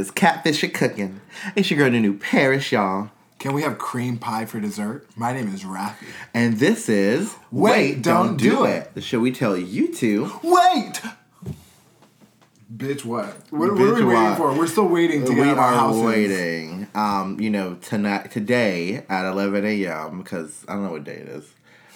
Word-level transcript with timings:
this 0.00 0.10
catfish 0.10 0.62
a 0.62 0.68
cooking. 0.68 1.20
It's 1.54 1.70
your 1.70 1.78
girl, 1.78 1.90
the 1.90 2.00
new 2.00 2.16
Paris, 2.16 2.72
y'all. 2.72 3.10
Can 3.38 3.52
we 3.52 3.62
have 3.62 3.76
cream 3.76 4.16
pie 4.16 4.46
for 4.46 4.58
dessert? 4.58 5.06
My 5.14 5.34
name 5.34 5.52
is 5.54 5.62
Rafi. 5.62 6.06
And 6.32 6.58
this 6.58 6.88
is 6.88 7.36
Wait, 7.50 8.00
Don't 8.00 8.38
Do 8.38 8.64
It. 8.64 8.94
The 8.94 9.02
show 9.02 9.20
we 9.20 9.30
tell 9.30 9.58
you 9.58 9.92
to. 9.96 10.32
Wait! 10.42 11.02
Bitch, 12.74 13.04
what? 13.04 13.26
What, 13.50 13.52
what 13.52 13.70
are 13.70 13.74
we 13.74 13.82
waiting 13.84 14.06
what? 14.06 14.36
for? 14.38 14.56
We're 14.56 14.66
still 14.68 14.88
waiting 14.88 15.24
to 15.26 15.32
we 15.32 15.36
get 15.36 15.48
out 15.48 15.52
of 15.52 15.58
our 15.58 15.72
are 15.72 15.76
houses. 15.76 16.02
waiting. 16.02 16.88
Um, 16.94 17.38
you 17.38 17.50
know, 17.50 17.74
tonight, 17.74 18.30
today 18.30 19.04
at 19.08 19.30
11 19.30 19.66
a.m. 19.66 20.22
because 20.22 20.64
I 20.66 20.74
don't 20.74 20.84
know 20.84 20.92
what 20.92 21.04
day 21.04 21.16
it 21.16 21.28
is, 21.28 21.52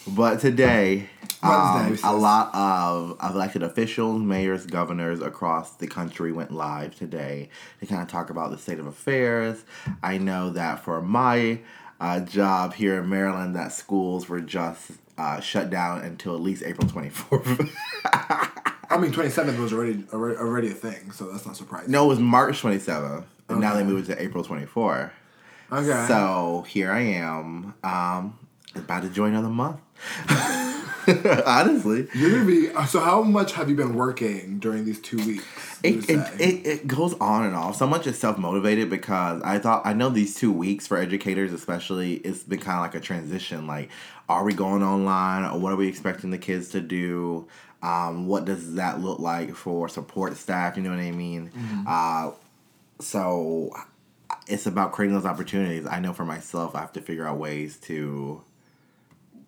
but 0.07 0.41
today, 0.41 1.09
um, 1.43 1.99
a 2.03 2.15
lot 2.15 2.55
of 2.55 3.19
elected 3.23 3.63
officials, 3.63 4.23
mayors, 4.23 4.67
governors 4.67 5.21
across 5.21 5.73
the 5.73 5.87
country 5.87 6.33
went 6.33 6.53
live 6.53 6.95
today 6.95 7.51
to 7.81 7.87
kind 7.87 8.03
of 8.03 8.09
talk 8.09 8.31
about 8.31 8.51
the 8.51 8.59
state 8.59 8.79
of 8.79 8.87
affairs. 8.87 9.65
I 10.03 10.19
know 10.19 10.51
that 10.51 10.81
for 10.81 11.03
my 11.03 11.61
uh, 12.01 12.21
job 12.21 12.75
here 12.75 13.01
in 13.01 13.09
Maryland, 13.09 13.55
that 13.57 13.73
schools 13.73 14.29
were 14.29 14.41
just 14.41 14.93
uh, 15.19 15.41
shut 15.41 15.71
down 15.71 16.01
until 16.03 16.35
at 16.35 16.41
least 16.41 16.63
April 16.65 16.89
24th. 16.89 17.71
I 18.91 18.99
mean, 18.99 19.13
27th 19.13 19.59
was 19.59 19.73
already, 19.73 20.05
already 20.13 20.37
already 20.39 20.69
a 20.69 20.75
thing, 20.75 21.11
so 21.11 21.31
that's 21.31 21.47
not 21.47 21.57
surprising. 21.57 21.91
no, 21.91 22.05
it 22.05 22.09
was 22.09 22.21
March 22.21 22.63
27th, 22.63 23.25
and 23.49 23.61
now 23.61 23.75
they 23.75 23.83
moved 23.83 24.09
it 24.09 24.15
to 24.15 24.23
April 24.23 24.45
24th. 24.45 25.11
Okay. 25.73 26.05
So 26.07 26.65
here 26.69 26.93
I 26.93 27.01
am, 27.01 27.75
um, 27.83 28.39
about 28.75 29.03
to 29.03 29.09
join 29.09 29.31
another 29.31 29.49
month. 29.49 29.81
Honestly, 31.47 32.09
You're 32.15 32.31
gonna 32.31 32.45
be. 32.47 32.69
So, 32.87 33.01
how 33.01 33.23
much 33.23 33.53
have 33.53 33.69
you 33.69 33.77
been 33.77 33.95
working 33.95 34.59
during 34.59 34.85
these 34.85 35.01
two 35.01 35.19
weeks? 35.19 35.45
it, 35.83 36.09
it, 36.09 36.41
it, 36.41 36.67
it 36.67 36.87
goes 36.87 37.13
on 37.15 37.45
and 37.45 37.55
off. 37.55 37.77
So 37.77 37.87
much 37.87 38.07
is 38.07 38.19
self 38.19 38.39
motivated 38.39 38.89
because 38.89 39.43
I 39.43 39.59
thought 39.59 39.83
I 39.85 39.93
know 39.93 40.09
these 40.09 40.35
two 40.35 40.51
weeks 40.51 40.87
for 40.87 40.97
educators, 40.97 41.53
especially, 41.53 42.15
it's 42.17 42.43
been 42.43 42.59
kind 42.59 42.79
of 42.79 42.83
like 42.83 42.95
a 42.95 43.01
transition. 43.01 43.67
Like, 43.67 43.91
are 44.29 44.45
we 44.45 44.55
going 44.55 44.83
online, 44.83 45.45
or 45.45 45.59
what 45.59 45.73
are 45.73 45.77
we 45.77 45.89
expecting 45.89 46.31
the 46.31 46.39
kids 46.39 46.71
to 46.71 46.81
do? 46.81 47.47
Um, 47.83 48.27
what 48.27 48.47
does 48.47 48.77
that 48.77 49.01
look 49.01 49.19
like 49.19 49.55
for 49.55 49.91
support 49.91 50.37
staff? 50.39 50.77
You 50.79 50.83
know 50.85 50.91
what 50.91 51.01
I 51.01 51.11
mean? 51.11 51.51
Uh, 51.87 52.31
so 52.99 53.71
it's 54.47 54.65
about 54.67 54.93
creating 54.93 55.15
those 55.15 55.27
opportunities. 55.27 55.87
I 55.87 56.01
know 56.01 56.15
for 56.15 56.25
myself, 56.25 56.75
I 56.75 56.81
have 56.81 56.93
to 56.95 57.03
figure 57.03 57.29
out 57.29 57.37
ways 57.37 57.77
to 57.83 58.43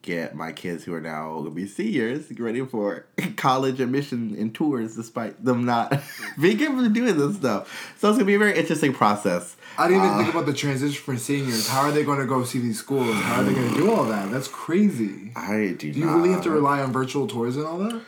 get 0.07 0.35
my 0.35 0.53
kids 0.53 0.85
who 0.85 0.95
are 0.95 1.01
now 1.01 1.35
gonna 1.39 1.51
be 1.51 1.67
seniors 1.67 2.33
ready 2.39 2.65
for 2.65 3.05
college 3.37 3.81
admission 3.81 4.35
and 4.39 4.55
tours, 4.55 4.97
despite 4.97 5.45
them 5.45 5.67
not 5.67 6.01
being 6.41 6.61
able 6.63 6.83
to 6.83 6.89
do 6.89 7.13
this 7.13 7.37
stuff. 7.37 7.95
So 7.99 8.09
it's 8.09 8.17
gonna 8.17 8.25
be 8.25 8.35
a 8.37 8.39
very 8.39 8.57
interesting 8.59 8.95
process. 8.95 9.57
I 9.79 9.89
didn't 9.89 10.05
even 10.05 10.15
Uh, 10.15 10.19
think 10.23 10.31
about 10.31 10.47
the 10.47 10.55
transition 10.55 11.03
for 11.03 11.17
seniors. 11.19 11.69
How 11.69 11.83
are 11.83 11.91
they 11.91 12.03
going 12.03 12.21
to 12.21 12.25
go 12.25 12.45
see 12.45 12.61
these 12.61 12.79
schools? 12.79 13.15
How 13.15 13.41
are 13.43 13.45
they 13.45 13.53
going 13.53 13.69
to 13.69 13.77
do 13.77 13.91
all 13.91 14.05
that? 14.05 14.31
That's 14.31 14.49
crazy. 14.49 15.33
I 15.37 15.75
do. 15.79 15.93
Do 15.93 15.99
you 16.01 16.09
really 16.09 16.31
have 16.31 16.43
to 16.45 16.51
rely 16.51 16.81
on 16.81 16.93
virtual 16.95 17.27
tours 17.27 17.59
and 17.59 17.67
all 17.67 17.77
that? 17.81 18.01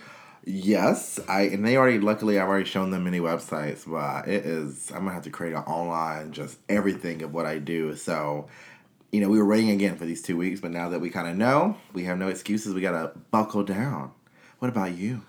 Yes, 0.44 1.20
I 1.28 1.42
and 1.42 1.66
they 1.66 1.76
already. 1.76 1.98
Luckily, 1.98 2.38
I've 2.38 2.48
already 2.48 2.64
shown 2.64 2.90
them 2.90 3.04
many 3.04 3.20
websites, 3.20 3.82
but 3.86 4.26
it 4.26 4.46
is. 4.46 4.90
I'm 4.92 5.00
gonna 5.00 5.12
have 5.12 5.24
to 5.24 5.30
create 5.30 5.52
an 5.52 5.64
online 5.64 6.32
just 6.32 6.56
everything 6.70 7.20
of 7.22 7.34
what 7.34 7.44
I 7.44 7.58
do. 7.58 7.94
So, 7.96 8.48
you 9.10 9.20
know, 9.20 9.28
we 9.28 9.38
were 9.38 9.46
waiting 9.46 9.70
again 9.70 9.96
for 9.96 10.04
these 10.04 10.22
two 10.22 10.36
weeks, 10.36 10.60
but 10.60 10.70
now 10.70 10.88
that 10.90 11.00
we 11.00 11.10
kind 11.10 11.28
of 11.28 11.36
know, 11.36 11.76
we 11.92 12.04
have 12.04 12.18
no 12.18 12.28
excuses. 12.28 12.74
We 12.74 12.80
gotta 12.80 13.12
buckle 13.30 13.64
down. 13.64 14.12
What 14.58 14.68
about 14.68 14.94
you? 14.94 15.22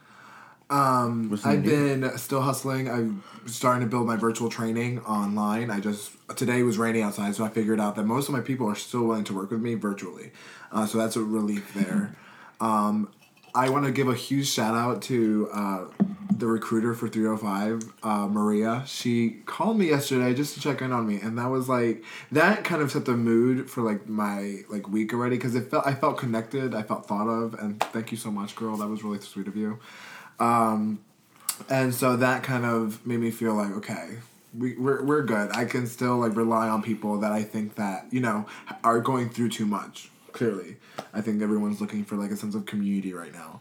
Um, 0.71 1.39
I've 1.45 1.63
been 1.63 2.15
still 2.17 2.41
hustling. 2.41 2.89
I'm 2.89 3.23
starting 3.47 3.81
to 3.81 3.89
build 3.89 4.05
my 4.05 4.15
virtual 4.15 4.49
training 4.49 4.99
online. 4.99 5.71
I 5.71 5.79
just 5.79 6.11
today 6.35 6.61
was 6.61 6.77
raining 6.77 7.01
outside, 7.01 7.33
so 7.35 7.43
I 7.43 7.49
figured 7.49 7.79
out 7.79 7.95
that 7.95 8.03
most 8.03 8.27
of 8.27 8.35
my 8.35 8.41
people 8.41 8.67
are 8.67 8.75
still 8.75 9.05
willing 9.05 9.23
to 9.25 9.33
work 9.33 9.49
with 9.49 9.61
me 9.61 9.73
virtually. 9.73 10.31
Uh, 10.71 10.85
so 10.85 10.99
that's 10.99 11.15
a 11.15 11.23
relief 11.23 11.73
there. 11.73 12.15
um, 12.59 13.11
I 13.55 13.69
want 13.69 13.85
to 13.85 13.91
give 13.91 14.07
a 14.07 14.13
huge 14.13 14.47
shout 14.47 14.75
out 14.75 15.01
to 15.03 15.49
uh, 15.51 15.85
the 16.31 16.47
recruiter 16.47 16.93
for 16.93 17.07
305, 17.07 17.93
uh, 18.03 18.27
Maria. 18.27 18.83
She 18.85 19.41
called 19.45 19.77
me 19.77 19.89
yesterday 19.89 20.33
just 20.33 20.53
to 20.53 20.61
check 20.61 20.81
in 20.81 20.91
on 20.91 21.07
me, 21.07 21.19
and 21.21 21.37
that 21.37 21.47
was 21.47 21.67
like 21.67 22.03
that 22.31 22.63
kind 22.63 22.81
of 22.81 22.91
set 22.91 23.05
the 23.05 23.17
mood 23.17 23.69
for 23.69 23.81
like 23.81 24.07
my 24.07 24.59
like 24.69 24.87
week 24.87 25.13
already 25.13 25.37
because 25.37 25.55
it 25.55 25.69
felt 25.71 25.85
I 25.85 25.95
felt 25.95 26.17
connected, 26.17 26.75
I 26.75 26.83
felt 26.83 27.07
thought 27.07 27.27
of, 27.27 27.55
and 27.55 27.79
thank 27.79 28.11
you 28.11 28.17
so 28.17 28.31
much, 28.31 28.55
girl. 28.55 28.77
That 28.77 28.87
was 28.87 29.03
really 29.03 29.19
sweet 29.19 29.47
of 29.47 29.55
you. 29.55 29.79
Um, 30.39 30.99
and 31.69 31.93
so 31.93 32.15
that 32.15 32.43
kind 32.43 32.65
of 32.65 33.05
made 33.05 33.19
me 33.19 33.31
feel 33.31 33.55
like 33.55 33.71
okay 33.71 34.17
we, 34.57 34.75
we're, 34.77 35.03
we're 35.03 35.23
good 35.23 35.51
i 35.53 35.65
can 35.65 35.85
still 35.85 36.17
like 36.17 36.35
rely 36.35 36.69
on 36.69 36.81
people 36.81 37.19
that 37.19 37.31
i 37.31 37.43
think 37.43 37.75
that 37.75 38.05
you 38.11 38.19
know 38.19 38.45
are 38.83 38.99
going 38.99 39.29
through 39.29 39.49
too 39.49 39.65
much 39.65 40.09
clearly 40.31 40.77
i 41.13 41.21
think 41.21 41.41
everyone's 41.41 41.81
looking 41.81 42.05
for 42.05 42.15
like 42.15 42.31
a 42.31 42.37
sense 42.37 42.55
of 42.55 42.65
community 42.65 43.13
right 43.13 43.33
now 43.33 43.59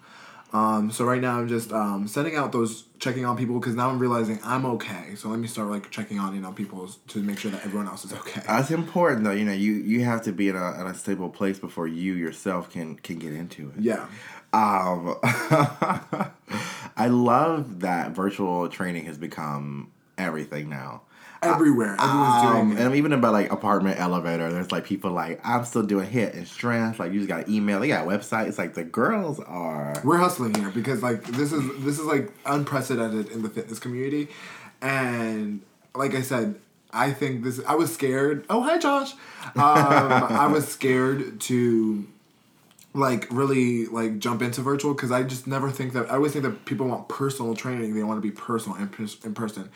um, 0.52 0.90
so 0.90 1.04
right 1.04 1.20
now 1.20 1.38
i'm 1.38 1.48
just 1.48 1.72
um, 1.72 2.08
sending 2.08 2.36
out 2.36 2.52
those 2.52 2.84
checking 2.98 3.24
on 3.24 3.36
people 3.36 3.58
because 3.60 3.74
now 3.74 3.88
i'm 3.90 3.98
realizing 3.98 4.38
i'm 4.44 4.64
okay 4.66 5.14
so 5.14 5.28
let 5.28 5.38
me 5.38 5.46
start 5.46 5.68
like 5.68 5.90
checking 5.90 6.18
on 6.18 6.34
you 6.34 6.40
know 6.40 6.52
people 6.52 6.88
to 7.06 7.18
make 7.22 7.38
sure 7.38 7.50
that 7.50 7.64
everyone 7.64 7.86
else 7.86 8.04
is 8.04 8.12
okay 8.12 8.40
That's 8.46 8.70
important, 8.70 9.24
though. 9.24 9.32
You 9.32 9.44
know, 9.44 9.52
you 9.52 9.72
you 9.74 10.04
have 10.04 10.22
to 10.22 10.32
be 10.32 10.48
in 10.48 10.56
a, 10.56 10.80
in 10.80 10.86
a 10.86 10.94
stable 10.94 11.28
place 11.28 11.58
before 11.58 11.86
you 11.86 12.14
yourself 12.14 12.70
can 12.70 12.96
can 12.96 13.18
get 13.18 13.32
into 13.32 13.68
it. 13.76 13.82
yeah 13.82 14.06
Um, 14.52 15.16
I 15.22 17.08
love 17.08 17.80
that 17.80 18.12
virtual 18.12 18.68
training 18.68 19.04
has 19.04 19.18
become 19.18 19.92
everything 20.16 20.68
now. 20.68 21.02
Everywhere 21.42 21.96
everyone's 22.00 22.44
Um, 22.44 22.68
doing 22.68 22.78
it 22.78 22.84
and 22.84 22.94
even 22.96 23.12
about 23.12 23.32
like 23.32 23.52
apartment 23.52 23.98
elevator, 24.00 24.52
there's 24.52 24.72
like 24.72 24.84
people 24.84 25.10
like 25.12 25.40
I'm 25.44 25.64
still 25.64 25.82
doing 25.82 26.08
hit 26.08 26.34
and 26.34 26.46
strength. 26.46 26.98
Like 26.98 27.12
you 27.12 27.18
just 27.18 27.28
got 27.28 27.48
email. 27.48 27.80
They 27.80 27.88
got 27.88 28.06
websites. 28.06 28.58
Like 28.58 28.74
the 28.74 28.84
girls 28.84 29.40
are. 29.40 29.94
we're 30.04 30.18
hustling 30.18 30.54
here 30.54 30.70
because 30.70 31.02
like 31.02 31.24
this 31.24 31.52
is 31.52 31.62
this 31.84 31.98
is 31.98 32.04
like 32.06 32.32
unprecedented 32.46 33.30
in 33.30 33.42
the 33.42 33.48
fitness 33.48 33.78
community 33.78 34.28
and 34.80 35.60
like 35.94 36.14
i 36.14 36.22
said 36.22 36.54
i 36.92 37.10
think 37.10 37.42
this 37.42 37.60
i 37.66 37.74
was 37.74 37.92
scared 37.92 38.44
oh 38.48 38.62
hi 38.62 38.78
josh 38.78 39.12
um, 39.56 39.56
i 39.56 40.46
was 40.46 40.68
scared 40.76 41.40
to 41.40 42.06
like 42.94 43.26
really 43.30 43.86
like 43.86 44.18
jump 44.18 44.40
into 44.42 44.60
virtual 44.60 44.94
because 44.94 45.10
i 45.10 45.22
just 45.22 45.46
never 45.46 45.70
think 45.70 45.92
that 45.92 46.08
i 46.10 46.14
always 46.14 46.32
think 46.32 46.44
that 46.44 46.64
people 46.64 46.86
want 46.86 47.08
personal 47.08 47.54
training 47.54 47.94
they 47.94 48.02
want 48.02 48.16
to 48.16 48.22
be 48.22 48.30
personal 48.30 48.76
in, 48.78 48.88
in 49.24 49.34
person 49.34 49.68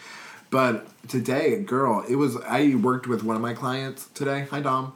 but 0.52 0.86
today 1.08 1.60
girl 1.60 2.04
it 2.08 2.14
was 2.14 2.36
i 2.42 2.76
worked 2.76 3.08
with 3.08 3.24
one 3.24 3.34
of 3.34 3.42
my 3.42 3.54
clients 3.54 4.06
today 4.10 4.46
hi 4.50 4.60
dom 4.60 4.92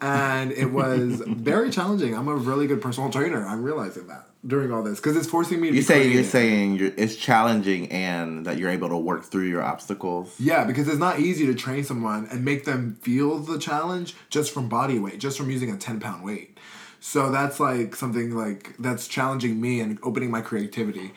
and 0.00 0.52
it 0.52 0.66
was 0.66 1.20
very 1.26 1.70
challenging 1.70 2.16
i'm 2.16 2.28
a 2.28 2.36
really 2.36 2.68
good 2.68 2.80
personal 2.80 3.10
trainer 3.10 3.44
i'm 3.44 3.64
realizing 3.64 4.06
that 4.06 4.28
during 4.46 4.72
all 4.72 4.82
this 4.82 5.00
because 5.00 5.16
it's 5.16 5.26
forcing 5.26 5.60
me 5.60 5.70
to 5.70 5.76
You 5.76 5.82
say 5.82 6.08
you're 6.08 6.22
saying 6.22 6.76
you're, 6.76 6.92
it's 6.96 7.16
challenging 7.16 7.90
and 7.90 8.46
that 8.46 8.58
you're 8.58 8.70
able 8.70 8.88
to 8.88 8.96
work 8.96 9.24
through 9.24 9.48
your 9.48 9.62
obstacles. 9.62 10.34
Yeah, 10.38 10.64
because 10.64 10.86
it's 10.88 10.98
not 10.98 11.18
easy 11.18 11.46
to 11.46 11.54
train 11.54 11.84
someone 11.84 12.28
and 12.30 12.44
make 12.44 12.64
them 12.64 12.96
feel 13.02 13.38
the 13.38 13.58
challenge 13.58 14.14
just 14.30 14.52
from 14.54 14.68
body 14.68 14.98
weight, 14.98 15.18
just 15.18 15.36
from 15.36 15.50
using 15.50 15.70
a 15.70 15.76
10 15.76 15.98
pound 15.98 16.24
weight. 16.24 16.56
So 17.00 17.30
that's 17.30 17.58
like 17.58 17.96
something 17.96 18.34
like 18.34 18.76
that's 18.78 19.08
challenging 19.08 19.60
me 19.60 19.80
and 19.80 19.98
opening 20.02 20.30
my 20.30 20.40
creativity 20.40 21.12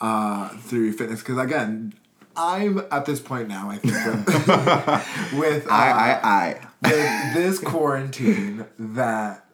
uh, 0.00 0.48
through 0.48 0.92
fitness. 0.92 1.20
Because 1.20 1.38
again, 1.38 1.94
I'm 2.36 2.82
at 2.90 3.06
this 3.06 3.20
point 3.20 3.48
now, 3.48 3.70
I 3.70 3.76
think, 3.78 3.94
with, 3.94 5.32
with, 5.38 5.66
uh, 5.66 5.72
I 5.72 5.90
I 5.90 6.20
I. 6.22 6.68
with 6.82 7.34
this 7.34 7.58
quarantine 7.58 8.66
that 8.78 9.44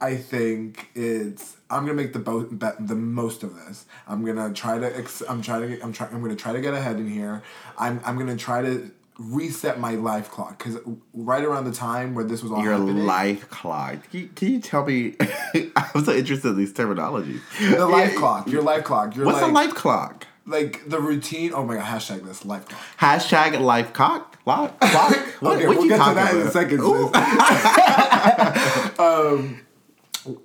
I 0.00 0.16
think 0.16 0.88
it's 0.94 1.56
I'm 1.70 1.82
gonna 1.84 1.94
make 1.94 2.12
the 2.12 2.18
bo- 2.18 2.44
be- 2.44 2.66
the 2.80 2.94
most 2.96 3.42
of 3.42 3.54
this. 3.54 3.86
I'm 4.08 4.24
gonna 4.24 4.52
try 4.52 4.78
to 4.78 4.96
ex- 4.98 5.22
I'm 5.28 5.42
trying 5.42 5.62
to 5.62 5.68
get, 5.68 5.84
I'm 5.84 5.92
trying 5.92 6.12
I'm 6.14 6.22
gonna 6.22 6.34
try 6.36 6.52
to 6.52 6.60
get 6.60 6.74
ahead 6.74 6.96
in 6.96 7.08
here. 7.08 7.42
I'm 7.78 8.00
I'm 8.04 8.18
gonna 8.18 8.36
try 8.36 8.62
to 8.62 8.90
reset 9.18 9.78
my 9.78 9.92
life 9.94 10.30
clock 10.30 10.58
because 10.58 10.78
right 11.12 11.44
around 11.44 11.64
the 11.66 11.72
time 11.72 12.14
where 12.14 12.24
this 12.24 12.42
was 12.42 12.50
all 12.50 12.62
Your 12.64 12.72
happening, 12.72 13.04
life 13.06 13.48
clock. 13.50 14.10
Can 14.10 14.20
you, 14.20 14.28
can 14.34 14.48
you 14.48 14.60
tell 14.60 14.84
me? 14.86 15.14
I'm 15.76 16.04
so 16.04 16.12
interested 16.12 16.48
in 16.48 16.56
these 16.56 16.72
terminologies. 16.72 17.40
the 17.60 17.86
life 17.86 18.16
clock, 18.16 18.48
your 18.48 18.62
life 18.62 18.84
clock, 18.84 19.14
your 19.14 19.26
What's 19.26 19.40
like, 19.42 19.50
a 19.50 19.54
life 19.54 19.74
clock? 19.74 20.26
Like 20.46 20.88
the 20.88 21.00
routine. 21.00 21.52
Oh 21.54 21.64
my 21.64 21.76
god, 21.76 21.84
hashtag 21.84 22.24
this 22.24 22.44
life 22.44 22.66
clock. 22.68 22.80
Hashtag 22.98 23.60
life 23.60 23.92
cock. 23.92 24.38
Lock. 24.44 24.78
Clock. 24.80 25.16
What, 25.40 25.56
okay, 25.56 25.68
what 25.68 25.78
we'll 25.78 25.88
get 25.88 25.98
to 26.08 26.14
that 26.14 26.34
in 26.34 26.40
a 26.46 26.50
second. 26.50 26.80
um, 28.98 29.60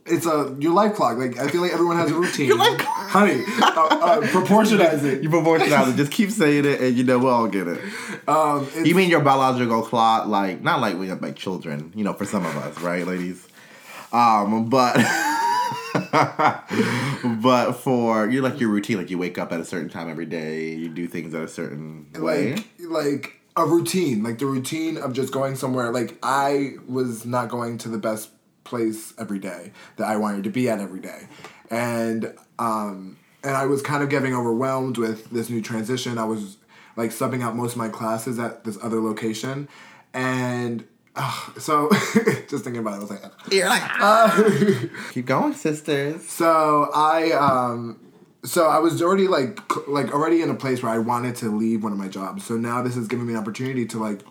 it's 0.05 0.25
a 0.25 0.55
your 0.59 0.73
life 0.73 0.95
clock. 0.95 1.17
Like 1.17 1.37
I 1.39 1.47
feel 1.47 1.61
like 1.61 1.73
everyone 1.73 1.97
has 1.97 2.11
a 2.11 2.13
routine. 2.15 2.47
Your 2.47 2.57
life 2.57 2.77
clock. 2.79 3.09
honey. 3.09 3.43
Uh, 3.61 3.65
uh, 3.65 4.21
proportionize 4.27 5.03
it. 5.03 5.23
You 5.23 5.29
proportionalize 5.29 5.93
it. 5.93 5.97
Just 5.97 6.11
keep 6.11 6.31
saying 6.31 6.65
it, 6.65 6.81
and 6.81 6.97
you 6.97 7.03
know 7.03 7.19
we'll 7.19 7.33
all 7.33 7.47
get 7.47 7.67
it. 7.67 7.79
Um, 8.27 8.67
You 8.83 8.95
mean 8.95 9.09
your 9.09 9.21
biological 9.21 9.81
clock, 9.83 10.27
like 10.27 10.61
not 10.61 10.79
like 10.79 10.97
we 10.97 11.07
have 11.09 11.21
like 11.21 11.35
children, 11.35 11.91
you 11.95 12.03
know, 12.03 12.13
for 12.13 12.25
some 12.25 12.45
of 12.45 12.55
us, 12.57 12.79
right, 12.81 13.05
ladies? 13.05 13.47
Um, 14.11 14.69
but 14.69 14.95
but 17.41 17.73
for 17.73 18.27
you 18.29 18.41
like 18.41 18.59
your 18.59 18.69
routine, 18.69 18.97
like 18.97 19.09
you 19.09 19.17
wake 19.17 19.37
up 19.37 19.51
at 19.51 19.59
a 19.59 19.65
certain 19.65 19.89
time 19.89 20.09
every 20.09 20.25
day, 20.25 20.73
you 20.73 20.89
do 20.89 21.07
things 21.07 21.33
at 21.33 21.43
a 21.43 21.47
certain 21.47 22.07
way. 22.15 22.55
like 22.55 22.65
like 22.79 23.41
a 23.55 23.65
routine, 23.65 24.23
like 24.23 24.37
the 24.37 24.45
routine 24.45 24.97
of 24.97 25.13
just 25.13 25.33
going 25.33 25.55
somewhere. 25.55 25.91
Like 25.91 26.17
I 26.21 26.73
was 26.87 27.25
not 27.25 27.49
going 27.49 27.77
to 27.79 27.89
the 27.89 27.97
best 27.97 28.29
place 28.63 29.13
every 29.17 29.39
day 29.39 29.71
that 29.97 30.07
I 30.07 30.17
wanted 30.17 30.43
to 30.43 30.49
be 30.49 30.69
at 30.69 30.79
every 30.79 30.99
day, 30.99 31.27
and 31.69 32.33
um, 32.59 33.17
and 33.43 33.55
I 33.55 33.65
was 33.65 33.81
kind 33.81 34.03
of 34.03 34.09
getting 34.09 34.33
overwhelmed 34.33 34.97
with 34.97 35.29
this 35.31 35.49
new 35.49 35.61
transition. 35.61 36.17
I 36.17 36.25
was 36.25 36.57
like 36.95 37.11
subbing 37.11 37.41
out 37.41 37.55
most 37.55 37.73
of 37.73 37.77
my 37.77 37.89
classes 37.89 38.39
at 38.39 38.63
this 38.63 38.77
other 38.81 39.01
location, 39.01 39.67
and. 40.13 40.85
Ugh, 41.17 41.59
so, 41.59 41.89
just 42.49 42.63
thinking 42.63 42.77
about 42.77 42.93
it, 42.93 42.97
I 42.97 42.99
was 42.99 43.09
like, 43.09 43.23
ugh. 43.23 43.31
You're 43.51 43.67
like, 43.67 44.91
keep 45.13 45.25
going, 45.25 45.53
sisters. 45.53 46.27
So 46.27 46.89
I 46.93 47.31
um 47.31 47.99
so 48.43 48.67
I 48.67 48.79
was 48.79 49.01
already 49.01 49.27
like 49.27 49.59
c- 49.71 49.81
like 49.87 50.13
already 50.13 50.41
in 50.41 50.49
a 50.49 50.55
place 50.55 50.81
where 50.83 50.91
I 50.91 50.99
wanted 50.99 51.35
to 51.37 51.49
leave 51.49 51.83
one 51.83 51.91
of 51.91 51.97
my 51.97 52.07
jobs. 52.07 52.45
So 52.45 52.55
now 52.55 52.81
this 52.81 52.95
is 52.95 53.07
giving 53.07 53.25
me 53.25 53.33
an 53.33 53.39
opportunity 53.39 53.85
to 53.87 53.99
like 53.99 54.21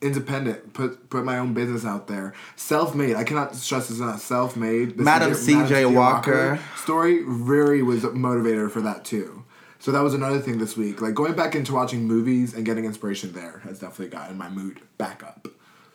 independent 0.00 0.72
put 0.72 1.10
put 1.10 1.24
my 1.24 1.38
own 1.38 1.52
business 1.52 1.84
out 1.84 2.06
there. 2.06 2.32
Self-made. 2.56 3.16
I 3.16 3.24
cannot 3.24 3.54
stress 3.54 3.88
this 3.88 3.98
enough. 3.98 4.20
Self-made. 4.20 4.96
Madam 4.98 5.32
is- 5.32 5.44
C.J. 5.44 5.86
Walker. 5.86 6.58
story 6.76 7.22
really 7.24 7.82
was 7.82 8.04
a 8.04 8.08
motivator 8.10 8.70
for 8.70 8.80
that 8.80 9.04
too. 9.04 9.44
So 9.78 9.92
that 9.92 10.00
was 10.00 10.12
another 10.14 10.38
thing 10.40 10.58
this 10.58 10.76
week. 10.76 11.00
Like 11.00 11.14
going 11.14 11.34
back 11.34 11.54
into 11.54 11.72
watching 11.74 12.04
movies 12.04 12.54
and 12.54 12.64
getting 12.66 12.84
inspiration 12.84 13.32
there 13.32 13.60
has 13.64 13.78
definitely 13.78 14.08
gotten 14.08 14.36
my 14.38 14.48
mood 14.48 14.80
back 14.98 15.22
up. 15.22 15.48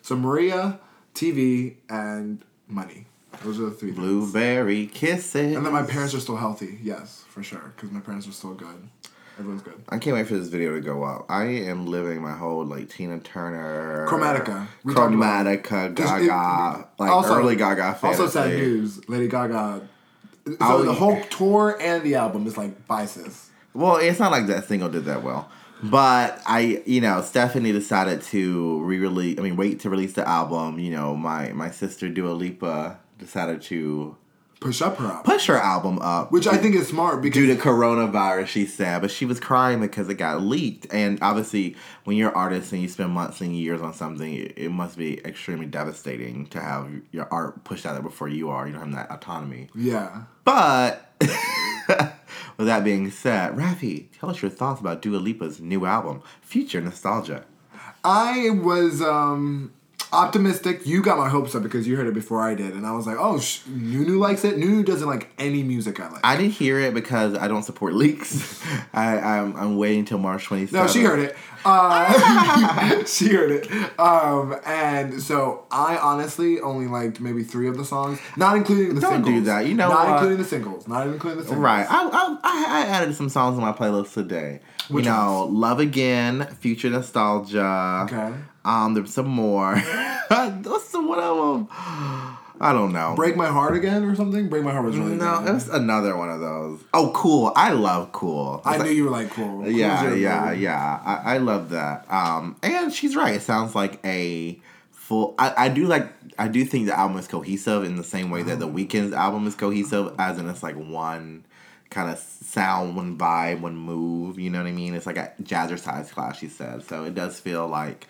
So 0.06 0.14
Maria, 0.14 0.78
TV, 1.16 1.78
and 1.90 2.44
money. 2.68 3.06
Those 3.42 3.58
are 3.58 3.64
the 3.64 3.70
three. 3.72 3.90
things. 3.90 3.98
Blueberry 3.98 4.86
kisses. 4.86 5.56
And 5.56 5.66
then 5.66 5.72
my 5.72 5.82
parents 5.82 6.14
are 6.14 6.20
still 6.20 6.36
healthy. 6.36 6.78
Yes, 6.80 7.24
for 7.28 7.42
sure. 7.42 7.72
Because 7.74 7.90
my 7.90 7.98
parents 7.98 8.28
are 8.28 8.30
still 8.30 8.54
good. 8.54 8.88
Everyone's 9.36 9.62
good. 9.62 9.82
I 9.88 9.98
can't 9.98 10.14
wait 10.14 10.28
for 10.28 10.34
this 10.38 10.46
video 10.46 10.74
to 10.76 10.80
go 10.80 11.02
up. 11.02 11.26
I 11.28 11.46
am 11.46 11.86
living 11.86 12.22
my 12.22 12.34
whole 12.36 12.64
like 12.64 12.88
Tina 12.88 13.18
Turner, 13.18 14.06
Chromatica. 14.08 14.68
We 14.84 14.94
talked 14.94 15.12
about 15.12 15.48
it. 15.48 15.64
Chromatica, 15.64 15.96
There's- 15.96 16.22
it- 16.22 16.26
Gaga, 16.28 16.88
like 17.00 17.10
also- 17.10 17.34
early 17.36 17.56
Gaga 17.56 17.94
fantasy. 17.94 18.22
Also, 18.22 18.28
sad 18.28 18.50
news. 18.50 19.08
Lady 19.08 19.26
Gaga. 19.26 19.88
So 20.46 20.56
Oh, 20.60 20.82
the 20.84 20.94
whole 20.94 21.20
tour 21.30 21.76
and 21.80 22.04
the 22.04 22.14
album 22.14 22.46
is 22.46 22.56
like 22.56 22.86
biases. 22.86 23.50
Well, 23.74 23.96
it's 23.96 24.20
not 24.20 24.30
like 24.30 24.46
that 24.46 24.68
single 24.68 24.88
did 24.88 25.04
that 25.06 25.24
well. 25.24 25.50
But 25.82 26.42
I, 26.46 26.82
you 26.86 27.00
know, 27.00 27.20
Stefani 27.22 27.72
decided 27.72 28.22
to 28.22 28.82
re-release. 28.82 29.38
I 29.38 29.42
mean, 29.42 29.56
wait 29.56 29.80
to 29.80 29.90
release 29.90 30.14
the 30.14 30.26
album. 30.26 30.78
You 30.78 30.90
know, 30.90 31.14
my 31.14 31.52
my 31.52 31.70
sister 31.70 32.08
Dua 32.08 32.30
Lipa 32.32 32.98
decided 33.18 33.62
to 33.62 34.16
Push 34.58 34.80
up 34.80 34.96
her 34.96 35.06
up. 35.08 35.24
push 35.24 35.48
her 35.48 35.58
album 35.58 35.98
up, 36.00 36.32
Which 36.32 36.46
I 36.46 36.56
think 36.56 36.74
is 36.76 36.88
smart 36.88 37.20
because 37.20 37.34
due 37.34 37.54
to 37.54 37.60
coronavirus. 37.60 38.46
She 38.46 38.64
said, 38.64 39.02
but 39.02 39.10
she 39.10 39.26
was 39.26 39.38
crying 39.38 39.80
because 39.80 40.08
it 40.08 40.14
got 40.14 40.40
leaked. 40.40 40.86
And 40.90 41.18
obviously, 41.20 41.76
when 42.04 42.16
you're 42.16 42.30
an 42.30 42.34
artist 42.34 42.72
and 42.72 42.80
you 42.80 42.88
spend 42.88 43.10
months 43.10 43.42
and 43.42 43.54
years 43.54 43.82
on 43.82 43.92
something, 43.92 44.32
it, 44.32 44.54
it 44.56 44.70
must 44.70 44.96
be 44.96 45.18
extremely 45.26 45.66
devastating 45.66 46.46
to 46.48 46.60
have 46.60 46.88
your 47.12 47.28
art 47.30 47.64
pushed 47.64 47.84
out 47.84 47.92
there 47.92 48.02
before 48.02 48.28
you 48.28 48.48
are. 48.48 48.66
You 48.66 48.72
don't 48.72 48.92
have 48.92 49.08
that 49.08 49.14
autonomy. 49.14 49.68
yeah. 49.74 50.22
But 50.44 51.12
with 52.56 52.66
that 52.66 52.84
being 52.84 53.10
said, 53.10 53.54
Rafi, 53.54 54.06
tell 54.18 54.30
us 54.30 54.42
your 54.42 54.50
thoughts 54.50 54.80
about 54.80 55.02
Dua 55.02 55.18
Lipa's 55.18 55.60
new 55.60 55.86
album, 55.86 56.22
Future 56.40 56.80
Nostalgia. 56.80 57.44
I 58.04 58.50
was 58.50 59.02
um 59.02 59.72
optimistic. 60.12 60.86
You 60.86 61.02
got 61.02 61.18
my 61.18 61.28
hopes 61.28 61.54
up 61.54 61.62
because 61.62 61.86
you 61.86 61.96
heard 61.96 62.06
it 62.06 62.14
before 62.14 62.42
I 62.42 62.54
did, 62.54 62.74
and 62.74 62.86
I 62.86 62.92
was 62.92 63.06
like, 63.06 63.16
"Oh, 63.18 63.38
sh- 63.38 63.60
Nunu 63.66 64.18
likes 64.18 64.44
it." 64.44 64.58
Nunu 64.58 64.82
doesn't 64.82 65.08
like 65.08 65.30
any 65.38 65.62
music 65.62 66.00
I 66.00 66.08
like. 66.08 66.20
I 66.24 66.36
didn't 66.36 66.52
hear 66.52 66.78
it 66.80 66.94
because 66.94 67.34
I 67.34 67.48
don't 67.48 67.62
support 67.62 67.94
leaks. 67.94 68.62
I, 68.92 69.18
I'm, 69.18 69.56
I'm 69.56 69.76
waiting 69.76 70.04
till 70.04 70.18
March 70.18 70.46
27th. 70.46 70.72
No, 70.72 70.86
she 70.86 71.02
heard 71.02 71.20
it. 71.20 71.36
Uh, 71.68 73.04
she 73.06 73.28
heard 73.28 73.50
it. 73.50 73.68
Um, 73.98 74.56
and 74.64 75.20
so 75.20 75.64
I 75.70 75.96
honestly 75.96 76.60
only 76.60 76.86
liked 76.86 77.20
maybe 77.20 77.42
three 77.42 77.68
of 77.68 77.76
the 77.76 77.84
songs, 77.84 78.20
not 78.36 78.56
including 78.56 78.94
the 78.94 79.00
Don't 79.00 79.14
singles. 79.14 79.34
do 79.34 79.40
that. 79.42 79.66
You 79.66 79.74
know 79.74 79.88
not 79.88 80.06
what? 80.06 80.12
including 80.14 80.38
the 80.38 80.44
singles. 80.44 80.86
Not 80.86 81.08
including 81.08 81.38
the 81.40 81.44
singles. 81.44 81.64
Right. 81.64 81.86
I, 81.88 82.08
I, 82.08 82.38
I, 82.44 82.86
added 82.86 83.16
some 83.16 83.28
songs 83.28 83.56
on 83.56 83.62
my 83.62 83.72
playlist 83.72 84.14
today. 84.14 84.60
Which 84.88 85.06
you 85.06 85.10
know, 85.10 85.48
Love 85.50 85.80
Again, 85.80 86.46
Future 86.60 86.88
Nostalgia. 86.88 88.06
Okay. 88.08 88.32
Um, 88.66 88.94
there's 88.94 89.12
some 89.14 89.28
more. 89.28 89.76
What's 90.28 90.90
the 90.90 91.00
one 91.00 91.18
of 91.20 91.36
them? 91.36 91.68
I 92.58 92.72
don't 92.72 92.92
know. 92.92 93.14
Break 93.14 93.36
my 93.36 93.46
heart 93.48 93.76
again 93.76 94.02
or 94.04 94.14
something. 94.16 94.48
Break 94.48 94.64
my 94.64 94.72
heart 94.72 94.84
was 94.86 94.96
really 94.96 95.14
No, 95.16 95.40
good. 95.40 95.50
it 95.50 95.52
was 95.52 95.68
another 95.68 96.16
one 96.16 96.30
of 96.30 96.40
those. 96.40 96.80
Oh, 96.94 97.12
cool. 97.14 97.52
I 97.54 97.72
love 97.72 98.12
cool. 98.12 98.62
I 98.64 98.78
knew 98.78 98.90
you 98.90 99.04
were 99.04 99.10
like 99.10 99.30
cool. 99.30 99.62
Cool 99.62 99.70
Yeah, 99.70 100.12
yeah, 100.14 100.44
movie. 100.46 100.60
yeah. 100.62 101.00
I, 101.04 101.34
I 101.34 101.38
love 101.38 101.68
that. 101.70 102.10
Um, 102.10 102.56
and 102.62 102.92
she's 102.92 103.14
right. 103.14 103.34
It 103.34 103.42
sounds 103.42 103.74
like 103.74 104.00
a 104.06 104.58
full. 104.90 105.34
I, 105.38 105.66
I 105.66 105.68
do 105.68 105.86
like. 105.86 106.10
I 106.38 106.48
do 106.48 106.64
think 106.64 106.86
the 106.86 106.98
album 106.98 107.18
is 107.18 107.28
cohesive 107.28 107.84
in 107.84 107.96
the 107.96 108.04
same 108.04 108.30
way 108.30 108.42
that 108.42 108.58
the 108.58 108.68
Weeknd's 108.68 109.12
album 109.12 109.46
is 109.46 109.54
cohesive, 109.54 110.14
as 110.18 110.38
in 110.38 110.48
it's 110.48 110.62
like 110.62 110.76
one 110.76 111.44
kind 111.90 112.10
of 112.10 112.18
sound, 112.18 112.96
one 112.96 113.16
vibe, 113.18 113.60
one 113.60 113.76
move. 113.76 114.38
You 114.38 114.48
know 114.50 114.58
what 114.62 114.66
I 114.68 114.72
mean? 114.72 114.94
It's 114.94 115.06
like 115.06 115.18
a 115.18 115.32
jazzercise 115.42 116.10
class. 116.10 116.38
She 116.38 116.48
said. 116.48 116.82
So 116.84 117.04
it 117.04 117.14
does 117.14 117.38
feel 117.38 117.68
like. 117.68 118.06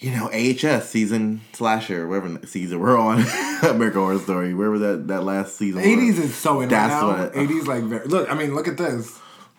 You 0.00 0.12
know, 0.12 0.30
AHS 0.32 0.88
season 0.88 1.40
slasher, 1.52 2.06
whatever 2.06 2.46
season 2.46 2.78
we're 2.78 2.96
on, 2.96 3.18
American 3.64 4.00
Horror 4.00 4.18
Story, 4.20 4.54
wherever 4.54 4.78
that, 4.78 5.08
that 5.08 5.24
last 5.24 5.56
season. 5.56 5.80
was. 5.80 5.86
80s 5.88 6.18
is 6.24 6.34
so 6.36 6.60
in 6.60 6.68
That's 6.68 6.92
right 7.02 7.16
now. 7.18 7.22
what- 7.24 7.32
80s 7.34 7.66
like 7.66 7.82
very, 7.82 8.06
look. 8.06 8.30
I 8.30 8.34
mean, 8.34 8.54
look 8.54 8.68
at 8.68 8.76
this. 8.76 9.18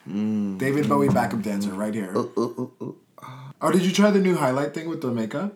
Mm. 0.10 0.58
David 0.58 0.88
Bowie 0.88 1.10
backup 1.10 1.42
dancer 1.42 1.72
right 1.72 1.94
here. 1.94 2.16
Uh, 2.18 2.24
Oh, 3.62 3.72
did 3.74 3.82
you 3.84 3.92
try 3.92 4.10
the 4.10 4.22
new 4.22 4.38
highlight 4.38 4.74
thing 4.74 4.88
with 4.88 5.02
the 5.02 5.12
makeup? 5.12 5.54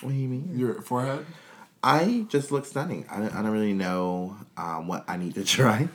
What 0.00 0.10
do 0.10 0.16
you 0.16 0.26
mean? 0.26 0.58
Your 0.58 0.82
forehead. 0.82 1.24
I 1.80 2.26
just 2.28 2.50
look 2.50 2.66
stunning. 2.66 3.06
I 3.08 3.18
don't, 3.20 3.32
I 3.32 3.40
don't 3.42 3.52
really 3.52 3.72
know 3.72 4.36
um, 4.56 4.88
what 4.88 5.04
I 5.06 5.16
need 5.16 5.36
to 5.36 5.44
try. 5.56 5.88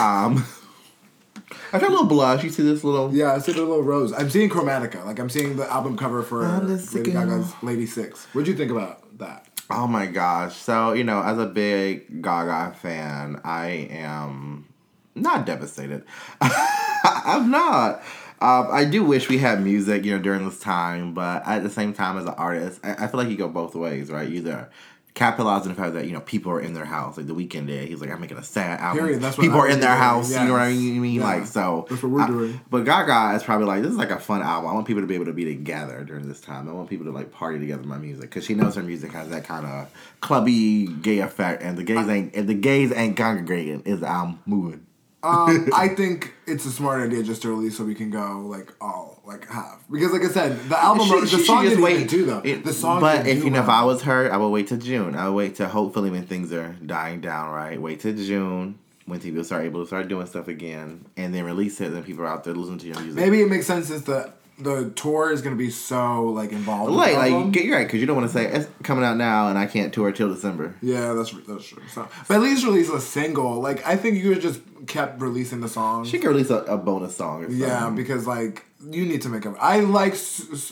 Um, 0.00 0.46
I 1.72 1.78
got 1.78 1.88
a 1.88 1.92
little 1.92 2.06
blush. 2.06 2.44
You 2.44 2.50
see 2.50 2.62
this 2.62 2.84
little? 2.84 3.14
Yeah, 3.14 3.32
I 3.32 3.38
see 3.38 3.52
the 3.52 3.60
little 3.60 3.82
rose. 3.82 4.12
I'm 4.12 4.30
seeing 4.30 4.48
Chromatica. 4.48 5.04
Like 5.04 5.18
I'm 5.18 5.30
seeing 5.30 5.56
the 5.56 5.70
album 5.70 5.96
cover 5.96 6.22
for 6.22 6.46
Lady 6.58 7.12
Gaga's 7.12 7.52
Lady 7.62 7.86
Six. 7.86 8.26
What'd 8.26 8.48
you 8.48 8.56
think 8.56 8.70
about 8.70 9.18
that? 9.18 9.46
Oh 9.70 9.86
my 9.86 10.06
gosh! 10.06 10.56
So 10.56 10.92
you 10.92 11.04
know, 11.04 11.22
as 11.22 11.38
a 11.38 11.46
big 11.46 12.22
Gaga 12.22 12.76
fan, 12.80 13.40
I 13.44 13.88
am 13.90 14.66
not 15.14 15.46
devastated. 15.46 16.04
I'm 16.40 17.50
not. 17.50 18.02
Um, 18.40 18.68
I 18.70 18.84
do 18.84 19.04
wish 19.04 19.28
we 19.30 19.38
had 19.38 19.62
music, 19.62 20.04
you 20.04 20.14
know, 20.14 20.22
during 20.22 20.44
this 20.44 20.60
time, 20.60 21.14
but 21.14 21.46
at 21.46 21.62
the 21.62 21.70
same 21.70 21.94
time, 21.94 22.18
as 22.18 22.24
an 22.24 22.34
artist, 22.36 22.78
I, 22.84 23.04
I 23.04 23.06
feel 23.06 23.18
like 23.18 23.30
you 23.30 23.36
go 23.36 23.48
both 23.48 23.74
ways, 23.74 24.10
right? 24.10 24.28
You 24.28 24.38
Either 24.38 24.70
capitalize 25.14 25.62
on 25.62 25.68
the 25.68 25.74
fact 25.74 25.94
that 25.94 26.06
you 26.06 26.12
know 26.12 26.20
people 26.20 26.50
are 26.52 26.60
in 26.60 26.74
their 26.74 26.84
house, 26.84 27.16
like 27.16 27.26
the 27.26 27.34
Weeknd 27.34 27.68
did. 27.68 27.88
He's 27.88 28.00
like, 28.00 28.10
I'm 28.10 28.20
making 28.20 28.36
a 28.36 28.42
sad 28.42 28.80
album. 28.80 28.98
Period. 29.04 29.22
That's 29.22 29.38
what 29.38 29.44
people 29.44 29.60
I 29.60 29.64
are 29.64 29.68
in 29.68 29.80
their 29.80 29.90
doing. 29.90 30.00
house. 30.00 30.30
You 30.32 30.40
know 30.44 30.52
what 30.52 30.62
I 30.62 30.72
mean? 30.72 31.04
Yeah. 31.04 31.22
Like 31.22 31.46
so. 31.46 31.86
That's 31.88 32.02
what 32.02 32.10
we're 32.12 32.20
I- 32.22 32.26
doing. 32.26 32.60
But 32.68 32.84
Gaga 32.84 33.36
is 33.36 33.42
probably 33.44 33.66
like, 33.66 33.82
this 33.82 33.92
is 33.92 33.96
like 33.96 34.10
a 34.10 34.18
fun 34.18 34.42
album. 34.42 34.70
I 34.70 34.74
want 34.74 34.86
people 34.86 35.02
to 35.02 35.06
be 35.06 35.14
able 35.14 35.26
to 35.26 35.32
be 35.32 35.44
together 35.44 36.02
during 36.04 36.26
this 36.28 36.40
time. 36.40 36.68
I 36.68 36.72
want 36.72 36.90
people 36.90 37.06
to 37.06 37.12
like 37.12 37.30
party 37.32 37.58
together 37.60 37.80
with 37.82 37.88
my 37.88 37.98
music 37.98 38.22
because 38.22 38.44
she 38.44 38.54
knows 38.54 38.74
her 38.74 38.82
music 38.82 39.12
has 39.12 39.28
that 39.28 39.44
kind 39.44 39.64
of 39.66 39.88
clubby 40.20 40.86
gay 40.88 41.20
effect. 41.20 41.62
And 41.62 41.78
the 41.78 41.84
gays 41.84 42.08
ain't 42.08 42.34
if 42.34 42.46
the 42.46 42.54
gays 42.54 42.92
ain't 42.92 43.16
congregating, 43.16 43.82
is 43.82 44.00
the 44.00 44.08
album 44.08 44.40
moving? 44.46 44.84
Um, 45.24 45.70
I 45.74 45.88
think 45.88 46.32
it's 46.46 46.66
a 46.66 46.70
smart 46.70 47.02
idea 47.02 47.22
just 47.22 47.42
to 47.42 47.48
release 47.48 47.76
so 47.76 47.84
we 47.84 47.94
can 47.94 48.10
go 48.10 48.40
like 48.46 48.70
all 48.80 49.22
like 49.26 49.48
half 49.48 49.82
because 49.90 50.12
like 50.12 50.22
I 50.22 50.28
said 50.28 50.58
the 50.68 50.78
album 50.82 51.06
She- 51.06 51.20
the 51.20 51.26
she 51.26 51.44
song 51.44 51.62
just 51.64 51.76
didn't 51.76 51.84
wait. 51.84 52.12
even 52.12 52.26
though 52.26 52.42
It- 52.44 52.64
the 52.64 52.72
song 52.74 53.00
but 53.00 53.26
if 53.26 53.42
you 53.42 53.50
know, 53.50 53.62
if. 53.62 53.68
I 53.68 53.84
was 53.84 54.02
her, 54.02 54.30
I 54.32 54.36
would 54.36 54.48
wait 54.50 54.66
till 54.68 54.78
June. 54.78 55.14
I 55.14 55.28
would 55.28 55.34
wait 55.36 55.54
to 55.56 55.68
hopefully 55.68 56.10
when 56.10 56.26
things 56.26 56.52
are 56.52 56.76
dying 56.84 57.20
down, 57.20 57.50
right? 57.54 57.80
Wait 57.80 58.00
till 58.00 58.14
June 58.14 58.78
when 59.06 59.20
people 59.20 59.42
start 59.44 59.64
able 59.64 59.80
to 59.82 59.86
start 59.86 60.08
doing 60.08 60.26
stuff 60.26 60.48
again, 60.48 61.04
and 61.16 61.34
then 61.34 61.44
release 61.44 61.78
it. 61.80 61.86
And 61.88 61.96
then 61.96 62.04
people 62.04 62.24
are 62.24 62.28
out 62.28 62.44
there 62.44 62.54
listening 62.54 62.78
to 62.78 62.86
your 62.86 63.00
music. 63.00 63.16
maybe 63.16 63.40
it 63.42 63.50
makes 63.50 63.66
sense 63.66 63.88
since 63.88 64.02
the 64.02 64.32
the 64.58 64.90
tour 64.90 65.32
is 65.32 65.42
gonna 65.42 65.56
be 65.56 65.70
so 65.70 66.24
like 66.26 66.52
involved 66.52 66.92
Like, 66.92 67.16
like 67.16 67.50
get 67.52 67.64
you're 67.64 67.76
right 67.76 67.86
because 67.86 68.00
you 68.00 68.06
don't 68.06 68.16
want 68.16 68.28
to 68.30 68.32
say 68.32 68.46
it's 68.46 68.68
coming 68.82 69.04
out 69.04 69.16
now 69.16 69.48
and 69.48 69.58
I 69.58 69.66
can't 69.66 69.92
tour 69.92 70.12
till 70.12 70.32
December. 70.32 70.74
yeah 70.80 71.12
that's 71.12 71.32
that's 71.48 71.66
true 71.66 71.82
so 71.88 72.08
but 72.28 72.34
at 72.36 72.40
least 72.42 72.64
release 72.64 72.88
a 72.88 73.00
single 73.00 73.60
like 73.60 73.84
I 73.86 73.96
think 73.96 74.16
you 74.22 74.32
could 74.32 74.42
just 74.42 74.60
kept 74.86 75.20
releasing 75.20 75.60
the 75.60 75.68
songs 75.68 76.08
She 76.08 76.18
could 76.18 76.28
release 76.28 76.50
a, 76.50 76.58
a 76.64 76.76
bonus 76.76 77.16
song. 77.16 77.42
Or 77.44 77.46
something. 77.46 77.58
Yeah, 77.60 77.90
because 77.90 78.26
like 78.26 78.64
you 78.90 79.06
need 79.06 79.22
to 79.22 79.30
make 79.30 79.46
up. 79.46 79.56
I 79.58 79.80
like. 79.80 80.14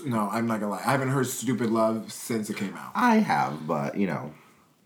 No, 0.05 0.29
I'm 0.31 0.47
not 0.47 0.61
gonna 0.61 0.73
lie. 0.73 0.83
I 0.85 0.91
haven't 0.91 1.09
heard 1.09 1.27
"Stupid 1.27 1.71
Love" 1.71 2.13
since 2.13 2.51
it 2.51 2.59
came 2.59 2.77
out. 2.77 2.93
I 2.95 3.17
have, 3.17 3.67
but 3.67 3.97
you 3.97 4.07
know, 4.07 4.35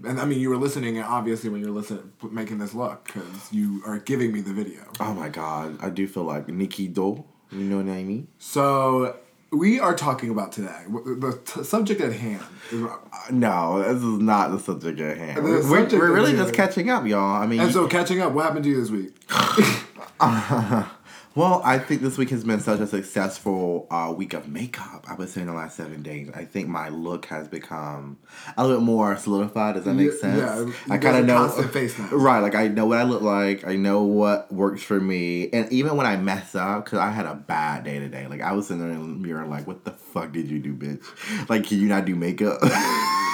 And 0.04 0.20
I 0.20 0.24
mean, 0.26 0.38
you 0.38 0.48
were 0.48 0.56
listening 0.56 1.02
obviously 1.02 1.50
when 1.50 1.60
you're 1.60 1.72
listening, 1.72 2.12
making 2.30 2.58
this 2.58 2.72
look 2.72 3.04
because 3.04 3.52
you 3.52 3.82
are 3.84 3.98
giving 3.98 4.32
me 4.32 4.42
the 4.42 4.52
video. 4.52 4.82
oh 5.00 5.12
my 5.12 5.28
god, 5.28 5.76
I 5.82 5.90
do 5.90 6.06
feel 6.06 6.22
like 6.22 6.46
Nikki 6.48 6.86
Do. 6.86 7.24
You 7.50 7.64
know 7.64 7.76
what 7.76 7.86
I 7.86 8.02
mean? 8.02 8.28
So 8.38 9.16
we 9.50 9.78
are 9.80 9.94
talking 9.94 10.30
about 10.30 10.52
today. 10.52 10.82
The 10.88 11.38
t- 11.44 11.64
subject 11.64 12.00
at 12.00 12.12
hand. 12.12 12.42
Uh, 12.72 12.96
No, 13.30 13.82
this 13.82 14.02
is 14.02 14.18
not 14.18 14.50
the 14.50 14.58
subject 14.58 15.00
at 15.00 15.16
hand. 15.16 15.42
We're, 15.44 15.56
we're, 15.56 15.62
subject 15.62 15.92
we're 15.92 16.12
really 16.12 16.32
just 16.32 16.54
catching 16.54 16.90
up, 16.90 17.06
y'all. 17.06 17.40
I 17.42 17.46
mean, 17.46 17.60
and 17.60 17.72
so 17.72 17.86
catching 17.86 18.20
up. 18.20 18.32
What 18.32 18.44
happened 18.46 18.64
to 18.64 18.70
you 18.70 18.80
this 18.80 18.90
week? 18.90 19.14
Well, 21.36 21.60
I 21.66 21.78
think 21.78 22.00
this 22.00 22.16
week 22.16 22.30
has 22.30 22.44
been 22.44 22.60
such 22.60 22.80
a 22.80 22.86
successful 22.86 23.86
uh, 23.90 24.10
week 24.16 24.32
of 24.32 24.48
makeup. 24.48 25.04
I 25.06 25.12
would 25.16 25.28
say 25.28 25.42
in 25.42 25.48
the 25.48 25.52
last 25.52 25.76
seven 25.76 26.02
days, 26.02 26.30
I 26.34 26.46
think 26.46 26.66
my 26.66 26.88
look 26.88 27.26
has 27.26 27.46
become 27.46 28.16
a 28.56 28.62
little 28.66 28.78
bit 28.80 28.84
more 28.86 29.14
solidified. 29.18 29.74
Does 29.74 29.84
that 29.84 29.92
make 29.92 30.12
Yeah, 30.12 30.18
sense? 30.18 30.74
yeah, 30.86 30.94
I 30.94 30.96
kind 30.96 31.18
of 31.18 31.26
know, 31.26 31.48
face 31.68 31.98
right? 32.10 32.38
Like 32.38 32.54
I 32.54 32.68
know 32.68 32.86
what 32.86 32.96
I 32.96 33.02
look 33.02 33.20
like. 33.20 33.66
I 33.66 33.76
know 33.76 34.02
what 34.02 34.50
works 34.50 34.82
for 34.82 34.98
me, 34.98 35.50
and 35.52 35.70
even 35.70 35.98
when 35.98 36.06
I 36.06 36.16
mess 36.16 36.54
up, 36.54 36.86
because 36.86 37.00
I 37.00 37.10
had 37.10 37.26
a 37.26 37.34
bad 37.34 37.84
day 37.84 37.98
today. 37.98 38.26
Like 38.28 38.40
I 38.40 38.52
was 38.52 38.68
sitting 38.68 38.82
there 38.82 38.90
in 38.90 39.00
the 39.00 39.06
mirror, 39.28 39.44
like, 39.46 39.66
"What 39.66 39.84
the 39.84 39.90
fuck 39.92 40.32
did 40.32 40.48
you 40.48 40.58
do, 40.58 40.74
bitch? 40.74 41.04
Like, 41.50 41.64
can 41.66 41.78
you 41.78 41.88
not 41.88 42.06
do 42.06 42.16
makeup?" 42.16 42.60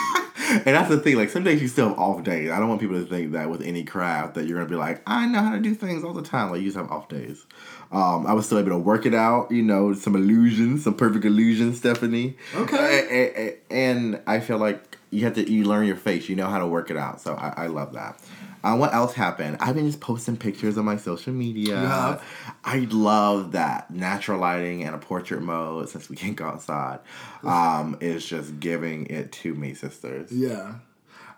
And 0.66 0.76
that's 0.76 0.88
the 0.88 0.98
thing, 0.98 1.16
like 1.16 1.30
some 1.30 1.44
days 1.44 1.60
you 1.62 1.68
still 1.68 1.88
have 1.90 1.98
off 1.98 2.22
days. 2.24 2.50
I 2.50 2.58
don't 2.58 2.68
want 2.68 2.80
people 2.80 2.96
to 3.02 3.06
think 3.06 3.32
that 3.32 3.48
with 3.50 3.62
any 3.62 3.84
craft 3.84 4.34
that 4.34 4.46
you're 4.46 4.58
gonna 4.58 4.68
be 4.68 4.76
like, 4.76 5.02
I 5.06 5.26
know 5.26 5.40
how 5.42 5.52
to 5.52 5.60
do 5.60 5.74
things 5.74 6.04
all 6.04 6.12
the 6.12 6.22
time. 6.22 6.50
Like 6.50 6.60
you 6.60 6.66
just 6.66 6.76
have 6.76 6.90
off 6.90 7.08
days. 7.08 7.46
Um, 7.90 8.26
I 8.26 8.32
was 8.32 8.46
still 8.46 8.58
able 8.58 8.70
to 8.70 8.78
work 8.78 9.04
it 9.06 9.14
out, 9.14 9.50
you 9.50 9.62
know, 9.62 9.92
some 9.94 10.14
illusions, 10.16 10.84
some 10.84 10.94
perfect 10.94 11.24
illusions, 11.24 11.78
Stefani. 11.78 12.36
Okay. 12.54 12.76
A- 12.76 13.12
a- 13.12 13.48
a- 13.48 13.58
And 13.70 14.20
I 14.26 14.40
feel 14.40 14.58
like 14.58 14.98
you 15.10 15.24
have 15.24 15.34
to 15.34 15.50
you 15.50 15.64
learn 15.64 15.86
your 15.86 15.96
face, 15.96 16.28
you 16.28 16.36
know 16.36 16.46
how 16.48 16.58
to 16.58 16.66
work 16.66 16.90
it 16.90 16.96
out. 16.96 17.20
So 17.20 17.34
I, 17.34 17.64
I 17.64 17.66
love 17.66 17.92
that. 17.94 18.18
Uh, 18.64 18.76
what 18.76 18.94
else 18.94 19.12
happened? 19.12 19.56
I've 19.60 19.74
been 19.74 19.86
just 19.86 20.00
posting 20.00 20.36
pictures 20.36 20.78
on 20.78 20.84
my 20.84 20.96
social 20.96 21.32
media. 21.32 21.76
have? 21.76 22.24
I 22.64 22.86
love 22.90 23.52
that 23.52 23.90
natural 23.90 24.38
lighting 24.38 24.84
and 24.84 24.94
a 24.94 24.98
portrait 24.98 25.42
mode 25.42 25.88
since 25.88 26.08
we 26.08 26.16
can't 26.16 26.36
go 26.36 26.46
outside. 26.46 27.00
Um, 27.42 27.96
is 28.00 28.24
just 28.24 28.60
giving 28.60 29.06
it 29.06 29.32
to 29.32 29.54
me, 29.54 29.74
sisters. 29.74 30.30
Yeah. 30.30 30.74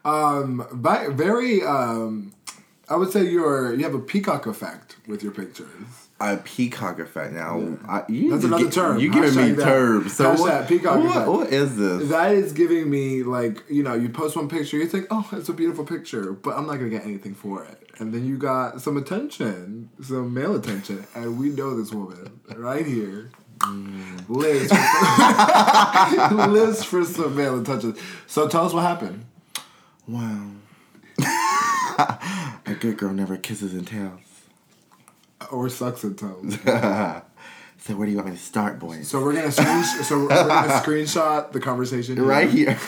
Um, 0.05 0.67
but 0.73 1.13
very, 1.13 1.63
um, 1.63 2.35
I 2.89 2.97
would 2.97 3.11
say 3.11 3.25
you're, 3.25 3.75
you 3.75 3.85
have 3.85 3.95
a 3.95 4.01
peacock 4.01 4.47
effect 4.47 4.97
with 5.07 5.23
your 5.23 5.33
pictures. 5.33 6.04
A 6.21 6.37
peacock 6.37 7.01
effect. 7.01 7.33
Now, 7.33 7.77
I, 7.89 8.05
you 8.09 8.31
That's 8.31 8.45
another 8.45 8.65
gi- 8.65 8.71
term. 8.71 8.99
You 9.01 9.11
giving 9.13 9.35
me 9.57 9.63
terms. 9.63 10.17
So 10.17 10.33
Hashtag 10.35 10.39
what, 10.39 10.69
peacock 10.69 10.99
what, 10.99 11.11
effect. 11.11 11.29
what 11.29 11.53
is 11.53 11.77
this? 11.77 12.09
That 12.09 12.33
is 12.33 12.53
giving 12.53 12.89
me 12.89 13.25
like, 13.25 13.63
you 13.69 13.83
know, 13.83 13.95
you 13.95 14.09
post 14.09 14.37
one 14.37 14.49
picture, 14.49 14.77
you 14.77 14.87
think, 14.87 15.07
oh, 15.11 15.29
it's 15.33 15.49
a 15.49 15.53
beautiful 15.53 15.85
picture, 15.85 16.33
but 16.33 16.57
I'm 16.57 16.67
not 16.67 16.77
gonna 16.77 16.89
get 16.89 17.05
anything 17.05 17.35
for 17.35 17.65
it. 17.65 17.91
And 17.99 18.15
then 18.15 18.25
you 18.27 18.39
got 18.39 18.81
some 18.81 18.97
attention, 18.97 19.91
some 20.03 20.33
male 20.33 20.55
attention, 20.55 21.05
and 21.15 21.39
we 21.39 21.49
know 21.49 21.77
this 21.77 21.93
woman 21.93 22.41
right 22.57 22.87
here. 22.87 23.31
Mm. 23.59 24.29
Lives 24.29 24.69
for, 26.29 26.35
lives 26.51 26.85
for 26.85 27.05
some 27.05 27.37
male 27.37 27.61
attention. 27.61 27.97
So 28.27 28.49
tell 28.49 28.67
us 28.67 28.73
what 28.73 28.83
happened. 28.83 29.25
Wow. 30.07 30.51
a 32.67 32.75
good 32.79 32.97
girl 32.99 33.13
never 33.13 33.37
kisses 33.37 33.75
and 33.75 33.87
tells. 33.87 34.34
Or 35.51 35.69
sucks 35.69 36.05
in 36.05 36.15
toes. 36.17 36.59
So 37.79 37.95
where 37.97 38.07
do 38.07 38.13
you 38.13 38.17
want 38.17 38.31
me 38.31 38.37
to 38.37 38.43
start, 38.43 38.79
boys? 38.79 39.09
So 39.09 39.23
we're 39.23 39.35
gonna 39.35 39.53
screen- 39.53 39.85
so 40.05 40.21
we're 40.21 40.29
gonna 40.29 40.73
screenshot 40.81 41.53
the 41.53 41.61
conversation 41.61 42.17
here. 42.17 42.25
right 42.25 42.49
here. 42.49 42.79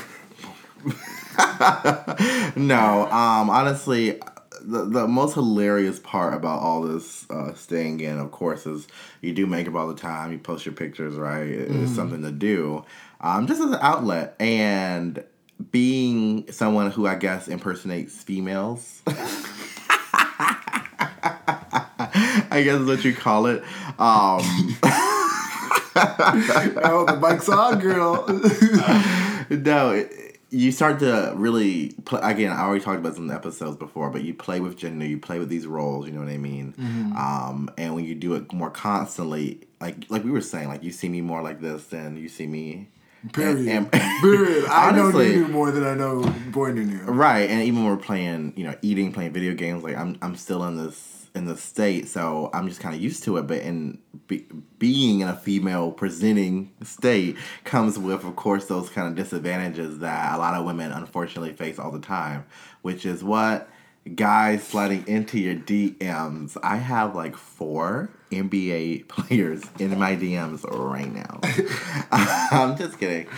no, 2.56 3.06
um, 3.10 3.50
honestly, 3.50 4.18
the, 4.62 4.84
the 4.86 5.06
most 5.06 5.34
hilarious 5.34 5.98
part 5.98 6.32
about 6.34 6.60
all 6.62 6.80
this 6.82 7.28
uh, 7.30 7.52
staying 7.54 8.00
in, 8.00 8.18
of 8.18 8.30
course, 8.30 8.66
is 8.66 8.88
you 9.20 9.34
do 9.34 9.46
makeup 9.46 9.74
all 9.74 9.88
the 9.88 9.94
time. 9.94 10.32
You 10.32 10.38
post 10.38 10.64
your 10.64 10.74
pictures, 10.74 11.16
right? 11.16 11.46
It- 11.46 11.70
It's 11.70 11.94
something 11.94 12.22
to 12.22 12.30
do, 12.32 12.84
um, 13.20 13.46
just 13.46 13.60
as 13.60 13.66
an 13.70 13.78
outlet. 13.82 14.34
And 14.40 15.22
being 15.70 16.50
someone 16.52 16.90
who 16.90 17.06
I 17.06 17.16
guess 17.16 17.48
impersonates 17.48 18.22
females. 18.22 19.02
I 22.56 22.62
guess 22.62 22.80
is 22.80 22.86
what 22.86 23.04
you 23.04 23.14
call 23.14 23.46
it. 23.46 23.62
Um, 23.98 24.76
Oh, 25.98 27.06
the 27.08 27.16
mic's 27.16 27.48
on, 27.48 27.78
girl. 27.78 28.26
no, 29.50 29.90
it, 29.92 30.38
you 30.50 30.70
start 30.70 30.98
to 31.00 31.32
really 31.36 31.90
play. 32.04 32.20
Again, 32.22 32.52
I 32.52 32.60
already 32.60 32.84
talked 32.84 32.98
about 32.98 33.14
some 33.14 33.30
episodes 33.30 33.76
before, 33.78 34.10
but 34.10 34.22
you 34.22 34.34
play 34.34 34.60
with 34.60 34.76
gender, 34.76 35.06
you 35.06 35.18
play 35.18 35.38
with 35.38 35.48
these 35.48 35.66
roles. 35.66 36.06
You 36.06 36.12
know 36.12 36.20
what 36.20 36.28
I 36.28 36.36
mean? 36.36 36.74
Um, 37.16 37.70
and 37.78 37.94
when 37.94 38.04
you 38.04 38.14
do 38.14 38.34
it 38.34 38.52
more 38.52 38.70
constantly, 38.70 39.62
like 39.80 40.04
like 40.10 40.22
we 40.22 40.30
were 40.30 40.40
saying, 40.42 40.68
like 40.68 40.82
you 40.82 40.92
see 40.92 41.08
me 41.08 41.22
more 41.22 41.40
like 41.42 41.60
this 41.62 41.84
than 41.86 42.16
you 42.18 42.28
see 42.28 42.46
me. 42.46 42.88
Period. 43.32 43.66
And- 43.66 43.90
Period. 44.20 44.66
I 44.68 44.90
know 44.92 45.04
Honestly- 45.04 45.30
Nunu 45.36 45.48
more 45.48 45.70
than 45.70 45.84
I 45.84 45.94
know 45.94 46.22
Boy 46.50 46.72
Nunu. 46.72 47.04
Right, 47.10 47.48
and 47.50 47.62
even 47.62 47.82
when 47.84 47.90
we're 47.92 48.02
playing, 48.02 48.52
you 48.56 48.64
know, 48.64 48.74
eating, 48.82 49.12
playing 49.12 49.32
video 49.32 49.54
games, 49.54 49.82
like 49.82 49.96
I'm, 49.96 50.16
I'm 50.22 50.36
still 50.36 50.62
in 50.64 50.76
this 50.76 51.15
in 51.36 51.44
this 51.44 51.62
state, 51.62 52.08
so 52.08 52.50
I'm 52.52 52.68
just 52.68 52.80
kind 52.80 52.94
of 52.94 53.00
used 53.00 53.22
to 53.24 53.36
it. 53.36 53.42
But 53.42 53.60
in 53.60 53.98
be, 54.26 54.46
being 54.78 55.20
in 55.20 55.28
a 55.28 55.36
female 55.36 55.92
presenting 55.92 56.72
state 56.82 57.36
comes 57.64 57.98
with, 57.98 58.24
of 58.24 58.34
course, 58.36 58.66
those 58.66 58.88
kind 58.90 59.06
of 59.06 59.14
disadvantages 59.14 60.00
that 60.00 60.34
a 60.34 60.38
lot 60.38 60.54
of 60.54 60.64
women 60.64 60.90
unfortunately 60.90 61.52
face 61.52 61.78
all 61.78 61.90
the 61.90 62.00
time, 62.00 62.44
which 62.82 63.06
is 63.06 63.22
what 63.22 63.68
guys 64.14 64.62
sliding 64.62 65.06
into 65.06 65.38
your 65.38 65.54
DMs. 65.54 66.56
I 66.62 66.76
have 66.76 67.14
like 67.14 67.36
four 67.36 68.10
NBA 68.30 69.08
players 69.08 69.62
in 69.78 69.98
my 69.98 70.16
DMs 70.16 70.64
right 70.64 71.12
now. 71.12 71.40
I'm 72.50 72.76
just 72.76 72.98
kidding, 72.98 73.28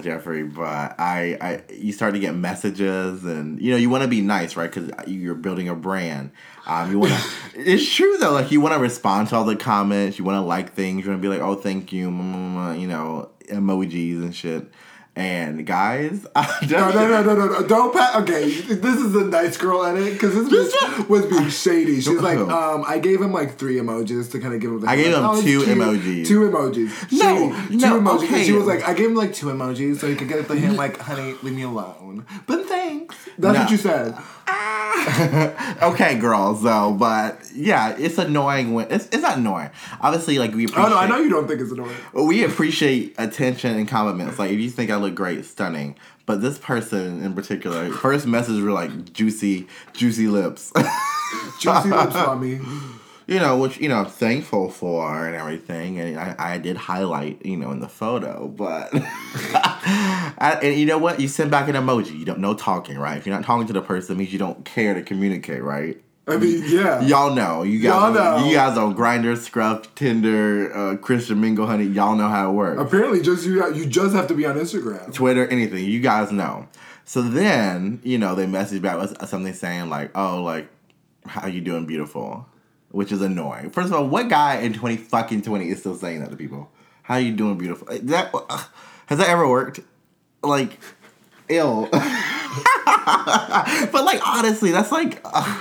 Jeffrey. 0.00 0.44
But 0.44 0.98
I, 0.98 1.36
I, 1.40 1.62
you 1.72 1.92
start 1.92 2.14
to 2.14 2.20
get 2.20 2.34
messages, 2.34 3.24
and 3.24 3.60
you 3.60 3.70
know 3.70 3.76
you 3.76 3.90
want 3.90 4.02
to 4.02 4.08
be 4.08 4.20
nice, 4.20 4.56
right? 4.56 4.72
Because 4.72 4.90
you're 5.06 5.34
building 5.34 5.68
a 5.68 5.74
brand. 5.74 6.30
Um, 6.66 6.90
you 6.90 6.98
want 6.98 7.12
to. 7.12 7.20
it's 7.54 7.88
true 7.92 8.16
though. 8.18 8.32
Like 8.32 8.50
you 8.50 8.60
want 8.60 8.74
to 8.74 8.80
respond 8.80 9.28
to 9.28 9.36
all 9.36 9.44
the 9.44 9.56
comments. 9.56 10.18
You 10.18 10.24
want 10.24 10.36
to 10.36 10.46
like 10.46 10.74
things. 10.74 11.04
You 11.04 11.10
want 11.10 11.22
to 11.22 11.28
be 11.28 11.32
like, 11.32 11.40
oh, 11.42 11.54
thank 11.54 11.92
you, 11.92 12.10
mm, 12.10 12.20
mm, 12.20 12.54
mm, 12.54 12.80
you 12.80 12.86
know, 12.88 13.30
emojis 13.46 14.22
and 14.22 14.34
shit. 14.34 14.66
And 15.14 15.66
guys, 15.66 16.26
No, 16.70 16.90
no, 16.90 17.06
no, 17.06 17.22
no, 17.22 17.34
no, 17.34 17.46
no. 17.46 17.66
Don't 17.66 17.92
pat. 17.94 18.22
Okay, 18.22 18.44
this 18.50 18.96
is 18.98 19.14
a 19.14 19.24
nice 19.24 19.58
girl 19.58 19.84
edit 19.84 20.14
because 20.14 20.34
this 20.34 20.48
bitch 20.72 21.06
was 21.08 21.26
being 21.26 21.50
shady. 21.50 21.96
She's 22.00 22.08
like, 22.20 22.38
um, 22.38 22.82
I 22.86 22.98
gave 22.98 23.20
him 23.20 23.30
like 23.30 23.58
three 23.58 23.76
emojis 23.76 24.30
to 24.32 24.40
kind 24.40 24.54
of 24.54 24.60
give 24.60 24.70
him. 24.70 24.80
The 24.80 24.88
I 24.88 24.96
gave 24.96 25.14
him 25.14 25.22
it's 25.26 25.42
two 25.42 25.60
emojis. 25.60 26.26
Two 26.26 26.40
emojis. 26.50 27.12
No, 27.12 27.52
Shady. 27.52 27.76
no, 27.76 27.88
two 27.98 28.00
emojis. 28.02 28.24
Okay. 28.24 28.44
she 28.44 28.52
was 28.52 28.64
like, 28.66 28.88
I 28.88 28.94
gave 28.94 29.08
him 29.10 29.14
like 29.14 29.34
two 29.34 29.46
emojis 29.48 29.98
so 29.98 30.08
he 30.08 30.16
could 30.16 30.28
get 30.28 30.38
it 30.38 30.48
to 30.48 30.54
him. 30.54 30.76
Like, 30.76 30.98
honey, 30.98 31.34
leave 31.42 31.54
me 31.56 31.62
alone. 31.62 32.24
But 32.46 32.64
thanks. 32.64 33.14
That's 33.36 33.54
No. 33.54 33.60
what 33.64 33.70
you 33.70 33.76
said. 33.76 34.16
okay, 35.82 36.18
girls, 36.18 36.62
though, 36.62 36.92
but 36.98 37.38
yeah, 37.54 37.96
it's 37.98 38.18
annoying 38.18 38.72
when 38.74 38.90
it's, 38.90 39.06
it's 39.06 39.22
not 39.22 39.38
annoying. 39.38 39.70
Obviously, 40.00 40.38
like 40.38 40.54
we 40.54 40.64
appreciate. 40.64 40.86
Oh 40.86 40.88
no, 40.90 40.96
I 40.98 41.06
know 41.08 41.18
you 41.18 41.28
don't 41.30 41.46
think 41.48 41.60
it's 41.60 41.72
annoying. 41.72 41.94
we 42.14 42.44
appreciate 42.44 43.14
attention 43.18 43.76
and 43.76 43.88
compliments. 43.88 44.38
Like 44.38 44.50
if 44.50 44.60
you 44.60 44.70
think 44.70 44.90
I 44.90 44.96
look 45.02 45.14
great, 45.14 45.44
stunning. 45.44 45.96
But 46.24 46.40
this 46.40 46.58
person 46.58 47.22
in 47.22 47.34
particular, 47.34 47.90
first 47.90 48.26
message 48.26 48.62
were 48.62 48.72
like 48.72 49.12
juicy, 49.12 49.66
juicy 49.92 50.28
lips. 50.28 50.72
Juicy 51.60 51.88
lips 51.88 52.14
on 52.14 52.40
me. 52.40 52.60
you 53.26 53.38
know, 53.38 53.56
which 53.56 53.78
you 53.78 53.88
know 53.88 53.98
I'm 54.00 54.06
thankful 54.06 54.70
for 54.70 55.26
and 55.26 55.34
everything, 55.34 55.98
and 55.98 56.18
I, 56.18 56.34
I 56.38 56.58
did 56.58 56.76
highlight, 56.76 57.44
you 57.44 57.56
know, 57.56 57.70
in 57.70 57.80
the 57.80 57.88
photo, 57.88 58.48
but 58.48 58.90
I, 58.94 60.58
and 60.62 60.78
you 60.78 60.86
know 60.86 60.98
what? 60.98 61.20
You 61.20 61.28
send 61.28 61.50
back 61.50 61.68
an 61.68 61.74
emoji. 61.74 62.18
You 62.18 62.24
don't 62.24 62.40
know 62.40 62.54
talking, 62.54 62.98
right? 62.98 63.16
If 63.16 63.26
you're 63.26 63.34
not 63.34 63.44
talking 63.44 63.66
to 63.68 63.72
the 63.72 63.82
person, 63.82 64.16
it 64.16 64.18
means 64.18 64.32
you 64.32 64.38
don't 64.38 64.64
care 64.64 64.94
to 64.94 65.02
communicate, 65.02 65.62
right? 65.62 66.02
I 66.26 66.36
mean, 66.36 66.62
yeah. 66.66 67.00
Y'all 67.02 67.34
know. 67.34 67.64
You 67.64 67.80
guys, 67.80 67.88
Y'all 67.88 68.12
know. 68.12 68.46
You 68.46 68.54
guys 68.54 68.78
on 68.78 68.94
Grindr, 68.94 69.36
Scruff, 69.36 69.92
Tinder, 69.96 70.72
uh, 70.74 70.96
Christian 70.96 71.40
Mingle, 71.40 71.66
honey. 71.66 71.84
Y'all 71.84 72.14
know 72.14 72.28
how 72.28 72.50
it 72.50 72.52
works. 72.52 72.80
Apparently, 72.80 73.20
just 73.20 73.44
you. 73.44 73.74
You 73.74 73.86
just 73.86 74.14
have 74.14 74.28
to 74.28 74.34
be 74.34 74.46
on 74.46 74.54
Instagram. 74.56 75.12
Twitter, 75.12 75.46
anything. 75.48 75.84
You 75.84 76.00
guys 76.00 76.30
know. 76.30 76.68
So 77.04 77.22
then, 77.22 78.00
you 78.04 78.18
know, 78.18 78.36
they 78.36 78.46
message 78.46 78.80
back 78.80 79.00
with 79.00 79.28
something 79.28 79.52
saying 79.52 79.90
like, 79.90 80.10
"Oh, 80.16 80.42
like, 80.42 80.68
how 81.26 81.48
you 81.48 81.60
doing, 81.60 81.86
beautiful," 81.86 82.46
which 82.92 83.10
is 83.10 83.20
annoying. 83.20 83.70
First 83.70 83.88
of 83.88 83.94
all, 83.94 84.06
what 84.06 84.28
guy 84.28 84.60
in 84.60 84.72
twenty 84.72 84.96
fucking 84.96 85.42
twenty 85.42 85.70
is 85.70 85.80
still 85.80 85.96
saying 85.96 86.20
that 86.20 86.30
to 86.30 86.36
people? 86.36 86.70
How 87.02 87.16
you 87.16 87.32
doing, 87.32 87.58
beautiful? 87.58 87.88
That 87.90 88.30
uh, 88.32 88.64
has 89.06 89.18
that 89.18 89.28
ever 89.28 89.48
worked? 89.48 89.80
Like, 90.44 90.78
ill. 91.48 91.88
but 91.90 92.00
like, 94.04 94.26
honestly, 94.26 94.70
that's 94.70 94.92
like, 94.92 95.20
uh, 95.24 95.60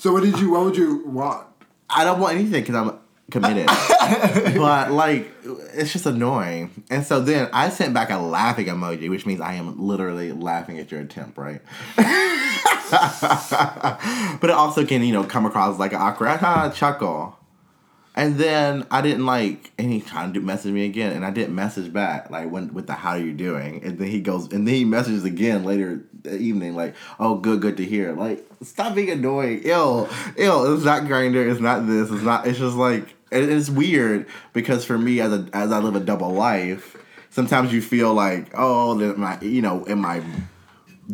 So, 0.00 0.14
what 0.14 0.22
did 0.22 0.38
you? 0.38 0.52
What 0.52 0.64
would 0.64 0.78
you 0.78 1.06
want? 1.06 1.46
I 1.90 2.04
don't 2.04 2.20
want 2.20 2.34
anything 2.34 2.62
because 2.62 2.74
I'm 2.74 2.98
committed. 3.30 3.66
but 4.56 4.92
like, 4.92 5.30
it's 5.74 5.92
just 5.92 6.06
annoying. 6.06 6.70
And 6.88 7.04
so 7.04 7.20
then 7.20 7.50
I 7.52 7.68
sent 7.68 7.92
back 7.92 8.08
a 8.08 8.16
laughing 8.16 8.64
emoji, 8.68 9.10
which 9.10 9.26
means 9.26 9.42
I 9.42 9.56
am 9.56 9.78
literally 9.78 10.32
laughing 10.32 10.78
at 10.78 10.90
your 10.90 11.02
attempt, 11.02 11.36
right? 11.36 11.60
but 14.40 14.48
it 14.48 14.56
also 14.56 14.86
can, 14.86 15.02
you 15.02 15.12
know, 15.12 15.22
come 15.22 15.44
across 15.44 15.78
like 15.78 15.92
an 15.92 16.00
awkward 16.00 16.28
ah, 16.40 16.72
chuckle. 16.74 17.36
And 18.16 18.36
then 18.36 18.86
I 18.90 19.02
didn't 19.02 19.24
like, 19.24 19.70
and 19.78 19.90
he 19.90 20.00
tried 20.00 20.34
to 20.34 20.40
message 20.40 20.72
me 20.72 20.84
again, 20.84 21.12
and 21.12 21.24
I 21.24 21.30
didn't 21.30 21.54
message 21.54 21.92
back 21.92 22.28
like 22.28 22.50
when 22.50 22.74
with 22.74 22.88
the 22.88 22.94
how 22.94 23.10
are 23.10 23.18
you 23.18 23.32
doing, 23.32 23.84
and 23.84 23.98
then 23.98 24.08
he 24.08 24.20
goes, 24.20 24.52
and 24.52 24.66
then 24.66 24.74
he 24.74 24.84
messages 24.84 25.24
again 25.24 25.64
later 25.64 26.02
evening 26.28 26.74
like, 26.74 26.94
oh 27.18 27.36
good, 27.36 27.60
good 27.60 27.76
to 27.76 27.84
hear. 27.84 28.12
Like, 28.12 28.44
stop 28.62 28.94
being 28.94 29.10
annoying. 29.10 29.62
Ill, 29.64 30.08
ill. 30.36 30.74
It's 30.74 30.84
not 30.84 31.04
Grindr. 31.04 31.50
It's 31.50 31.60
not 31.60 31.86
this. 31.86 32.10
It's 32.10 32.22
not. 32.22 32.46
It's 32.46 32.58
just 32.58 32.76
like 32.76 33.14
it's 33.30 33.70
weird 33.70 34.26
because 34.52 34.84
for 34.84 34.98
me, 34.98 35.20
as 35.20 35.32
a 35.32 35.48
as 35.52 35.70
I 35.70 35.78
live 35.78 35.94
a 35.94 36.00
double 36.00 36.30
life, 36.30 36.96
sometimes 37.30 37.72
you 37.72 37.80
feel 37.80 38.12
like, 38.12 38.50
oh, 38.54 38.94
that 38.98 39.18
my, 39.18 39.40
you 39.40 39.62
know, 39.62 39.86
am 39.88 40.04
I 40.04 40.22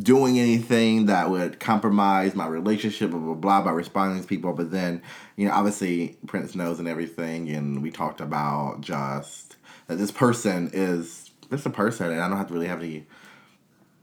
doing 0.03 0.39
anything 0.39 1.07
that 1.07 1.31
would 1.31 1.61
compromise 1.61 2.35
my 2.35 2.47
relationship, 2.47 3.11
blah 3.11 3.21
blah 3.21 3.35
blah, 3.35 3.63
by 3.63 3.71
responding 3.71 4.21
to 4.23 4.27
people? 4.29 4.53
But 4.53 4.71
then, 4.71 5.03
you 5.37 5.47
know, 5.47 5.55
obviously 5.55 6.17
Prince 6.27 6.55
knows 6.55 6.79
and 6.79 6.89
everything, 6.89 7.49
and 7.51 7.83
we 7.83 7.91
talked 7.91 8.21
about 8.21 8.81
just 8.81 9.57
that 9.87 9.97
this 9.97 10.11
person 10.11 10.71
is 10.73 11.31
just 11.51 11.67
a 11.67 11.71
person, 11.71 12.11
and 12.11 12.21
I 12.21 12.29
don't 12.29 12.37
have 12.37 12.49
to 12.49 12.55
really 12.55 12.69
have 12.69 12.83
any 12.83 13.07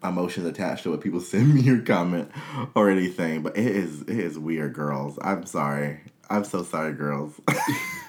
emotions 0.04 0.46
attached 0.46 0.84
to 0.84 0.92
what 0.92 1.02
people 1.02 1.20
send 1.22 1.54
me 1.54 1.70
or 1.70 1.82
comment 1.82 2.32
or 2.76 2.90
anything. 2.90 3.44
But 3.44 3.58
it 3.58 3.68
is 3.68 4.02
it 4.02 4.20
is 4.20 4.38
weird, 4.38 4.74
girls. 4.74 5.18
I'm 5.22 5.46
sorry. 5.46 6.02
I'm 6.30 6.44
so 6.44 6.64
sorry, 6.64 6.94
girls. 6.94 7.40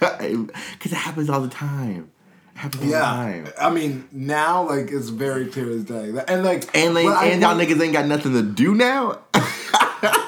Because 0.00 0.92
it 0.92 0.96
happens 0.96 1.30
all 1.30 1.40
the 1.40 1.48
time. 1.48 2.10
It 2.54 2.58
happens 2.58 2.82
all 2.82 2.88
the 2.88 2.92
Yeah, 2.92 3.00
time. 3.00 3.48
I 3.60 3.70
mean 3.70 4.08
now 4.12 4.68
like 4.68 4.90
it's 4.90 5.08
very 5.08 5.46
clear 5.46 5.70
as 5.70 5.84
day, 5.84 6.12
and 6.28 6.44
like 6.44 6.68
And 6.74 6.94
like, 6.94 7.32
and 7.32 7.40
y'all 7.40 7.56
niggas 7.56 7.80
ain't 7.82 7.92
got 7.92 8.06
nothing 8.06 8.32
to 8.32 8.42
do 8.42 8.74
now. 8.74 9.18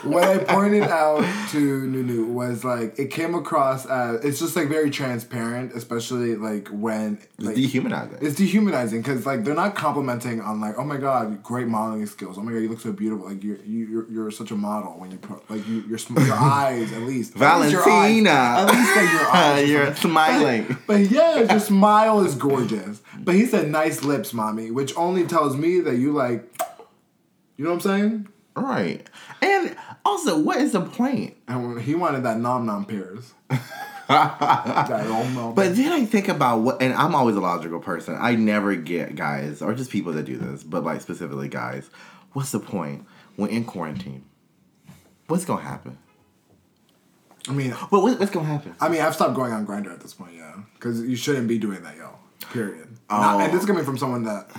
what 0.05 0.25
I 0.25 0.39
pointed 0.39 0.83
out 0.85 1.25
to 1.51 1.87
Nunu 1.87 2.27
was 2.27 2.65
like 2.65 2.99
it 2.99 3.11
came 3.11 3.35
across 3.35 3.87
as 3.87 4.25
it's 4.25 4.39
just 4.39 4.57
like 4.57 4.69
very 4.69 4.91
transparent, 4.91 5.73
especially 5.75 6.37
like 6.37 6.69
when 6.69 7.19
It's 7.39 7.55
dehumanizing. 7.55 8.19
it's 8.21 8.37
dehumanizing 8.37 9.03
because 9.03 9.27
like 9.27 9.45
they're 9.45 9.55
not 9.55 9.75
complimenting 9.75 10.41
on 10.41 10.61
like 10.61 10.75
oh 10.79 10.85
my 10.85 10.97
god 10.97 11.43
great 11.43 11.67
modeling 11.69 12.07
skills 12.07 12.39
oh 12.39 12.43
my 12.43 12.53
god 12.53 12.59
you 12.59 12.69
look 12.69 12.81
so 12.81 12.93
beautiful 12.93 13.27
like 13.29 13.43
you're 13.43 13.57
you, 13.59 13.87
you're, 13.87 14.11
you're 14.11 14.31
such 14.31 14.51
a 14.51 14.57
model 14.57 14.93
when 14.99 15.11
you 15.11 15.19
put 15.19 15.49
like 15.51 15.67
you, 15.69 15.81
your 15.89 15.99
your 16.25 16.35
eyes 16.39 16.93
at 16.93 17.03
least 17.03 17.37
At 17.41 17.61
least 17.61 17.73
your 17.73 17.81
eyes. 17.83 17.87
Valentina. 17.87 18.31
at 18.31 18.65
least 18.67 18.97
like 18.97 19.13
your 19.13 19.29
eyes 19.33 19.69
You're 19.71 19.95
smiling. 19.97 20.77
But 20.87 21.01
yeah, 21.11 21.51
your 21.51 21.61
smile 21.61 22.21
is 22.25 22.35
gorgeous. 22.35 23.01
But 23.19 23.35
he 23.35 23.47
said 23.47 23.71
nice 23.71 24.03
lips, 24.05 24.33
mommy, 24.33 24.71
which 24.71 24.97
only 24.97 25.25
tells 25.27 25.57
me 25.57 25.81
that 25.81 25.97
you 25.97 26.13
like. 26.13 26.45
You 27.57 27.65
know 27.65 27.71
what 27.75 27.87
I'm 27.87 28.01
saying? 28.01 28.29
Right. 28.57 29.09
And 29.43 29.77
also, 30.05 30.39
what 30.39 30.57
is 30.57 30.73
the 30.73 30.81
point? 30.81 31.37
And 31.47 31.81
he 31.81 31.95
wanted 31.95 32.23
that 32.23 32.39
nom 32.39 32.65
nom 32.65 32.87
pears. 32.87 33.35
that 34.09 35.05
nom 35.09 35.35
nom. 35.35 35.55
But 35.55 35.77
then 35.77 35.93
I 35.93 36.07
think 36.07 36.29
about 36.29 36.61
what, 36.61 36.81
and 36.81 36.95
I'm 36.95 37.15
always 37.15 37.37
a 37.37 37.41
logical 37.41 37.81
person. 37.81 38.17
I 38.19 38.35
never 38.35 38.75
get 38.75 39.15
guys, 39.15 39.61
or 39.61 39.75
just 39.75 39.91
people 39.91 40.13
that 40.15 40.25
do 40.25 40.39
this, 40.39 40.63
but 40.65 40.85
like 40.85 41.03
specifically 41.03 41.49
guys. 41.49 41.91
What's 42.33 42.53
the 42.53 42.61
point 42.61 43.07
when 43.37 43.51
in 43.51 43.65
quarantine? 43.65 44.25
What's 45.29 45.45
gonna 45.45 45.63
happen? 45.63 45.99
I 47.49 47.53
mean, 47.53 47.73
what 47.73 48.19
what's 48.19 48.31
gonna 48.31 48.47
happen? 48.47 48.75
I 48.81 48.89
mean, 48.89 49.03
I've 49.03 49.15
stopped 49.15 49.35
going 49.35 49.53
on 49.53 49.67
Grindr 49.67 49.93
at 49.93 50.01
this 50.01 50.15
point, 50.15 50.35
yeah, 50.35 50.55
because 50.75 51.03
you 51.03 51.17
shouldn't 51.17 51.49
be 51.49 51.59
doing 51.59 51.83
that, 51.83 51.97
yo. 51.97 52.11
Period. 52.53 52.89
Not- 53.11 53.37
Oh. 53.37 53.39
and 53.41 53.53
this 53.53 53.59
oh. 53.59 53.63
is 53.63 53.67
coming 53.67 53.85
from 53.85 53.99
someone 53.99 54.25
that 54.25 54.51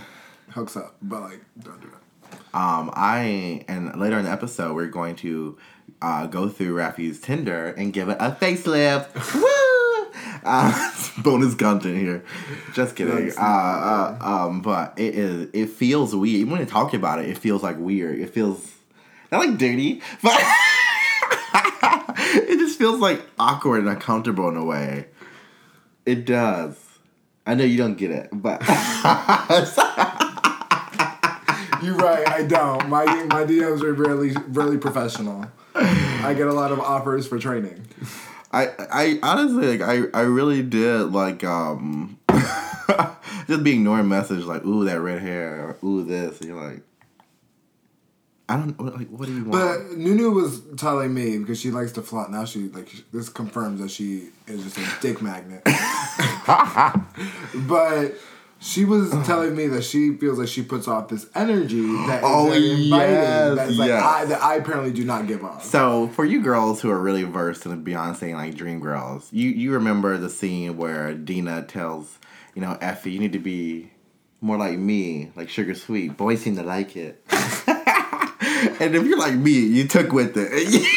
hooks 0.52 0.78
up, 0.78 0.96
but 1.02 1.22
like, 1.22 1.42
don't 1.60 1.82
do 1.82 1.88
that. 1.88 2.02
Um, 2.58 2.90
I 2.96 3.64
and 3.68 3.96
later 4.00 4.18
in 4.18 4.26
the 4.26 4.32
episode 4.32 4.74
we're 4.74 4.88
going 4.88 5.16
to 5.18 5.60
uh, 6.02 6.26
go 6.26 6.50
through 6.50 6.74
Rafi's 6.74 7.20
Tinder 7.20 7.68
and 7.68 7.94
give 7.94 8.10
it 8.10 8.18
a 8.20 8.32
facelift. 8.32 9.14
Woo! 9.36 10.12
Uh, 10.44 10.92
bonus 11.22 11.54
content 11.54 12.00
here. 12.00 12.26
Just 12.74 12.96
kidding. 12.96 13.32
Uh, 13.38 13.42
uh, 13.42 14.18
um, 14.22 14.64
but 14.64 14.96
it 14.98 15.14
is. 15.14 15.50
It 15.54 15.70
feels 15.70 16.16
weird. 16.16 16.36
Even 16.36 16.54
when 16.54 16.62
you 16.62 16.66
talk 16.66 16.96
about 16.96 17.20
it, 17.20 17.30
it 17.30 17.38
feels 17.38 17.62
like 17.62 17.78
weird. 17.78 18.20
It 18.20 18.32
feels 18.32 18.68
not 19.32 19.46
like 19.46 19.60
dirty, 19.60 20.02
but 20.24 20.42
it 22.18 22.58
just 22.58 22.80
feels 22.80 23.00
like 23.00 23.22
awkward 23.38 23.82
and 23.82 23.90
uncomfortable 23.90 24.50
in 24.50 24.58
a 24.58 24.66
way. 24.66 25.06
It 26.08 26.26
does. 26.26 26.76
I 27.46 27.54
know 27.54 27.66
you 27.66 27.78
don't 27.78 28.00
get 28.00 28.10
it, 28.10 28.30
but 28.34 28.64
You're 31.82 31.96
right. 31.96 32.28
I 32.28 32.44
don't. 32.44 32.90
My 32.90 33.06
my 33.06 33.44
DMs 33.44 33.84
are 33.84 33.94
really 33.94 34.36
really 34.48 34.78
professional. 34.78 35.46
I 35.76 36.34
get 36.36 36.48
a 36.48 36.54
lot 36.54 36.72
of 36.72 36.80
offers 36.80 37.28
for 37.28 37.40
training. 37.40 37.88
I 38.52 38.70
I 38.92 39.20
honestly 39.24 39.78
like 39.78 39.82
I 39.82 40.18
I 40.18 40.22
really 40.22 40.64
did 40.64 41.12
like 41.12 41.44
um 41.44 42.20
just 43.48 43.64
being 43.64 43.80
ignoring 43.80 44.08
message 44.08 44.46
like 44.46 44.66
ooh 44.66 44.86
that 44.86 45.02
red 45.02 45.22
hair 45.22 45.78
or 45.84 45.88
ooh 45.88 46.04
this 46.04 46.40
and 46.40 46.50
you're 46.50 46.62
like 46.62 46.82
I 48.50 48.56
don't 48.56 48.80
like 48.80 49.10
what 49.10 49.28
do 49.28 49.36
you 49.36 49.44
want? 49.44 49.52
But 49.52 49.98
Nunu 49.98 50.32
was 50.32 50.62
telling 50.78 51.14
me 51.14 51.38
because 51.38 51.60
she 51.60 51.70
likes 51.70 51.92
to 51.94 52.02
flaunt. 52.02 52.32
Now 52.32 52.46
she 52.46 52.70
like 52.70 52.90
this 53.12 53.28
confirms 53.28 53.82
that 53.82 53.92
she 53.92 54.30
is 54.48 54.64
just 54.64 54.78
a 54.78 55.02
dick 55.02 55.22
magnet. 55.22 55.64
but 57.68 58.14
she 58.60 58.86
was 58.86 59.12
telling 59.26 59.56
me 59.56 59.68
that 59.68 59.84
she 59.84 60.14
feels 60.18 60.40
like 60.40 60.48
she 60.48 60.64
puts 60.64 60.88
off 60.88 61.08
this 61.10 61.28
energy 61.36 61.82
that 62.08 62.20
is 62.24 62.24
Oh, 62.24 62.52
inviting. 62.52 62.88
yes, 62.90 63.56
that 63.56 63.70
is 63.70 63.78
like 63.80 63.88
yes. 63.90 64.04
I 64.04 64.26
that 64.26 64.42
I 64.44 64.56
apparently 64.56 64.92
do 64.92 65.04
not 65.06 65.28
give 65.28 65.44
off. 65.44 65.64
so 65.64 66.08
for 66.10 66.26
you 66.26 66.42
girls 66.42 66.82
who 66.82 66.90
are 66.90 67.00
really 67.00 67.24
versed 67.24 67.66
in 67.66 67.84
Beyonce 67.84 68.24
and 68.24 68.34
like 68.34 68.56
Dreamgirls, 68.56 69.28
you 69.32 69.50
you 69.50 69.74
remember 69.74 70.18
the 70.18 70.30
scene 70.30 70.76
where 70.78 71.14
Deena 71.14 71.64
tells 71.64 72.18
you 72.56 72.62
know 72.62 72.78
Effie 72.82 73.12
you 73.12 73.20
need 73.20 73.34
to 73.34 73.40
be 73.40 73.92
more 74.42 74.58
like 74.58 74.78
me, 74.78 75.32
like 75.36 75.50
sugar 75.50 75.74
sweet. 75.76 76.16
Boys 76.18 76.42
seem 76.42 76.56
to 76.58 76.64
like 76.64 76.96
it. 76.96 77.24
and 77.32 78.96
if 78.96 79.04
you're 79.06 79.18
like 79.18 79.34
me, 79.36 79.52
you 79.52 79.88
took 79.88 80.12
with 80.12 80.34
it. 80.38 80.94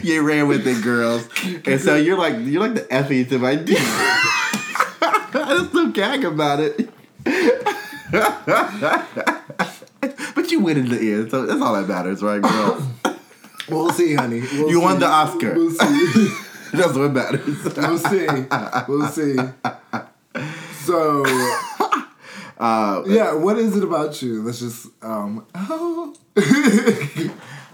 you 0.04 0.22
ran 0.22 0.48
with 0.48 0.66
it, 0.66 0.82
girls. 0.82 1.28
And 1.66 1.80
so 1.80 1.96
you're 1.96 2.18
like 2.18 2.36
you're 2.40 2.60
like 2.60 2.74
the 2.74 2.92
Effie 2.92 3.24
to 3.26 3.38
my 3.38 3.56
D. 3.56 3.74
I 3.78 5.66
still 5.68 5.90
gag 5.90 6.24
about 6.24 6.60
it. 6.60 6.90
but 10.34 10.50
you 10.50 10.60
win 10.60 10.78
in 10.78 10.88
the 10.88 10.98
end, 10.98 11.30
so 11.30 11.46
that's 11.46 11.60
all 11.60 11.74
that 11.74 11.88
matters, 11.88 12.22
right, 12.22 12.42
girl? 12.42 12.86
We'll 13.68 13.92
see, 13.92 14.14
honey. 14.14 14.40
We'll 14.40 14.68
You 14.68 14.80
won 14.80 14.98
the 14.98 15.06
Oscar. 15.06 15.54
We'll 15.54 15.70
see. 15.70 16.34
that's 16.72 16.94
what 16.94 17.12
matters. 17.12 17.46
We'll 17.76 17.98
see. 17.98 18.26
We'll 18.88 19.06
see. 19.06 19.36
So, 20.82 21.24
Uh, 22.58 23.04
yeah, 23.06 23.32
what 23.32 23.58
is 23.58 23.76
it 23.76 23.84
about 23.84 24.20
you? 24.20 24.42
Let's 24.42 24.58
just 24.58 24.88
um. 25.02 25.46
so 25.56 26.14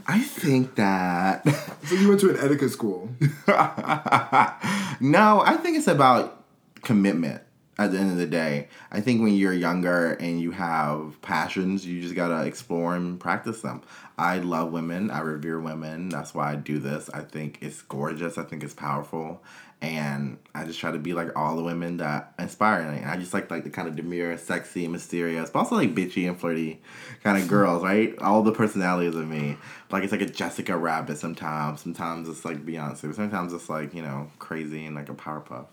I 0.09 0.21
think 0.21 0.77
that 0.77 1.47
so 1.85 1.95
you 1.95 2.09
went 2.09 2.21
to 2.21 2.31
an 2.31 2.37
etiquette 2.39 2.71
school. 2.71 3.09
no, 3.49 5.43
I 5.45 5.59
think 5.61 5.77
it's 5.77 5.89
about 5.89 6.45
commitment 6.83 7.43
at 7.79 7.93
the 7.93 7.99
end 7.99 8.11
of 8.11 8.17
the 8.17 8.27
day. 8.27 8.69
I 8.91 9.01
think 9.01 9.21
when 9.21 9.35
you're 9.35 9.53
younger 9.53 10.13
and 10.15 10.41
you 10.41 10.53
have 10.53 11.21
passions, 11.23 11.87
you 11.87 12.01
just 12.01 12.15
gotta 12.15 12.47
explore 12.47 12.95
and 12.95 13.21
practice 13.21 13.61
them. 13.61 13.83
I 14.19 14.39
love 14.39 14.73
women, 14.73 15.11
I 15.11 15.21
revere 15.21 15.61
women. 15.61 16.09
That's 16.09 16.35
why 16.35 16.53
I 16.53 16.57
do 16.57 16.79
this. 16.79 17.11
I 17.13 17.21
think 17.21 17.59
it's 17.61 17.83
gorgeous, 17.83 18.39
I 18.39 18.45
think 18.45 18.65
it's 18.65 18.75
powerful. 18.75 19.43
And 19.83 20.39
I 20.55 20.65
just 20.65 20.81
try 20.81 20.91
to 20.91 20.99
be 20.99 21.13
like 21.13 21.37
all 21.37 21.55
the 21.55 21.63
women 21.63 21.99
that 21.99 22.33
inspire 22.39 22.91
me. 22.91 22.99
And 22.99 23.11
I 23.11 23.19
just 23.19 23.35
like 23.35 23.51
like 23.51 23.63
the 23.63 23.69
kind 23.69 23.87
of 23.87 23.95
demure, 23.95 24.39
sexy, 24.39 24.89
mysterious, 24.89 25.51
but 25.51 25.59
also 25.59 25.75
like 25.75 25.95
bitchy 25.95 26.27
and 26.27 26.41
flirty 26.41 26.81
kind 27.23 27.37
of 27.37 27.47
girls, 27.49 27.83
right? 27.83 28.19
All 28.21 28.43
the 28.43 28.53
personalities 28.53 29.15
of 29.15 29.29
me. 29.29 29.59
Like 29.91 30.03
it's 30.03 30.13
like 30.13 30.23
a 30.23 30.27
Jessica 30.27 30.75
Rabbit 30.75 31.19
sometimes. 31.19 31.83
Sometimes 31.83 32.27
it's 32.27 32.47
like 32.47 32.65
Beyonce. 32.65 33.15
Sometimes 33.15 33.53
it's 33.53 33.69
like, 33.69 33.93
you 33.93 34.01
know, 34.01 34.31
crazy 34.39 34.87
and 34.87 34.97
like 34.97 35.11
a 35.11 35.15
Powerpuff 35.15 35.67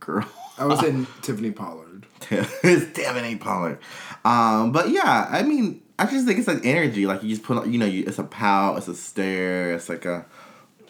girl. 0.00 0.26
I 0.58 0.64
was 0.66 0.82
in 0.82 1.06
Tiffany 1.22 1.50
Pollard. 1.52 2.06
it's 2.30 2.92
damn 2.98 3.16
it 3.16 3.40
Pollard. 3.40 3.78
Um, 4.24 4.72
but 4.72 4.90
yeah, 4.90 5.26
I 5.30 5.42
mean, 5.42 5.82
I 5.98 6.06
just 6.06 6.26
think 6.26 6.38
it's 6.38 6.48
like 6.48 6.64
energy. 6.64 7.06
Like 7.06 7.22
you 7.22 7.30
just 7.30 7.42
put, 7.42 7.58
on, 7.58 7.72
you 7.72 7.78
know, 7.78 7.86
you, 7.86 8.04
it's 8.06 8.18
a 8.18 8.24
pout, 8.24 8.78
it's 8.78 8.88
a 8.88 8.94
stare, 8.94 9.74
it's 9.74 9.88
like 9.88 10.04
a. 10.04 10.26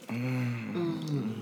mm. 0.09 1.37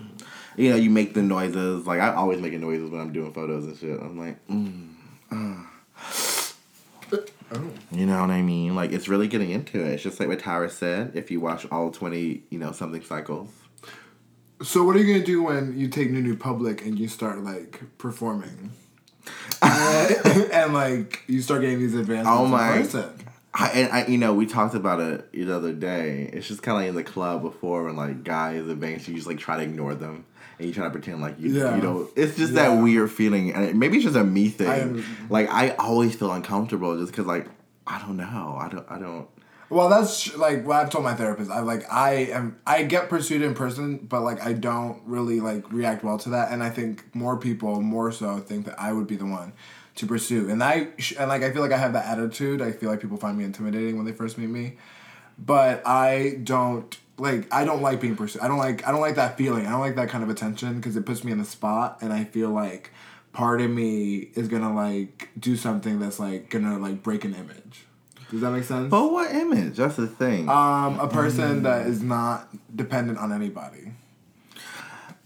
You 0.57 0.71
know, 0.71 0.77
you 0.77 0.91
make 0.91 1.15
the 1.15 1.23
noises. 1.23 1.87
Like 1.87 2.01
I 2.01 2.13
always 2.15 2.41
making 2.41 2.61
noises 2.61 2.91
when 2.91 3.01
I'm 3.01 3.13
doing 3.13 3.33
photos 3.33 3.65
and 3.65 3.77
shit. 3.77 3.99
I'm 4.01 4.19
like, 4.19 4.45
mm, 4.49 4.89
Oh. 5.31 5.67
you 7.93 8.05
know 8.07 8.21
what 8.21 8.31
I 8.31 8.43
mean? 8.43 8.75
Like 8.75 8.93
it's 8.93 9.09
really 9.09 9.29
getting 9.29 9.51
into 9.51 9.81
it. 9.81 9.93
It's 9.93 10.03
just 10.03 10.19
like 10.21 10.29
what 10.29 10.39
Tyra 10.41 10.71
said. 10.71 11.13
If 11.15 11.31
you 11.31 11.41
watch 11.41 11.67
all 11.71 11.91
twenty, 11.91 12.43
you 12.51 12.59
know, 12.59 12.73
something 12.73 13.03
cycles. 13.03 13.49
So 14.63 14.83
what 14.85 14.97
are 14.97 14.99
you 14.99 15.13
gonna 15.15 15.25
do 15.25 15.43
when 15.45 15.79
you 15.79 15.89
take 15.89 16.11
Nunu 16.11 16.37
public 16.37 16.85
and 16.85 16.99
you 16.99 17.09
start 17.09 17.43
like 17.45 17.81
performing? 17.99 18.73
Uh, 19.63 20.09
and, 20.25 20.43
and, 20.53 20.75
like 20.75 21.23
you 21.27 21.41
start 21.43 21.61
getting 21.61 21.79
these 21.79 21.95
advances? 21.95 22.27
Oh 22.29 22.47
my-. 22.47 22.87
I, 23.55 23.71
and 23.71 23.93
I, 23.93 24.07
you 24.07 24.19
know, 24.19 24.35
we 24.35 24.47
talked 24.47 24.75
about 24.75 25.01
it 25.01 25.33
the 25.33 25.55
other 25.55 25.73
day. 25.73 26.31
It's 26.33 26.47
just 26.47 26.63
kind 26.63 26.77
of 26.77 26.83
like 26.83 26.89
in 26.91 26.95
the 26.95 27.05
club 27.05 27.43
before 27.43 27.85
when 27.85 27.97
like 27.97 28.23
guys 28.25 28.67
advance, 28.69 29.09
you 29.09 29.15
just 29.15 29.27
like 29.27 29.39
try 29.39 29.57
to 29.57 29.63
ignore 29.63 29.95
them 29.95 30.25
and 30.59 30.67
you 30.69 30.75
try 30.75 30.85
to 30.85 30.91
pretend 30.91 31.21
like 31.21 31.39
you, 31.39 31.51
Yeah. 31.51 31.77
you 31.77 31.83
know. 31.83 32.09
It's 32.17 32.37
just 32.37 32.53
Yeah. 32.53 32.69
that 32.75 32.83
weird 32.83 33.11
feeling, 33.11 33.53
and 33.55 33.79
maybe 33.79 33.97
it's 33.97 34.05
just 34.05 34.17
a 34.17 34.25
me 34.25 34.49
thing. 34.49 34.69
I 34.69 35.05
like 35.33 35.49
I 35.51 35.71
always 35.77 36.15
feel 36.15 36.33
uncomfortable 36.33 36.99
just 36.99 37.13
because 37.13 37.27
like 37.27 37.47
I 37.87 37.99
don't 38.01 38.17
know, 38.17 38.59
I 38.61 38.69
don't, 38.69 38.87
I 38.91 38.99
don't. 38.99 39.29
Well, 39.71 39.91
that's 39.91 40.35
like 40.35 40.67
what 40.67 40.77
I've 40.77 40.91
told 40.91 41.05
my 41.05 41.15
therapist. 41.15 41.51
I 41.51 41.61
like 41.61 41.91
I 41.93 42.13
am 42.31 42.59
I 42.67 42.85
get 42.85 43.11
pursued 43.11 43.43
in 43.43 43.55
person, 43.55 43.99
but 43.99 44.23
like 44.23 44.41
I 44.41 44.55
don't 44.55 45.03
really 45.05 45.41
like 45.41 45.71
react 45.71 46.03
well 46.03 46.19
to 46.19 46.31
that, 46.31 46.53
and 46.53 46.63
I 46.63 46.71
think 46.71 47.15
more 47.15 47.37
people 47.37 47.83
more 47.83 48.11
so 48.11 48.39
think 48.39 48.65
that 48.67 48.81
I 48.81 48.93
would 48.93 49.07
be 49.07 49.17
the 49.17 49.27
one 49.27 49.53
to 49.97 50.07
pursue, 50.07 50.49
and 50.49 50.63
I 50.63 50.89
and 51.19 51.29
like 51.29 51.43
I 51.43 51.53
feel 51.53 51.61
like 51.61 51.73
I 51.73 51.77
have 51.77 51.93
that 51.93 52.07
attitude. 52.07 52.63
I 52.63 52.73
feel 52.73 52.89
like 52.89 53.01
people 53.01 53.19
find 53.19 53.37
me 53.37 53.45
intimidating 53.45 53.97
when 53.97 54.07
they 54.07 54.13
first 54.13 54.39
meet 54.39 54.49
me, 54.49 54.79
but 55.39 55.83
I 55.87 56.41
don't 56.43 56.97
like 57.19 57.53
I 57.53 57.65
don't 57.65 57.83
like 57.83 58.01
being 58.01 58.17
pursued. 58.17 58.41
I 58.41 58.49
don't 58.49 58.59
like 58.59 58.87
I 58.89 58.91
don't 58.91 59.03
like 59.03 59.17
that 59.17 59.37
feeling. 59.37 59.67
I 59.67 59.71
don't 59.71 59.81
like 59.81 59.97
that 59.97 60.09
kind 60.09 60.25
of 60.25 60.31
attention 60.31 60.77
because 60.77 60.97
it 60.97 61.05
puts 61.05 61.25
me 61.25 61.33
in 61.33 61.39
the 61.39 61.45
spot, 61.45 61.99
and 62.01 62.11
I 62.11 62.25
feel 62.25 62.49
like 62.49 62.91
part 63.35 63.61
of 63.61 63.71
me 63.71 64.31
is 64.35 64.49
gonna 64.49 64.75
like 64.75 65.29
do 65.39 65.57
something 65.57 65.99
that's 65.99 66.19
like 66.19 66.49
gonna 66.49 66.79
like 66.79 67.03
break 67.03 67.27
an 67.27 67.35
image. 67.35 67.85
Does 68.31 68.41
that 68.43 68.51
make 68.51 68.65
sense? 68.65 68.91
But 68.91 69.11
what 69.11 69.35
image? 69.35 69.77
That's 69.77 69.97
the 69.97 70.07
thing. 70.07 70.49
Um, 70.49 71.01
a 71.01 71.09
person 71.09 71.63
that 71.63 71.87
is 71.87 72.03
not 72.03 72.49
dependent 72.75 73.19
on 73.19 73.33
anybody. 73.33 73.93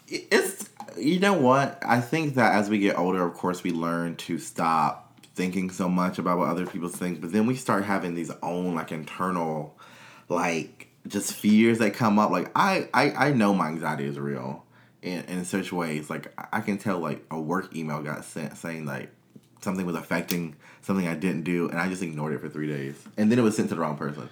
it's 0.08 0.68
you 0.98 1.18
know 1.18 1.32
what 1.32 1.78
i 1.86 2.00
think 2.00 2.34
that 2.34 2.54
as 2.54 2.68
we 2.68 2.78
get 2.78 2.98
older 2.98 3.24
of 3.26 3.32
course 3.32 3.62
we 3.62 3.70
learn 3.72 4.14
to 4.14 4.38
stop 4.38 5.18
thinking 5.34 5.70
so 5.70 5.88
much 5.88 6.18
about 6.18 6.36
what 6.38 6.48
other 6.48 6.66
people 6.66 6.88
think 6.88 7.18
but 7.20 7.32
then 7.32 7.46
we 7.46 7.56
start 7.56 7.82
having 7.84 8.14
these 8.14 8.30
own 8.42 8.74
like 8.74 8.92
internal 8.92 9.74
like 10.28 10.88
just 11.08 11.32
fears 11.32 11.78
that 11.78 11.94
come 11.94 12.18
up 12.18 12.30
like 12.30 12.50
i 12.54 12.86
i, 12.92 13.28
I 13.28 13.32
know 13.32 13.54
my 13.54 13.68
anxiety 13.68 14.04
is 14.04 14.18
real 14.18 14.64
in, 15.00 15.24
in 15.24 15.44
such 15.46 15.72
ways 15.72 16.10
like 16.10 16.30
i 16.52 16.60
can 16.60 16.76
tell 16.76 16.98
like 16.98 17.24
a 17.30 17.40
work 17.40 17.74
email 17.74 18.02
got 18.02 18.24
sent 18.26 18.58
saying 18.58 18.84
like 18.84 19.08
something 19.62 19.86
was 19.86 19.96
affecting 19.96 20.56
something 20.82 21.08
i 21.08 21.14
didn't 21.14 21.42
do 21.42 21.68
and 21.68 21.78
i 21.78 21.88
just 21.88 22.02
ignored 22.02 22.32
it 22.32 22.40
for 22.40 22.48
three 22.48 22.68
days 22.68 22.96
and 23.16 23.30
then 23.30 23.38
it 23.38 23.42
was 23.42 23.56
sent 23.56 23.68
to 23.68 23.74
the 23.74 23.80
wrong 23.80 23.96
person 23.96 24.28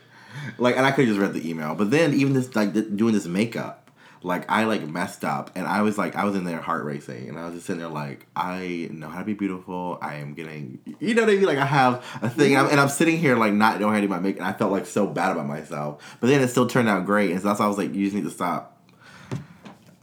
like 0.58 0.76
and 0.76 0.86
i 0.86 0.90
could 0.90 1.06
have 1.06 1.16
just 1.16 1.20
read 1.20 1.32
the 1.32 1.48
email 1.48 1.74
but 1.74 1.90
then 1.90 2.12
even 2.14 2.32
this 2.32 2.54
like 2.54 2.72
th- 2.72 2.86
doing 2.94 3.14
this 3.14 3.26
makeup 3.26 3.80
like 4.22 4.50
I 4.50 4.64
like 4.64 4.86
messed 4.86 5.24
up 5.24 5.50
and 5.54 5.66
I 5.66 5.82
was 5.82 5.96
like 5.96 6.14
I 6.14 6.24
was 6.24 6.36
in 6.36 6.44
there 6.44 6.60
heart 6.60 6.84
racing 6.84 7.28
and 7.28 7.38
I 7.38 7.46
was 7.46 7.54
just 7.54 7.66
sitting 7.66 7.80
there 7.80 7.88
like 7.88 8.26
I 8.36 8.88
know 8.92 9.08
how 9.08 9.20
to 9.20 9.24
be 9.24 9.34
beautiful. 9.34 9.98
I 10.00 10.16
am 10.16 10.34
getting 10.34 10.78
you 10.98 11.14
know 11.14 11.22
what 11.22 11.30
I 11.30 11.34
mean? 11.36 11.44
Like 11.44 11.58
I 11.58 11.64
have 11.64 12.04
a 12.20 12.28
thing 12.28 12.54
and 12.54 12.66
I'm, 12.66 12.72
and 12.72 12.80
I'm 12.80 12.88
sitting 12.88 13.18
here 13.18 13.36
like 13.36 13.52
not 13.52 13.80
knowing 13.80 13.94
how 13.94 14.00
to 14.00 14.06
do 14.06 14.10
my 14.10 14.18
makeup 14.18 14.40
and 14.40 14.48
I 14.48 14.52
felt 14.52 14.72
like 14.72 14.86
so 14.86 15.06
bad 15.06 15.32
about 15.32 15.46
myself. 15.46 16.18
But 16.20 16.28
then 16.28 16.42
it 16.42 16.48
still 16.48 16.66
turned 16.66 16.88
out 16.88 17.06
great 17.06 17.30
and 17.30 17.40
so 17.40 17.48
that's 17.48 17.60
why 17.60 17.66
I 17.66 17.68
was 17.68 17.78
like 17.78 17.94
you 17.94 18.04
just 18.04 18.14
need 18.14 18.24
to 18.24 18.30
stop 18.30 18.79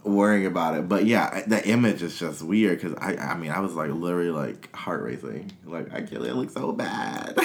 worrying 0.08 0.46
about 0.46 0.76
it. 0.76 0.88
But 0.88 1.04
yeah, 1.06 1.42
the 1.46 1.66
image 1.68 2.02
is 2.02 2.18
just 2.18 2.42
weird 2.42 2.80
because 2.80 2.96
I 3.00 3.16
I 3.16 3.36
mean 3.36 3.50
I 3.50 3.60
was 3.60 3.74
like 3.74 3.90
literally 3.90 4.30
like 4.30 4.74
heart 4.74 5.02
racing. 5.02 5.52
Like 5.64 5.92
I 5.92 6.02
can't 6.02 6.24
it 6.24 6.34
looks 6.34 6.54
so 6.54 6.72
bad. 6.72 7.34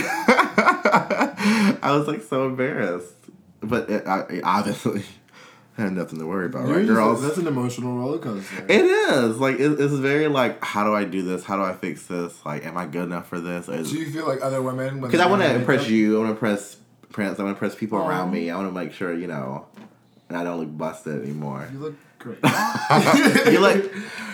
I 0.63 1.95
was 1.97 2.07
like 2.07 2.21
so 2.23 2.45
embarrassed. 2.47 3.13
But 3.61 3.89
it, 3.89 4.05
I, 4.07 4.41
obviously 4.43 5.03
I 5.77 5.81
had 5.83 5.93
nothing 5.93 6.19
to 6.19 6.25
worry 6.27 6.47
about, 6.47 6.67
You're 6.67 6.77
right, 6.77 6.85
just- 6.85 6.95
girls? 6.95 7.21
that's 7.21 7.37
an 7.37 7.47
emotional 7.47 7.97
roller 7.97 8.19
coaster. 8.19 8.65
It 8.67 8.85
is 8.85 9.37
like 9.39 9.59
it, 9.59 9.79
it's 9.79 9.93
very 9.93 10.27
like 10.27 10.63
how 10.63 10.83
do 10.83 10.93
I 10.93 11.03
do 11.05 11.21
this? 11.21 11.43
How 11.45 11.55
do 11.55 11.63
I 11.63 11.73
fix 11.73 12.05
this? 12.07 12.45
Like, 12.45 12.65
am 12.65 12.77
I 12.77 12.85
good 12.85 13.03
enough 13.03 13.27
for 13.27 13.39
this? 13.39 13.67
Do 13.67 13.97
you 13.97 14.11
feel 14.11 14.27
like 14.27 14.41
other 14.41 14.61
women? 14.61 14.99
Because 15.01 15.19
I 15.21 15.27
want 15.27 15.41
to 15.43 15.53
impress 15.55 15.87
you. 15.87 16.15
I 16.15 16.19
want 16.19 16.27
to 16.29 16.33
impress 16.33 16.77
Prince. 17.11 17.39
I 17.39 17.43
want 17.43 17.57
to 17.57 17.65
impress 17.65 17.79
people 17.79 17.99
around 17.99 18.31
me. 18.31 18.49
I 18.49 18.57
want 18.57 18.67
to 18.67 18.73
make 18.73 18.91
sure 18.93 19.13
you 19.17 19.27
know, 19.27 19.65
and 20.29 20.37
I 20.37 20.43
don't 20.43 20.59
look 20.59 20.77
busted 20.77 21.23
anymore. 21.23 21.69
You 21.71 21.79
look 21.79 21.95
great. 22.23 22.39
you 23.53 23.59
look 23.59 23.91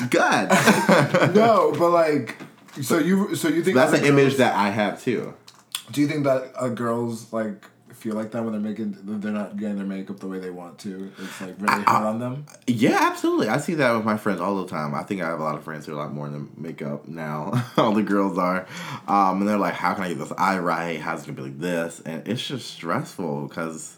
good. 0.10 1.36
no, 1.36 1.76
but 1.78 1.90
like, 1.90 2.38
so 2.82 2.98
you 3.00 3.36
so 3.36 3.48
you 3.48 3.64
think 3.64 3.76
That's 3.76 3.94
other 3.94 4.02
an 4.02 4.06
image 4.06 4.38
that 4.38 4.56
I 4.56 4.70
have 4.70 5.02
too. 5.02 5.34
Do 5.92 6.02
you 6.02 6.08
think 6.08 6.24
that 6.24 6.52
uh, 6.56 6.70
girls 6.70 7.34
like 7.34 7.66
feel 7.94 8.16
like 8.16 8.32
that 8.32 8.44
when 8.44 8.54
they're 8.54 8.62
making 8.62 8.98
they're 9.04 9.32
not 9.32 9.58
getting 9.58 9.76
their 9.76 9.86
makeup 9.86 10.20
the 10.20 10.28
way 10.28 10.40
they 10.40 10.52
want 10.52 10.80
to? 10.80 11.12
It's 11.18 11.42
like 11.42 11.56
really 11.60 11.84
hard 11.84 12.06
on 12.06 12.20
them. 12.20 12.46
Yeah, 12.68 12.98
absolutely. 13.02 13.50
I 13.50 13.58
see 13.58 13.74
that 13.76 13.92
with 13.96 14.06
my 14.06 14.18
friends 14.18 14.40
all 14.40 14.64
the 14.64 14.70
time. 14.70 14.94
I 14.94 15.04
think 15.04 15.22
I 15.22 15.28
have 15.28 15.40
a 15.40 15.44
lot 15.44 15.56
of 15.56 15.64
friends 15.64 15.86
who 15.86 15.94
are 15.94 15.96
a 15.96 15.98
lot 15.98 16.14
more 16.14 16.28
in 16.28 16.34
the 16.34 16.48
makeup 16.56 17.08
now. 17.08 17.66
all 17.78 17.92
the 17.92 18.04
girls 18.04 18.38
are, 18.38 18.68
um, 19.08 19.40
and 19.40 19.48
they're 19.48 19.58
like, 19.58 19.74
"How 19.74 19.94
can 19.94 20.04
I 20.04 20.10
get 20.10 20.20
this 20.20 20.32
eye 20.38 20.60
right? 20.60 21.00
How's 21.00 21.24
it 21.24 21.28
gonna 21.28 21.36
be 21.36 21.44
like 21.44 21.60
this?" 21.60 22.02
And 22.06 22.28
it's 22.28 22.46
just 22.46 22.70
stressful 22.72 23.48
because 23.48 23.98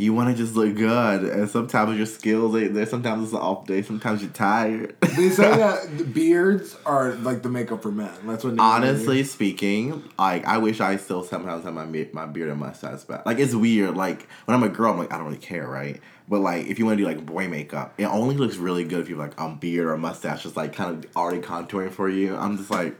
you 0.00 0.14
want 0.14 0.34
to 0.34 0.42
just 0.42 0.56
look 0.56 0.74
good, 0.76 1.24
and 1.24 1.48
sometimes 1.50 1.98
your 1.98 2.06
skills 2.06 2.56
ain't 2.56 2.72
there. 2.72 2.86
Sometimes 2.86 3.24
it's 3.24 3.32
an 3.34 3.40
off 3.40 3.66
day. 3.66 3.82
Sometimes 3.82 4.22
you're 4.22 4.30
tired. 4.30 4.96
They 5.00 5.28
say 5.28 5.54
that 5.56 5.98
the 5.98 6.04
beards 6.04 6.74
are 6.86 7.12
like 7.16 7.42
the 7.42 7.50
makeup 7.50 7.82
for 7.82 7.92
men. 7.92 8.10
That's 8.24 8.42
what. 8.42 8.58
Honestly 8.58 9.22
speaking, 9.24 10.02
like 10.18 10.46
I 10.46 10.56
wish 10.56 10.80
I 10.80 10.96
still 10.96 11.22
sometimes 11.22 11.64
have 11.64 11.74
my 11.74 11.84
my 12.14 12.24
beard 12.24 12.48
and 12.48 12.58
mustache 12.58 13.02
back. 13.02 13.26
Like 13.26 13.38
it's 13.38 13.54
weird. 13.54 13.94
Like 13.94 14.26
when 14.46 14.54
I'm 14.54 14.62
a 14.62 14.70
girl, 14.70 14.92
I'm 14.92 14.98
like 14.98 15.12
I 15.12 15.18
don't 15.18 15.26
really 15.26 15.38
care, 15.38 15.68
right? 15.68 16.00
But 16.26 16.40
like 16.40 16.66
if 16.66 16.78
you 16.78 16.86
want 16.86 16.96
to 16.96 17.04
do 17.04 17.06
like 17.06 17.26
boy 17.26 17.48
makeup, 17.48 17.92
it 17.98 18.06
only 18.06 18.36
looks 18.36 18.56
really 18.56 18.84
good 18.84 19.00
if 19.00 19.10
you 19.10 19.20
have 19.20 19.28
like 19.28 19.38
um 19.38 19.58
beard 19.58 19.86
or 19.86 19.98
mustache, 19.98 20.44
just 20.44 20.56
like 20.56 20.72
kind 20.72 21.04
of 21.04 21.14
already 21.14 21.42
contouring 21.42 21.90
for 21.90 22.08
you. 22.08 22.34
I'm 22.36 22.56
just 22.56 22.70
like, 22.70 22.98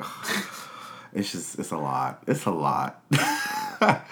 it's 1.14 1.32
just 1.32 1.58
it's 1.58 1.70
a 1.70 1.78
lot. 1.78 2.22
It's 2.26 2.44
a 2.44 2.50
lot. 2.50 3.02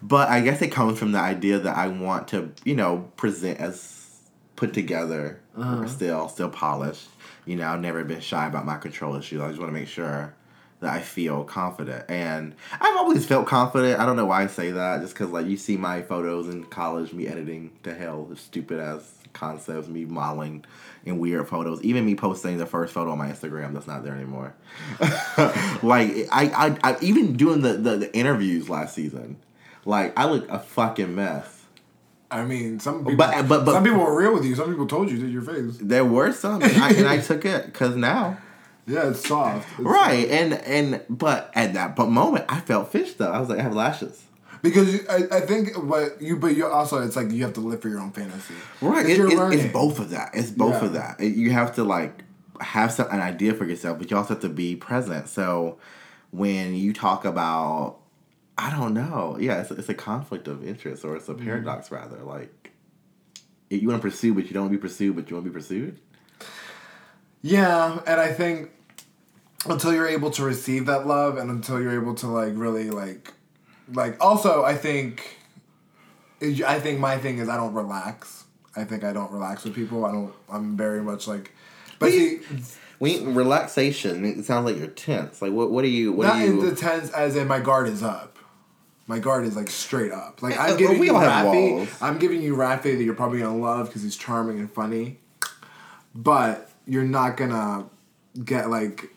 but 0.00 0.28
I 0.28 0.40
guess 0.40 0.62
it 0.62 0.68
comes 0.68 0.98
from 0.98 1.12
the 1.12 1.18
idea 1.20 1.58
that 1.58 1.76
I 1.76 1.88
want 1.88 2.28
to, 2.28 2.52
you 2.64 2.74
know, 2.76 3.10
present 3.16 3.58
as 3.60 3.98
put 4.56 4.72
together, 4.72 5.40
Uh-huh. 5.56 5.86
still 5.86 6.28
still 6.28 6.48
polished. 6.50 7.08
You 7.44 7.56
know, 7.56 7.66
I've 7.68 7.80
never 7.80 8.04
been 8.04 8.20
shy 8.20 8.46
about 8.46 8.64
my 8.64 8.76
control 8.78 9.16
issues. 9.16 9.40
I 9.40 9.48
just 9.48 9.58
want 9.58 9.70
to 9.72 9.78
make 9.78 9.88
sure 9.88 10.34
that 10.80 10.92
I 10.92 11.00
feel 11.00 11.44
confident, 11.44 12.04
and 12.08 12.54
I've 12.80 12.96
always 12.96 13.24
felt 13.26 13.46
confident. 13.46 13.98
I 14.00 14.06
don't 14.06 14.16
know 14.16 14.26
why 14.26 14.42
I 14.42 14.46
say 14.46 14.70
that, 14.72 15.00
just 15.00 15.14
because 15.14 15.30
like 15.30 15.46
you 15.46 15.56
see 15.56 15.76
my 15.76 16.02
photos 16.02 16.48
in 16.48 16.64
college, 16.64 17.12
me 17.12 17.26
editing 17.28 17.70
to 17.82 17.94
hell, 17.94 18.28
stupid 18.36 18.78
ass 18.80 19.18
concepts, 19.32 19.88
me 19.88 20.04
modeling 20.04 20.64
in 21.04 21.18
weird 21.18 21.48
photos, 21.48 21.80
even 21.82 22.04
me 22.04 22.14
posting 22.14 22.58
the 22.58 22.66
first 22.66 22.92
photo 22.92 23.12
on 23.12 23.18
my 23.18 23.28
Instagram 23.28 23.72
that's 23.74 23.86
not 23.86 24.04
there 24.04 24.14
anymore. 24.14 24.54
like 25.82 26.28
I, 26.30 26.50
I, 26.84 26.92
I 26.92 26.96
even 27.00 27.36
doing 27.36 27.62
the, 27.62 27.74
the 27.74 27.96
the 27.96 28.16
interviews 28.16 28.68
last 28.68 28.94
season, 28.94 29.36
like 29.84 30.18
I 30.18 30.26
look 30.30 30.48
a 30.50 30.58
fucking 30.58 31.14
mess. 31.14 31.48
I 32.30 32.44
mean, 32.44 32.80
some 32.80 33.00
people, 33.00 33.16
But- 33.16 33.46
but- 33.48 33.64
but- 33.66 33.72
some 33.72 33.84
people 33.84 34.00
were 34.00 34.16
real 34.18 34.32
with 34.32 34.44
you. 34.44 34.54
Some 34.54 34.70
people 34.70 34.86
told 34.86 35.10
you 35.10 35.18
to 35.18 35.26
your 35.28 35.42
face. 35.42 35.76
There 35.80 36.04
were 36.04 36.32
some, 36.32 36.62
and 36.62 36.76
I, 36.82 36.90
and 36.90 37.06
I 37.06 37.18
took 37.20 37.44
it 37.44 37.66
because 37.66 37.94
now. 37.96 38.38
Yeah, 38.86 39.10
it's 39.10 39.28
soft. 39.28 39.68
It's 39.78 39.80
Right, 39.80 40.28
and 40.30 40.54
and 40.54 41.02
but 41.10 41.50
at 41.54 41.74
that 41.74 41.94
but 41.94 42.08
moment, 42.08 42.46
I 42.48 42.60
felt 42.60 42.90
fish 42.90 43.14
though. 43.14 43.30
I 43.30 43.38
was 43.38 43.48
like, 43.48 43.58
I 43.58 43.62
have 43.62 43.74
lashes. 43.74 44.22
Because 44.62 44.92
you, 44.94 45.00
I, 45.10 45.24
I 45.30 45.40
think 45.40 45.76
what 45.76 46.22
you, 46.22 46.36
but 46.36 46.56
you 46.56 46.66
also, 46.66 47.02
it's 47.02 47.16
like 47.16 47.30
you 47.32 47.42
have 47.42 47.52
to 47.54 47.60
live 47.60 47.82
for 47.82 47.88
your 47.88 48.00
own 48.00 48.12
fantasy. 48.12 48.54
right? 48.80 49.04
it, 49.04 49.18
it- 49.20 49.52
it's 49.52 49.72
both 49.72 49.98
of 49.98 50.10
that. 50.10 50.30
It's 50.34 50.50
both 50.50 50.82
of 50.82 50.92
that. 50.94 51.20
You 51.20 51.50
have 51.50 51.74
to 51.76 51.84
like 51.84 52.22
have 52.60 52.92
some 52.92 53.08
an 53.10 53.20
idea 53.20 53.54
for 53.54 53.64
yourself, 53.66 53.98
but 53.98 54.10
you 54.10 54.16
also 54.16 54.34
have 54.34 54.42
to 54.42 54.48
be 54.48 54.74
present. 54.74 55.28
So 55.28 55.78
when 56.30 56.74
you 56.74 56.92
talk 56.92 57.24
about, 57.24 57.98
I 58.58 58.70
don't 58.70 58.94
know, 58.94 59.36
yeah, 59.40 59.60
it's, 59.62 59.70
it's 59.70 59.88
a 59.88 59.94
conflict 59.94 60.46
of 60.48 60.66
interest, 60.66 61.04
or 61.04 61.16
it's 61.16 61.26
Mm-hmm. 61.26 61.42
a 61.42 61.44
paradox 61.44 61.90
rather. 61.90 62.18
Like 62.18 62.70
you 63.70 63.88
want 63.88 64.02
to 64.02 64.08
pursue, 64.08 64.34
but 64.34 64.44
you 64.46 64.52
don't 64.52 64.64
want 64.64 64.72
to 64.72 64.78
be 64.78 64.82
pursued, 64.82 65.16
but 65.16 65.28
you 65.30 65.36
want 65.36 65.46
to 65.46 65.50
be 65.50 65.54
pursued. 65.54 65.98
Yeah, 67.40 67.98
and 68.06 68.20
I 68.20 68.32
think 68.32 68.70
until 69.68 69.92
you're 69.92 70.08
able 70.08 70.30
to 70.32 70.44
receive 70.44 70.86
that 70.86 71.06
love 71.06 71.36
and 71.38 71.50
until 71.50 71.80
you're 71.80 72.00
able 72.00 72.14
to 72.16 72.26
like 72.28 72.52
really 72.54 72.90
like 72.90 73.32
like 73.92 74.16
also 74.22 74.64
I 74.64 74.74
think 74.76 75.36
I 76.42 76.78
think 76.80 76.98
my 77.00 77.18
thing 77.18 77.38
is 77.38 77.48
I 77.48 77.56
don't 77.56 77.74
relax. 77.74 78.44
I 78.76 78.84
think 78.84 79.04
I 79.04 79.12
don't 79.12 79.30
relax 79.32 79.64
with 79.64 79.74
people. 79.74 80.04
I 80.04 80.12
don't 80.12 80.32
I'm 80.48 80.76
very 80.76 81.02
much 81.02 81.26
like 81.26 81.52
but 81.98 82.10
see 82.10 82.40
When 82.98 83.34
relaxation, 83.34 84.24
it 84.24 84.44
sounds 84.44 84.64
like 84.66 84.76
you're 84.76 84.86
tense. 84.88 85.40
Like 85.42 85.52
what? 85.52 85.70
What 85.70 85.84
are 85.84 85.88
you? 85.88 86.12
What 86.12 86.26
not 86.26 86.36
are 86.36 86.44
in 86.44 86.56
you? 86.60 86.70
the 86.70 86.76
tense 86.76 87.10
as 87.10 87.34
in 87.36 87.48
my 87.48 87.60
guard 87.60 87.88
is 87.88 88.02
up. 88.02 88.31
My 89.06 89.18
guard 89.18 89.44
is 89.44 89.56
like 89.56 89.68
straight 89.68 90.12
up. 90.12 90.42
Like 90.42 90.58
I'm 90.58 90.76
giving 90.78 90.98
we 90.98 91.06
you 91.06 91.14
all 91.14 91.20
have 91.20 91.46
Rafi. 91.46 91.72
walls. 91.72 91.88
I'm 92.00 92.18
giving 92.18 92.40
you 92.42 92.56
Rafi 92.56 92.96
that 92.96 93.02
you're 93.02 93.14
probably 93.14 93.40
gonna 93.40 93.56
love 93.58 93.86
because 93.88 94.02
he's 94.02 94.16
charming 94.16 94.58
and 94.60 94.70
funny. 94.72 95.18
But 96.14 96.70
you're 96.86 97.04
not 97.04 97.36
gonna 97.36 97.86
get 98.44 98.70
like 98.70 99.08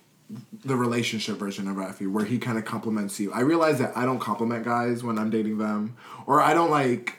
the 0.64 0.76
relationship 0.76 1.38
version 1.38 1.68
of 1.68 1.76
Rafi 1.76 2.12
where 2.12 2.26
he 2.26 2.40
kind 2.40 2.58
of 2.58 2.66
compliments 2.66 3.20
you. 3.20 3.32
I 3.32 3.42
realize 3.42 3.78
that 3.80 3.96
I 3.96 4.06
don't 4.06 4.20
compliment 4.20 4.66
guys 4.66 5.04
when 5.04 5.20
I'm 5.20 5.30
dating 5.30 5.58
them, 5.60 5.96
or 6.26 6.42
I 6.42 6.54
don't 6.54 6.72
like. 6.72 7.18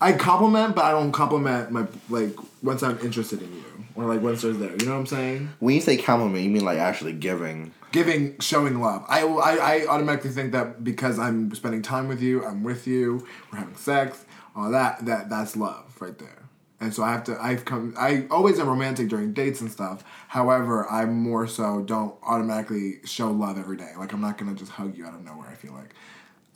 I 0.00 0.12
compliment, 0.12 0.74
but 0.74 0.84
I 0.84 0.90
don't 0.92 1.10
compliment 1.12 1.70
my 1.70 1.86
like 2.10 2.36
once 2.62 2.82
I'm 2.82 2.98
interested 3.00 3.40
in 3.42 3.52
you, 3.52 3.64
or 3.96 4.04
like 4.04 4.20
there's 4.22 4.42
there. 4.42 4.76
You 4.76 4.86
know 4.86 4.92
what 4.92 4.98
I'm 5.00 5.06
saying? 5.06 5.48
when 5.60 5.74
you 5.74 5.80
say 5.80 5.96
compliment, 5.96 6.44
you 6.44 6.50
mean 6.50 6.64
like 6.64 6.78
actually 6.78 7.12
giving. 7.14 7.72
giving 7.92 8.38
showing 8.40 8.80
love 8.80 9.04
I, 9.08 9.22
I 9.22 9.56
i 9.56 9.86
automatically 9.86 10.30
think 10.30 10.52
that 10.52 10.84
because 10.84 11.18
i'm 11.18 11.54
spending 11.54 11.80
time 11.82 12.08
with 12.08 12.20
you 12.20 12.44
i'm 12.44 12.62
with 12.62 12.86
you 12.86 13.26
we're 13.50 13.58
having 13.58 13.76
sex 13.76 14.24
all 14.54 14.70
that 14.70 15.06
that 15.06 15.30
that's 15.30 15.56
love 15.56 15.96
right 16.00 16.18
there 16.18 16.42
and 16.80 16.92
so 16.92 17.02
i 17.02 17.10
have 17.12 17.24
to 17.24 17.42
i've 17.42 17.64
come 17.64 17.94
i 17.96 18.26
always 18.30 18.58
am 18.58 18.68
romantic 18.68 19.08
during 19.08 19.32
dates 19.32 19.60
and 19.62 19.70
stuff 19.72 20.04
however 20.28 20.86
i 20.90 21.06
more 21.06 21.46
so 21.46 21.80
don't 21.82 22.14
automatically 22.22 22.96
show 23.04 23.30
love 23.30 23.56
every 23.58 23.76
day 23.78 23.92
like 23.96 24.12
i'm 24.12 24.20
not 24.20 24.36
gonna 24.36 24.54
just 24.54 24.72
hug 24.72 24.94
you 24.98 25.06
out 25.06 25.14
of 25.14 25.24
nowhere 25.24 25.48
i 25.48 25.54
feel 25.54 25.72
like 25.72 25.94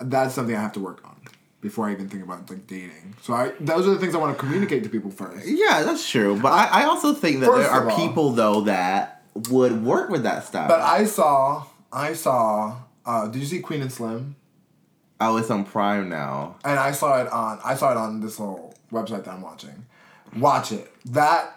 that's 0.00 0.34
something 0.34 0.54
i 0.54 0.60
have 0.60 0.72
to 0.72 0.80
work 0.80 1.00
on 1.06 1.16
before 1.60 1.88
I 1.88 1.92
even 1.92 2.08
think 2.08 2.22
about 2.24 2.48
like 2.50 2.66
dating. 2.66 3.14
So 3.22 3.34
I 3.34 3.52
those 3.60 3.86
are 3.86 3.90
the 3.90 3.98
things 3.98 4.14
I 4.14 4.18
want 4.18 4.36
to 4.36 4.40
communicate 4.40 4.82
to 4.84 4.88
people 4.88 5.10
first. 5.10 5.46
Yeah, 5.46 5.82
that's 5.82 6.08
true. 6.08 6.38
But 6.40 6.52
I, 6.52 6.82
I 6.82 6.84
also 6.84 7.12
think 7.14 7.40
that 7.40 7.46
First 7.46 7.70
there 7.70 7.70
are 7.70 7.90
all- 7.90 7.96
people 7.96 8.30
though 8.32 8.62
that 8.62 9.22
would 9.50 9.84
work 9.84 10.10
with 10.10 10.22
that 10.24 10.44
stuff. 10.44 10.68
But 10.68 10.80
I 10.80 11.04
saw 11.04 11.64
I 11.92 12.14
saw 12.14 12.76
uh, 13.06 13.26
did 13.28 13.40
you 13.40 13.46
see 13.46 13.60
Queen 13.60 13.82
and 13.82 13.92
Slim? 13.92 14.36
oh, 15.22 15.36
it's 15.36 15.50
on 15.50 15.64
Prime 15.64 16.08
now. 16.08 16.56
And 16.64 16.78
I 16.78 16.92
saw 16.92 17.20
it 17.20 17.28
on 17.30 17.58
I 17.64 17.74
saw 17.74 17.90
it 17.90 17.96
on 17.96 18.20
this 18.20 18.38
little 18.40 18.74
website 18.90 19.24
that 19.24 19.34
I'm 19.34 19.42
watching. 19.42 19.86
Watch 20.36 20.72
it. 20.72 20.90
That 21.06 21.56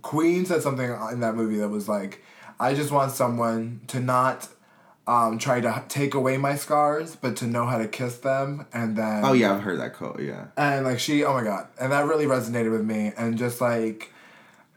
Queen 0.00 0.46
said 0.46 0.62
something 0.62 0.90
in 1.12 1.20
that 1.20 1.34
movie 1.34 1.58
that 1.58 1.68
was 1.68 1.88
like, 1.88 2.24
I 2.58 2.72
just 2.74 2.90
want 2.90 3.12
someone 3.12 3.82
to 3.88 4.00
not 4.00 4.48
um, 5.06 5.38
try 5.38 5.60
to 5.60 5.82
take 5.88 6.14
away 6.14 6.36
my 6.36 6.54
scars, 6.54 7.16
but 7.16 7.36
to 7.36 7.46
know 7.46 7.66
how 7.66 7.78
to 7.78 7.88
kiss 7.88 8.18
them, 8.18 8.66
and 8.72 8.96
then 8.96 9.24
Oh 9.24 9.32
yeah, 9.32 9.52
I've 9.54 9.62
heard 9.62 9.80
that 9.80 9.94
quote. 9.94 10.20
Yeah. 10.20 10.46
and 10.56 10.84
like 10.84 10.98
she, 11.00 11.24
oh 11.24 11.32
my 11.34 11.42
god, 11.44 11.66
and 11.80 11.90
that 11.92 12.06
really 12.06 12.26
resonated 12.26 12.70
with 12.70 12.84
me, 12.84 13.12
and 13.16 13.36
just 13.36 13.60
like, 13.60 14.12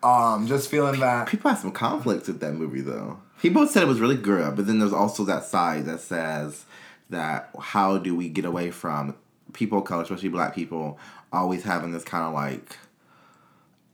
um, 0.03 0.47
just 0.47 0.69
feeling 0.69 0.99
that 0.99 1.27
People 1.27 1.49
have 1.51 1.59
some 1.59 1.71
conflicts 1.71 2.27
with 2.27 2.39
that 2.39 2.53
movie 2.53 2.81
though. 2.81 3.19
People 3.41 3.67
said 3.67 3.83
it 3.83 3.87
was 3.87 3.99
really 3.99 4.15
good, 4.17 4.55
but 4.55 4.65
then 4.65 4.79
there's 4.79 4.93
also 4.93 5.23
that 5.25 5.43
side 5.45 5.85
that 5.85 5.99
says 5.99 6.65
that 7.09 7.49
how 7.59 7.97
do 7.99 8.15
we 8.15 8.29
get 8.29 8.45
away 8.45 8.71
from 8.71 9.15
people 9.53 9.77
of 9.79 9.85
color, 9.85 10.01
especially 10.03 10.29
black 10.29 10.55
people, 10.55 10.97
always 11.31 11.63
having 11.63 11.91
this 11.91 12.03
kind 12.03 12.23
of 12.23 12.33
like 12.33 12.77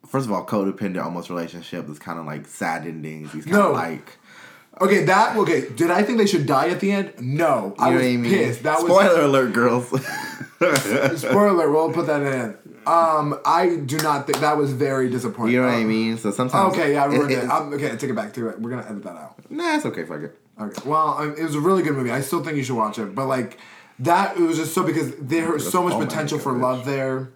first 0.07 0.25
of 0.25 0.31
all, 0.31 0.45
codependent 0.45 1.03
almost 1.03 1.29
relationship, 1.29 1.87
this 1.87 1.99
kind 1.99 2.19
of 2.19 2.25
like 2.25 2.45
sad 2.47 2.85
endings, 2.85 3.31
these 3.33 3.45
kind 3.45 3.57
No. 3.57 3.67
of 3.69 3.73
like 3.75 4.17
okay, 4.79 5.03
that 5.05 5.36
okay. 5.38 5.69
Did 5.75 5.91
I 5.91 6.03
think 6.03 6.17
they 6.19 6.25
should 6.27 6.45
die 6.45 6.69
at 6.69 6.79
the 6.79 6.91
end? 6.91 7.13
No, 7.19 7.75
I 7.77 7.89
you 7.89 7.95
was 7.95 8.03
what 8.03 8.10
I 8.10 8.17
mean? 8.17 8.23
pissed. 8.31 8.63
That 8.63 8.81
was 8.81 8.91
Spoiler 8.91 9.21
alert, 9.21 9.53
girls. 9.53 9.88
spoiler. 11.19 11.47
Alert, 11.47 11.71
we'll 11.71 11.91
put 11.93 12.07
that 12.07 12.21
in. 12.21 12.57
Um, 12.86 13.39
I 13.45 13.75
do 13.86 13.97
not 13.99 14.25
think 14.25 14.39
that 14.39 14.57
was 14.57 14.71
very 14.73 15.10
disappointing. 15.10 15.53
you 15.53 15.62
know 15.62 15.67
what 15.67 15.75
I 15.75 15.81
Um, 15.81 15.88
mean? 15.88 16.17
So 16.17 16.31
sometimes 16.31 16.73
Okay, 16.73 16.93
yeah, 16.93 17.03
I 17.03 17.05
ruined 17.07 17.31
it- 17.31 17.43
it. 17.43 17.49
I'm, 17.49 17.71
okay, 17.73 17.89
take 17.95 18.10
it 18.10 18.15
back 18.15 18.34
to 18.34 18.47
it. 18.49 18.60
We're 18.60 18.71
gonna 18.71 18.86
edit 18.89 19.03
that 19.03 19.15
out. 19.15 19.36
Nah, 19.51 19.75
it's 19.75 19.86
okay, 19.86 20.03
fuck 20.05 20.21
it. 20.21 20.38
Okay. 20.60 20.81
Well, 20.89 21.15
I 21.17 21.25
it 21.27 21.43
was 21.43 21.55
a 21.55 21.60
really 21.60 21.84
good 21.84 21.93
movie. 21.95 22.12
I 22.12 22.21
still 22.21 22.43
think 22.43 22.57
you 22.57 22.63
should 22.63 22.75
watch 22.75 22.97
it, 22.99 23.13
but 23.15 23.27
like 23.27 23.57
that, 23.99 24.36
it 24.38 24.41
was 24.41 24.57
just 24.57 24.73
so 24.73 24.84
because 24.84 25.13
there 25.17 25.51
was 25.51 25.69
so 25.69 25.84
much 25.84 25.93
Oh 25.93 25.99
potential 25.99 26.39
for 26.39 26.53
love 26.53 26.86
there, 26.86 27.29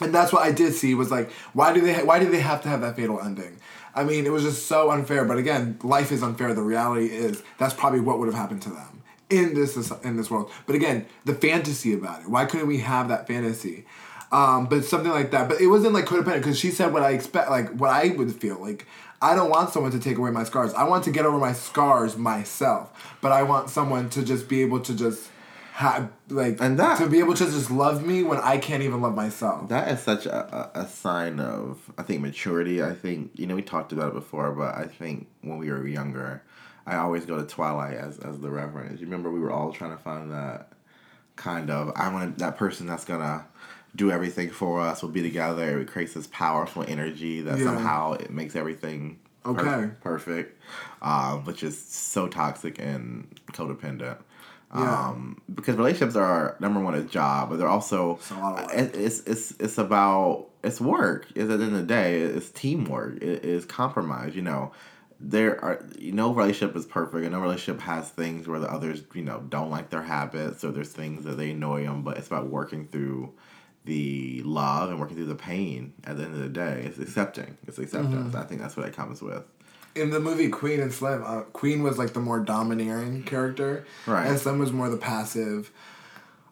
and 0.00 0.14
that's 0.14 0.32
what 0.32 0.42
I 0.42 0.52
did 0.52 0.74
see 0.74 0.94
was 0.94 1.10
like, 1.10 1.30
why 1.54 1.72
do 1.72 1.80
they 1.80 1.94
why 2.04 2.18
do 2.18 2.28
they 2.30 2.40
have 2.40 2.62
to 2.62 2.68
have 2.68 2.80
that 2.82 2.96
fatal 2.96 3.20
ending? 3.20 3.56
I 3.94 4.04
mean, 4.04 4.26
it 4.26 4.32
was 4.32 4.42
just 4.42 4.66
so 4.66 4.90
unfair. 4.90 5.24
But 5.24 5.38
again, 5.38 5.78
life 5.82 6.12
is 6.12 6.22
unfair. 6.22 6.54
The 6.54 6.62
reality 6.62 7.06
is 7.06 7.42
that's 7.58 7.74
probably 7.74 8.00
what 8.00 8.18
would 8.18 8.26
have 8.26 8.34
happened 8.34 8.62
to 8.62 8.70
them 8.70 9.02
in 9.30 9.54
this 9.54 9.76
in 10.02 10.16
this 10.16 10.30
world. 10.30 10.50
But 10.66 10.76
again, 10.76 11.06
the 11.24 11.34
fantasy 11.34 11.94
about 11.94 12.22
it. 12.22 12.28
Why 12.28 12.44
couldn't 12.44 12.66
we 12.66 12.78
have 12.78 13.08
that 13.08 13.26
fantasy? 13.26 13.86
Um, 14.32 14.66
but 14.66 14.84
something 14.84 15.12
like 15.12 15.30
that. 15.30 15.48
But 15.48 15.60
it 15.60 15.68
wasn't 15.68 15.94
like 15.94 16.06
codependent 16.06 16.38
because 16.38 16.58
she 16.58 16.70
said 16.70 16.92
what 16.92 17.02
I 17.02 17.10
expect, 17.10 17.50
like 17.50 17.70
what 17.70 17.90
I 17.90 18.08
would 18.08 18.34
feel 18.34 18.60
like. 18.60 18.86
I 19.22 19.34
don't 19.34 19.48
want 19.48 19.70
someone 19.70 19.92
to 19.92 20.00
take 20.00 20.18
away 20.18 20.30
my 20.30 20.44
scars. 20.44 20.74
I 20.74 20.84
want 20.84 21.04
to 21.04 21.10
get 21.10 21.24
over 21.24 21.38
my 21.38 21.52
scars 21.52 22.16
myself. 22.16 23.16
But 23.20 23.32
I 23.32 23.42
want 23.42 23.70
someone 23.70 24.10
to 24.10 24.22
just 24.22 24.48
be 24.48 24.60
able 24.62 24.80
to 24.80 24.94
just 24.94 25.30
have 25.74 26.08
like 26.28 26.60
And 26.60 26.78
that- 26.78 26.98
to 26.98 27.08
be 27.08 27.18
able 27.18 27.34
to 27.34 27.44
just 27.46 27.68
love 27.68 28.06
me 28.06 28.22
when 28.22 28.38
I 28.38 28.58
can't 28.58 28.84
even 28.84 29.00
love 29.00 29.16
myself. 29.16 29.68
That 29.70 29.88
is 29.90 29.98
such 30.00 30.24
a, 30.24 30.70
a, 30.76 30.82
a 30.82 30.86
sign 30.88 31.40
of, 31.40 31.90
I 31.98 32.02
think, 32.04 32.20
maturity. 32.22 32.80
I 32.80 32.94
think, 32.94 33.32
you 33.34 33.48
know, 33.48 33.56
we 33.56 33.62
talked 33.62 33.90
about 33.92 34.08
it 34.10 34.14
before, 34.14 34.52
but 34.52 34.76
I 34.76 34.84
think 34.84 35.26
when 35.42 35.58
we 35.58 35.72
were 35.72 35.84
younger, 35.84 36.44
I 36.86 36.94
always 36.96 37.26
go 37.26 37.36
to 37.38 37.44
Twilight 37.44 37.96
as, 37.96 38.20
as 38.20 38.38
the 38.38 38.50
reference. 38.50 39.00
You 39.00 39.06
remember 39.06 39.32
we 39.32 39.40
were 39.40 39.50
all 39.50 39.72
trying 39.72 39.90
to 39.90 40.00
find 40.00 40.30
that 40.30 40.68
kind 41.34 41.70
of, 41.70 41.90
I 41.96 42.08
want 42.12 42.38
that 42.38 42.56
person 42.56 42.86
that's 42.86 43.04
to 43.06 43.44
do 43.96 44.12
everything 44.12 44.50
for 44.50 44.80
us, 44.80 45.02
we'll 45.02 45.10
be 45.10 45.22
together. 45.22 45.80
It 45.80 45.88
creates 45.88 46.14
this 46.14 46.28
powerful 46.28 46.84
energy 46.86 47.40
that 47.40 47.58
Yeah. 47.58 47.64
somehow 47.64 48.12
it 48.12 48.30
makes 48.30 48.54
everything 48.54 49.18
per- 49.42 49.50
Okay. 49.50 49.90
perfect, 50.02 50.62
um, 51.02 51.44
which 51.44 51.64
is 51.64 51.76
so 51.84 52.28
toxic 52.28 52.78
and 52.78 53.26
codependent. 53.52 54.18
Yeah. 54.74 55.08
Um, 55.08 55.40
because 55.54 55.76
relationships 55.76 56.16
are 56.16 56.56
number 56.60 56.80
one 56.80 56.94
a 56.94 57.02
job, 57.02 57.50
but 57.50 57.58
they're 57.58 57.68
also 57.68 58.16
It's 58.16 58.30
a 58.30 58.34
lot 58.34 58.58
of 58.58 58.66
work. 58.66 58.74
it- 58.78 58.96
it's 58.96 59.20
it's 59.20 59.50
it's 59.60 59.78
about 59.78 60.46
it's 60.62 60.80
work. 60.80 61.26
It's 61.34 61.50
at 61.50 61.58
the 61.58 61.64
end 61.64 61.74
of 61.76 61.80
the 61.80 61.86
day, 61.86 62.20
it's 62.22 62.50
teamwork. 62.50 63.16
It 63.22 63.44
is 63.44 63.64
compromise. 63.66 64.34
You 64.34 64.42
know, 64.42 64.72
there 65.20 65.62
are 65.64 65.84
no 66.00 66.32
relationship 66.34 66.74
is 66.76 66.86
perfect, 66.86 67.22
and 67.22 67.32
no 67.32 67.40
relationship 67.40 67.80
has 67.82 68.08
things 68.10 68.48
where 68.48 68.58
the 68.58 68.70
others 68.70 69.02
you 69.14 69.22
know 69.22 69.44
don't 69.48 69.70
like 69.70 69.90
their 69.90 70.02
habits 70.02 70.64
or 70.64 70.72
there's 70.72 70.90
things 70.92 71.24
that 71.24 71.36
they 71.36 71.50
annoy 71.52 71.84
them. 71.84 72.02
But 72.02 72.16
it's 72.18 72.26
about 72.26 72.48
working 72.48 72.86
through 72.88 73.32
the 73.84 74.42
love 74.44 74.90
and 74.90 74.98
working 74.98 75.16
through 75.16 75.26
the 75.26 75.34
pain. 75.34 75.92
At 76.04 76.16
the 76.16 76.24
end 76.24 76.34
of 76.34 76.40
the 76.40 76.48
day, 76.48 76.82
it's 76.86 76.98
accepting. 76.98 77.58
It's 77.66 77.78
acceptance. 77.78 78.28
Mm-hmm. 78.28 78.36
I 78.36 78.44
think 78.44 78.60
that's 78.60 78.76
what 78.76 78.88
it 78.88 78.94
comes 78.96 79.20
with. 79.22 79.44
In 79.94 80.10
the 80.10 80.20
movie 80.20 80.48
Queen 80.48 80.80
and 80.80 80.92
Slim, 80.92 81.22
uh, 81.24 81.42
Queen 81.42 81.82
was 81.82 81.98
like 81.98 82.12
the 82.12 82.20
more 82.20 82.40
domineering 82.40 83.22
character, 83.24 83.86
Right. 84.06 84.26
And 84.26 84.38
Slim 84.38 84.58
was 84.58 84.72
more 84.72 84.88
the 84.88 84.96
passive, 84.96 85.70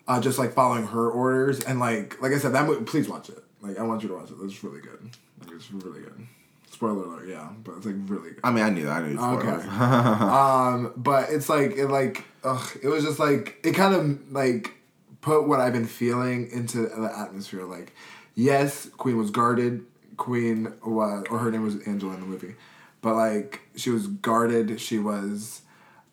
uh, 0.06 0.20
just 0.20 0.38
like 0.38 0.52
following 0.54 0.86
her 0.86 1.10
orders. 1.10 1.60
And 1.60 1.80
like, 1.80 2.20
like 2.22 2.32
I 2.32 2.38
said, 2.38 2.52
that 2.52 2.66
movie. 2.66 2.84
Please 2.84 3.08
watch 3.08 3.28
it. 3.28 3.42
Like, 3.60 3.78
I 3.78 3.82
want 3.82 4.02
you 4.02 4.08
to 4.08 4.14
watch 4.14 4.30
it. 4.30 4.36
It's 4.42 4.62
really 4.64 4.80
good. 4.80 5.10
Like, 5.40 5.54
it's 5.54 5.70
really 5.70 6.00
good. 6.00 6.26
Spoiler 6.70 7.04
alert, 7.04 7.28
yeah, 7.28 7.48
but 7.62 7.76
it's 7.76 7.86
like 7.86 7.94
really 8.06 8.30
good. 8.30 8.40
I 8.42 8.50
mean, 8.50 8.64
I 8.64 8.70
knew 8.70 8.86
that. 8.86 9.02
I 9.02 9.08
knew. 9.08 9.20
Okay. 9.20 9.68
um, 9.68 10.92
but 10.96 11.30
it's 11.30 11.48
like 11.48 11.72
it 11.72 11.88
like 11.88 12.24
ugh, 12.44 12.78
it 12.82 12.88
was 12.88 13.04
just 13.04 13.18
like 13.18 13.58
it 13.62 13.72
kind 13.74 13.94
of 13.94 14.32
like 14.32 14.74
put 15.20 15.46
what 15.46 15.60
I've 15.60 15.72
been 15.72 15.86
feeling 15.86 16.50
into 16.50 16.78
the 16.88 17.12
atmosphere. 17.16 17.64
Like, 17.64 17.92
yes, 18.34 18.88
Queen 18.96 19.16
was 19.16 19.30
guarded. 19.30 19.84
Queen 20.16 20.72
was, 20.84 21.24
or 21.30 21.38
her 21.38 21.50
name 21.50 21.62
was 21.62 21.76
Angela 21.86 22.14
in 22.14 22.20
the 22.20 22.26
movie, 22.26 22.54
but 23.02 23.14
like 23.16 23.60
she 23.76 23.90
was 23.90 24.06
guarded. 24.06 24.80
She 24.80 24.98
was, 24.98 25.62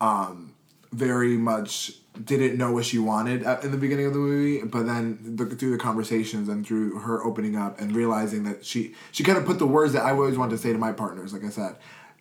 um, 0.01 0.53
very 0.91 1.37
much 1.37 1.93
didn't 2.25 2.57
know 2.57 2.71
what 2.71 2.83
she 2.83 2.99
wanted 2.99 3.43
at, 3.43 3.63
in 3.63 3.71
the 3.71 3.77
beginning 3.77 4.05
of 4.05 4.13
the 4.13 4.19
movie, 4.19 4.65
but 4.65 4.85
then 4.85 5.37
the, 5.37 5.45
through 5.45 5.71
the 5.71 5.77
conversations 5.77 6.49
and 6.49 6.65
through 6.65 6.99
her 6.99 7.23
opening 7.23 7.55
up 7.55 7.79
and 7.79 7.95
realizing 7.95 8.43
that 8.43 8.65
she 8.65 8.93
she 9.11 9.23
kind 9.23 9.37
of 9.37 9.45
put 9.45 9.59
the 9.59 9.67
words 9.67 9.93
that 9.93 10.03
I 10.03 10.11
always 10.11 10.37
wanted 10.37 10.51
to 10.51 10.57
say 10.57 10.73
to 10.73 10.79
my 10.79 10.91
partners. 10.91 11.31
Like 11.31 11.45
I 11.45 11.49
said, 11.49 11.75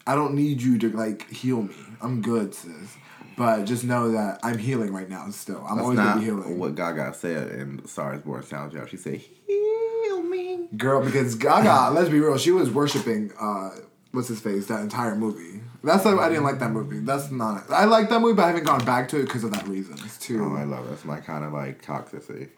I 0.07 0.15
don't 0.15 0.35
need 0.35 0.63
you 0.63 0.79
to 0.79 0.91
like 0.91 1.29
heal 1.31 1.63
me. 1.63 1.75
I'm 2.01 2.23
good, 2.23 2.55
sis. 2.55 2.97
But 3.37 3.65
just 3.65 3.85
know 3.85 4.11
that 4.13 4.41
I'm 4.43 4.59
healing 4.59 4.93
right 4.93 5.09
now. 5.09 5.31
Still, 5.31 5.65
I'm 5.65 5.77
That's 5.77 5.85
always 5.85 5.99
gonna 5.99 6.19
be 6.19 6.27
healing, 6.27 6.59
what 6.59 6.75
Gaga 6.75 7.15
said 7.15 7.53
in 7.53 7.87
Stars 7.87 8.21
Born 8.23 8.43
soundtrack. 8.43 8.89
She 8.89 8.97
said, 8.97 9.21
"Heal 9.47 10.23
me." 10.23 10.69
girl. 10.77 11.05
Because 11.05 11.35
Gaga, 11.35 11.91
let's 11.95 12.09
be 12.09 12.21
real, 12.21 12.39
she 12.39 12.51
was 12.51 12.71
worshiping 12.71 13.33
uh, 13.41 13.71
what's 14.13 14.29
his 14.29 14.41
face 14.41 14.67
that 14.67 14.81
entire 14.81 15.15
movie. 15.15 15.61
That's 15.85 16.05
why 16.05 16.17
I 16.17 16.29
didn't 16.29 16.45
like 16.45 16.59
that 16.59 16.71
movie. 16.71 17.01
That's 17.01 17.31
not. 17.31 17.71
I 17.71 17.85
like 17.85 18.09
that 18.09 18.21
movie, 18.21 18.35
but 18.35 18.45
I 18.45 18.49
haven't 18.49 18.65
gone 18.65 18.85
back 18.85 19.09
to 19.11 19.21
it 19.21 19.25
because 19.25 19.45
of 19.45 19.53
that 19.53 19.67
reason. 19.69 19.97
It's 20.05 20.19
too. 20.19 20.43
Oh, 20.43 20.57
I 20.57 20.65
love 20.65 20.87
it. 20.87 20.91
That's 20.91 21.05
my 21.05 21.21
kind 21.21 21.45
of 21.45 21.53
like 21.53 21.83
toxicity. 21.83 22.51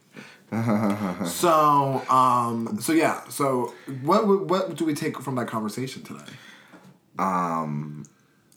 So, 1.26 2.02
um, 2.10 2.78
so 2.80 2.92
yeah. 2.92 3.22
So, 3.28 3.72
what 4.02 4.26
what 4.26 4.74
do 4.74 4.84
we 4.84 4.94
take 4.94 5.20
from 5.20 5.36
that 5.36 5.46
conversation 5.46 6.02
today? 6.02 6.24
Um, 7.20 8.04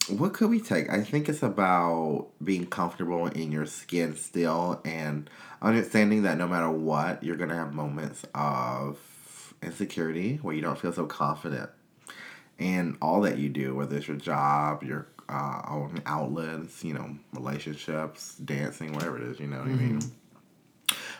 what 0.10 0.34
could 0.34 0.50
we 0.50 0.60
take? 0.60 0.90
I 0.90 1.02
think 1.04 1.30
it's 1.30 1.44
about 1.44 2.30
being 2.44 2.66
comfortable 2.66 3.28
in 3.28 3.52
your 3.52 3.68
skin 3.68 4.16
still 4.16 4.82
and 4.84 5.30
understanding 5.62 6.24
that 6.24 6.40
no 6.40 6.48
matter 6.48 6.72
what, 6.72 7.24
you're 7.24 7.36
gonna 7.36 7.56
have 7.56 7.74
moments 7.74 8.26
of 8.34 9.54
insecurity 9.62 10.38
where 10.42 10.56
you 10.56 10.62
don't 10.62 10.80
feel 10.80 10.94
so 10.94 11.06
confident 11.06 11.70
in 12.58 12.98
all 13.02 13.22
that 13.22 13.38
you 13.38 13.50
do, 13.50 13.76
whether 13.76 13.98
it's 13.98 14.08
your 14.08 14.18
job, 14.18 14.84
your 14.84 15.08
uh, 15.30 15.62
own 15.70 16.02
outlets, 16.06 16.84
you 16.84 16.94
know, 16.94 17.18
relationships, 17.34 18.36
dancing, 18.36 18.94
whatever 18.94 19.18
it 19.18 19.24
is, 19.24 19.40
you 19.40 19.48
know 19.48 19.60
what 19.60 19.68
I 19.68 19.72
mean? 19.72 20.00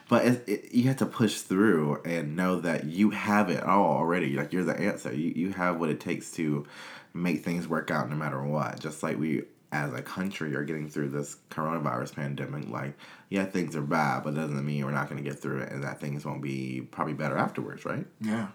But 0.10 0.26
it, 0.26 0.44
it, 0.48 0.74
you 0.74 0.84
have 0.90 0.98
to 0.98 1.06
push 1.06 1.40
through 1.40 2.02
and 2.04 2.36
know 2.36 2.60
that 2.60 2.84
you 2.84 3.12
have 3.12 3.50
it 3.50 3.64
all 3.64 3.98
already. 3.98 4.36
Like 4.36 4.54
you're 4.54 4.64
the 4.64 4.78
answer. 4.78 5.14
You, 5.14 5.34
you 5.36 5.52
have 5.54 5.80
what 5.80 5.90
it 5.90 6.00
takes 6.00 6.32
to 6.34 6.68
make 7.14 7.44
things 7.44 7.68
work 7.68 7.90
out 7.90 8.10
no 8.10 8.16
matter 8.16 8.44
what. 8.44 8.80
Just 8.80 9.02
like 9.02 9.18
we 9.18 9.44
as 9.72 9.92
a 9.94 10.02
country 10.02 10.56
are 10.56 10.64
getting 10.64 10.88
through 10.88 11.10
this 11.10 11.38
coronavirus 11.50 12.16
pandemic. 12.16 12.70
Like, 12.70 12.96
yeah, 13.30 13.46
things 13.46 13.76
are 13.76 13.82
bad, 13.82 14.24
but 14.24 14.34
it 14.34 14.36
doesn't 14.36 14.64
mean 14.64 14.86
we're 14.86 14.92
not 14.92 15.10
going 15.10 15.24
to 15.24 15.28
get 15.28 15.40
through 15.40 15.62
it 15.62 15.72
and 15.72 15.84
that 15.84 16.00
things 16.00 16.26
won't 16.26 16.44
be 16.44 16.88
probably 16.92 17.16
better 17.16 17.38
afterwards, 17.38 17.84
right? 17.84 18.06
Yeah. 18.22 18.50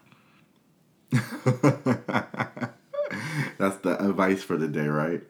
That's 3.59 3.79
the 3.79 3.97
advice 4.01 4.43
for 4.43 4.57
the 4.57 4.69
day, 4.69 4.87
right? 4.87 5.23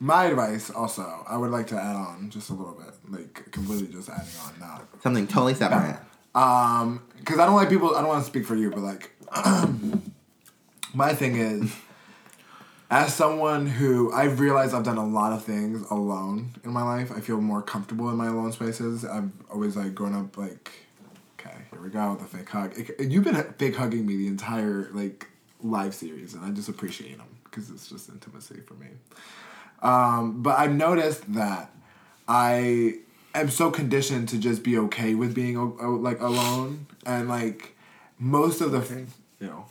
My 0.00 0.26
advice, 0.26 0.70
also, 0.70 1.24
I 1.28 1.36
would 1.36 1.50
like 1.50 1.66
to 1.68 1.76
add 1.76 1.96
on 1.96 2.30
just 2.30 2.50
a 2.50 2.54
little 2.54 2.74
bit, 2.74 2.94
like 3.10 3.50
completely 3.50 3.88
just 3.88 4.08
adding 4.08 4.28
on 4.44 4.54
now. 4.60 4.82
Something 5.02 5.26
totally 5.26 5.54
separate. 5.54 5.98
Um, 6.34 7.02
because 7.18 7.38
I 7.40 7.46
don't 7.46 7.56
like 7.56 7.68
people. 7.68 7.96
I 7.96 8.00
don't 8.00 8.08
want 8.08 8.22
to 8.22 8.30
speak 8.30 8.46
for 8.46 8.54
you, 8.54 8.70
but 8.70 8.80
like, 8.80 9.10
my 10.94 11.14
thing 11.14 11.36
is, 11.36 11.74
as 12.90 13.12
someone 13.14 13.66
who 13.66 14.12
I've 14.12 14.38
realized 14.40 14.74
I've 14.74 14.84
done 14.84 14.98
a 14.98 15.06
lot 15.06 15.32
of 15.32 15.44
things 15.44 15.82
alone 15.90 16.52
in 16.64 16.70
my 16.70 16.82
life, 16.82 17.10
I 17.10 17.20
feel 17.20 17.40
more 17.40 17.60
comfortable 17.62 18.08
in 18.10 18.16
my 18.16 18.28
alone 18.28 18.52
spaces. 18.52 19.04
I've 19.04 19.30
always 19.50 19.76
like 19.76 19.94
grown 19.94 20.14
up 20.14 20.36
like, 20.36 20.70
okay, 21.38 21.56
here 21.70 21.80
we 21.80 21.88
go 21.88 22.10
with 22.10 22.20
the 22.20 22.36
fake 22.38 22.48
hug. 22.48 22.78
It- 22.78 23.10
you've 23.10 23.24
been 23.24 23.42
fake 23.58 23.76
hugging 23.76 24.06
me 24.06 24.16
the 24.16 24.26
entire 24.26 24.88
like 24.92 25.26
live 25.62 25.94
series, 25.94 26.34
and 26.34 26.44
I 26.44 26.50
just 26.50 26.68
appreciate 26.68 27.18
them 27.18 27.26
because 27.44 27.70
it's 27.70 27.88
just 27.88 28.08
intimacy 28.08 28.60
for 28.66 28.74
me. 28.74 28.88
Um, 29.82 30.42
but 30.42 30.58
I've 30.58 30.74
noticed 30.74 31.32
that 31.34 31.70
I 32.26 32.96
am 33.34 33.48
so 33.50 33.70
conditioned 33.70 34.28
to 34.30 34.38
just 34.38 34.62
be 34.62 34.76
okay 34.78 35.14
with 35.14 35.34
being 35.34 35.76
like 36.02 36.20
alone, 36.20 36.86
and 37.06 37.28
like 37.28 37.76
most 38.18 38.60
of 38.60 38.72
the 38.72 39.06
you 39.40 39.46
know. 39.46 39.66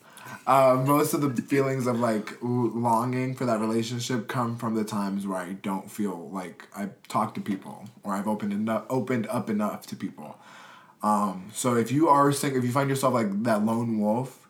Uh, 0.46 0.82
most 0.86 1.14
of 1.14 1.20
the 1.22 1.42
feelings 1.42 1.88
of 1.88 2.00
like 2.00 2.38
longing 2.42 3.36
for 3.36 3.46
that 3.46 3.60
relationship 3.60 4.30
come 4.30 4.56
from 4.58 4.76
the 4.76 4.84
times 4.86 5.28
where 5.28 5.38
I 5.40 5.54
don't 5.54 5.92
feel 5.92 6.30
like 6.32 6.66
I 6.74 6.88
talk 7.10 7.34
to 7.36 7.42
people 7.42 7.84
or 8.04 8.14
I've 8.14 8.30
opened 8.30 8.54
enough, 8.54 8.86
opened 8.90 9.28
up 9.28 9.50
enough 9.50 9.86
to 9.88 9.96
people. 9.98 10.38
Um, 11.04 11.52
so 11.54 11.76
if 11.76 11.92
you 11.92 12.10
are 12.10 12.32
sing- 12.32 12.56
if 12.56 12.64
you 12.64 12.72
find 12.72 12.90
yourself 12.90 13.14
like 13.14 13.44
that 13.44 13.64
lone 13.64 14.00
wolf, 14.00 14.48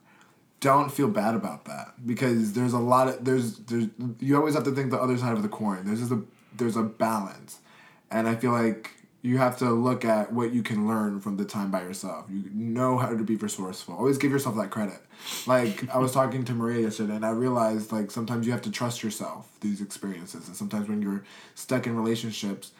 don't 0.59 0.91
feel 0.91 1.07
bad 1.07 1.35
about 1.35 1.65
that 1.65 1.93
because 2.05 2.53
there's 2.53 2.73
a 2.73 2.79
lot 2.79 3.07
of 3.07 3.23
there's 3.23 3.57
there's 3.59 3.87
you 4.19 4.35
always 4.35 4.55
have 4.55 4.63
to 4.63 4.71
think 4.71 4.91
the 4.91 5.01
other 5.01 5.17
side 5.17 5.33
of 5.33 5.43
the 5.43 5.49
coin. 5.49 5.85
There's 5.85 5.99
just 5.99 6.11
a 6.11 6.23
there's 6.55 6.75
a 6.75 6.83
balance, 6.83 7.59
and 8.09 8.27
I 8.27 8.35
feel 8.35 8.51
like 8.51 8.91
you 9.21 9.37
have 9.37 9.57
to 9.57 9.69
look 9.71 10.05
at 10.05 10.31
what 10.31 10.53
you 10.53 10.63
can 10.63 10.87
learn 10.87 11.19
from 11.19 11.37
the 11.37 11.43
time 11.45 11.69
by 11.69 11.81
yourself. 11.81 12.27
You 12.29 12.49
know 12.53 12.97
how 12.97 13.09
to 13.09 13.23
be 13.23 13.35
resourceful. 13.35 13.95
Always 13.95 14.17
give 14.17 14.31
yourself 14.31 14.55
that 14.55 14.69
credit. 14.69 14.99
Like 15.45 15.93
I 15.93 15.97
was 15.97 16.11
talking 16.11 16.45
to 16.45 16.53
Maria 16.53 16.81
yesterday, 16.81 17.15
and 17.15 17.25
I 17.25 17.31
realized 17.31 17.91
like 17.91 18.09
sometimes 18.09 18.45
you 18.45 18.51
have 18.53 18.61
to 18.63 18.71
trust 18.71 19.03
yourself 19.03 19.51
these 19.61 19.81
experiences, 19.81 20.47
and 20.47 20.55
sometimes 20.55 20.87
when 20.87 21.01
you're 21.01 21.23
stuck 21.55 21.85
in 21.85 21.95
relationships, 21.95 22.71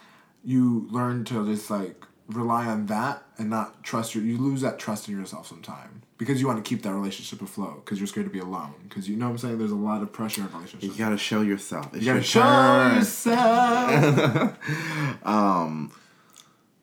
you 0.43 0.87
learn 0.89 1.25
to 1.25 1.45
just 1.45 1.69
like 1.69 2.06
rely 2.27 2.65
on 2.67 2.85
that 2.87 3.23
and 3.37 3.49
not 3.49 3.83
trust 3.83 4.15
your. 4.15 4.23
You 4.23 4.37
lose 4.37 4.61
that 4.61 4.79
trust 4.79 5.07
in 5.07 5.17
yourself 5.17 5.47
sometime 5.47 6.01
because 6.17 6.41
you 6.41 6.47
want 6.47 6.63
to 6.63 6.67
keep 6.67 6.81
that 6.83 6.93
relationship 6.93 7.41
afloat 7.41 7.85
because 7.85 7.99
you're 7.99 8.07
scared 8.07 8.25
to 8.25 8.31
be 8.31 8.39
alone 8.39 8.73
because 8.87 9.07
you 9.07 9.15
know 9.15 9.25
what 9.27 9.31
I'm 9.31 9.37
saying. 9.37 9.57
There's 9.59 9.71
a 9.71 9.75
lot 9.75 10.01
of 10.01 10.11
pressure 10.11 10.41
in 10.41 10.47
relationships. 10.51 10.83
You 10.97 11.03
gotta 11.03 11.17
show 11.17 11.41
yourself. 11.41 11.87
It's 11.93 12.03
You 12.05 12.13
gotta 12.13 12.17
your 12.19 12.23
show 12.23 12.41
turn. 12.41 12.95
yourself. 12.97 14.57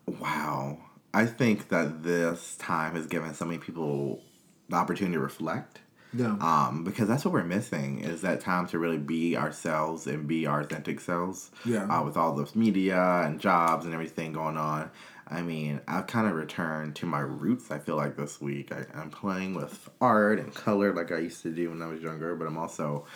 Wow. 0.07 0.79
I 1.13 1.27
think 1.27 1.69
that 1.69 2.03
this 2.03 2.57
time 2.57 2.95
has 2.97 3.07
given 3.07 3.33
so 3.35 3.45
many 3.45 3.59
people 3.59 4.23
the 4.69 4.77
opportunity 4.77 5.15
to 5.15 5.21
reflect. 5.21 5.81
yeah. 6.13 6.37
Um, 6.41 6.85
because 6.85 7.09
that's 7.09 7.25
what 7.25 7.33
we're 7.33 7.45
missing 7.45 8.01
is 8.01 8.21
that 8.23 8.41
time 8.41 8.67
to 8.69 8.79
really 8.79 8.99
be 8.99 9.37
ourselves 9.37 10.07
and 10.07 10.27
be 10.27 10.47
our 10.47 10.61
authentic 10.61 11.01
selves. 11.01 11.51
Yeah. 11.65 11.85
Uh, 11.85 12.03
with 12.05 12.17
all 12.17 12.35
this 12.35 12.55
media 12.57 13.23
and 13.25 13.41
jobs 13.41 13.85
and 13.85 13.95
everything 13.95 14.33
going 14.33 14.57
on. 14.57 14.91
I 15.29 15.43
mean, 15.43 15.81
I've 15.89 16.07
kind 16.07 16.27
of 16.27 16.35
returned 16.35 16.97
to 16.97 17.07
my 17.07 17.21
roots. 17.21 17.71
I 17.71 17.79
feel 17.79 17.97
like 17.97 18.17
this 18.17 18.41
week 18.41 18.73
I, 18.73 18.85
I'm 18.99 19.11
playing 19.11 19.55
with 19.55 19.89
art 20.01 20.39
and 20.39 20.55
color 20.55 20.93
like 20.93 21.13
I 21.13 21.19
used 21.19 21.43
to 21.43 21.51
do 21.51 21.71
when 21.71 21.81
I 21.83 21.87
was 21.87 22.03
younger, 22.03 22.35
but 22.35 22.47
I'm 22.47 22.59
also 22.59 23.07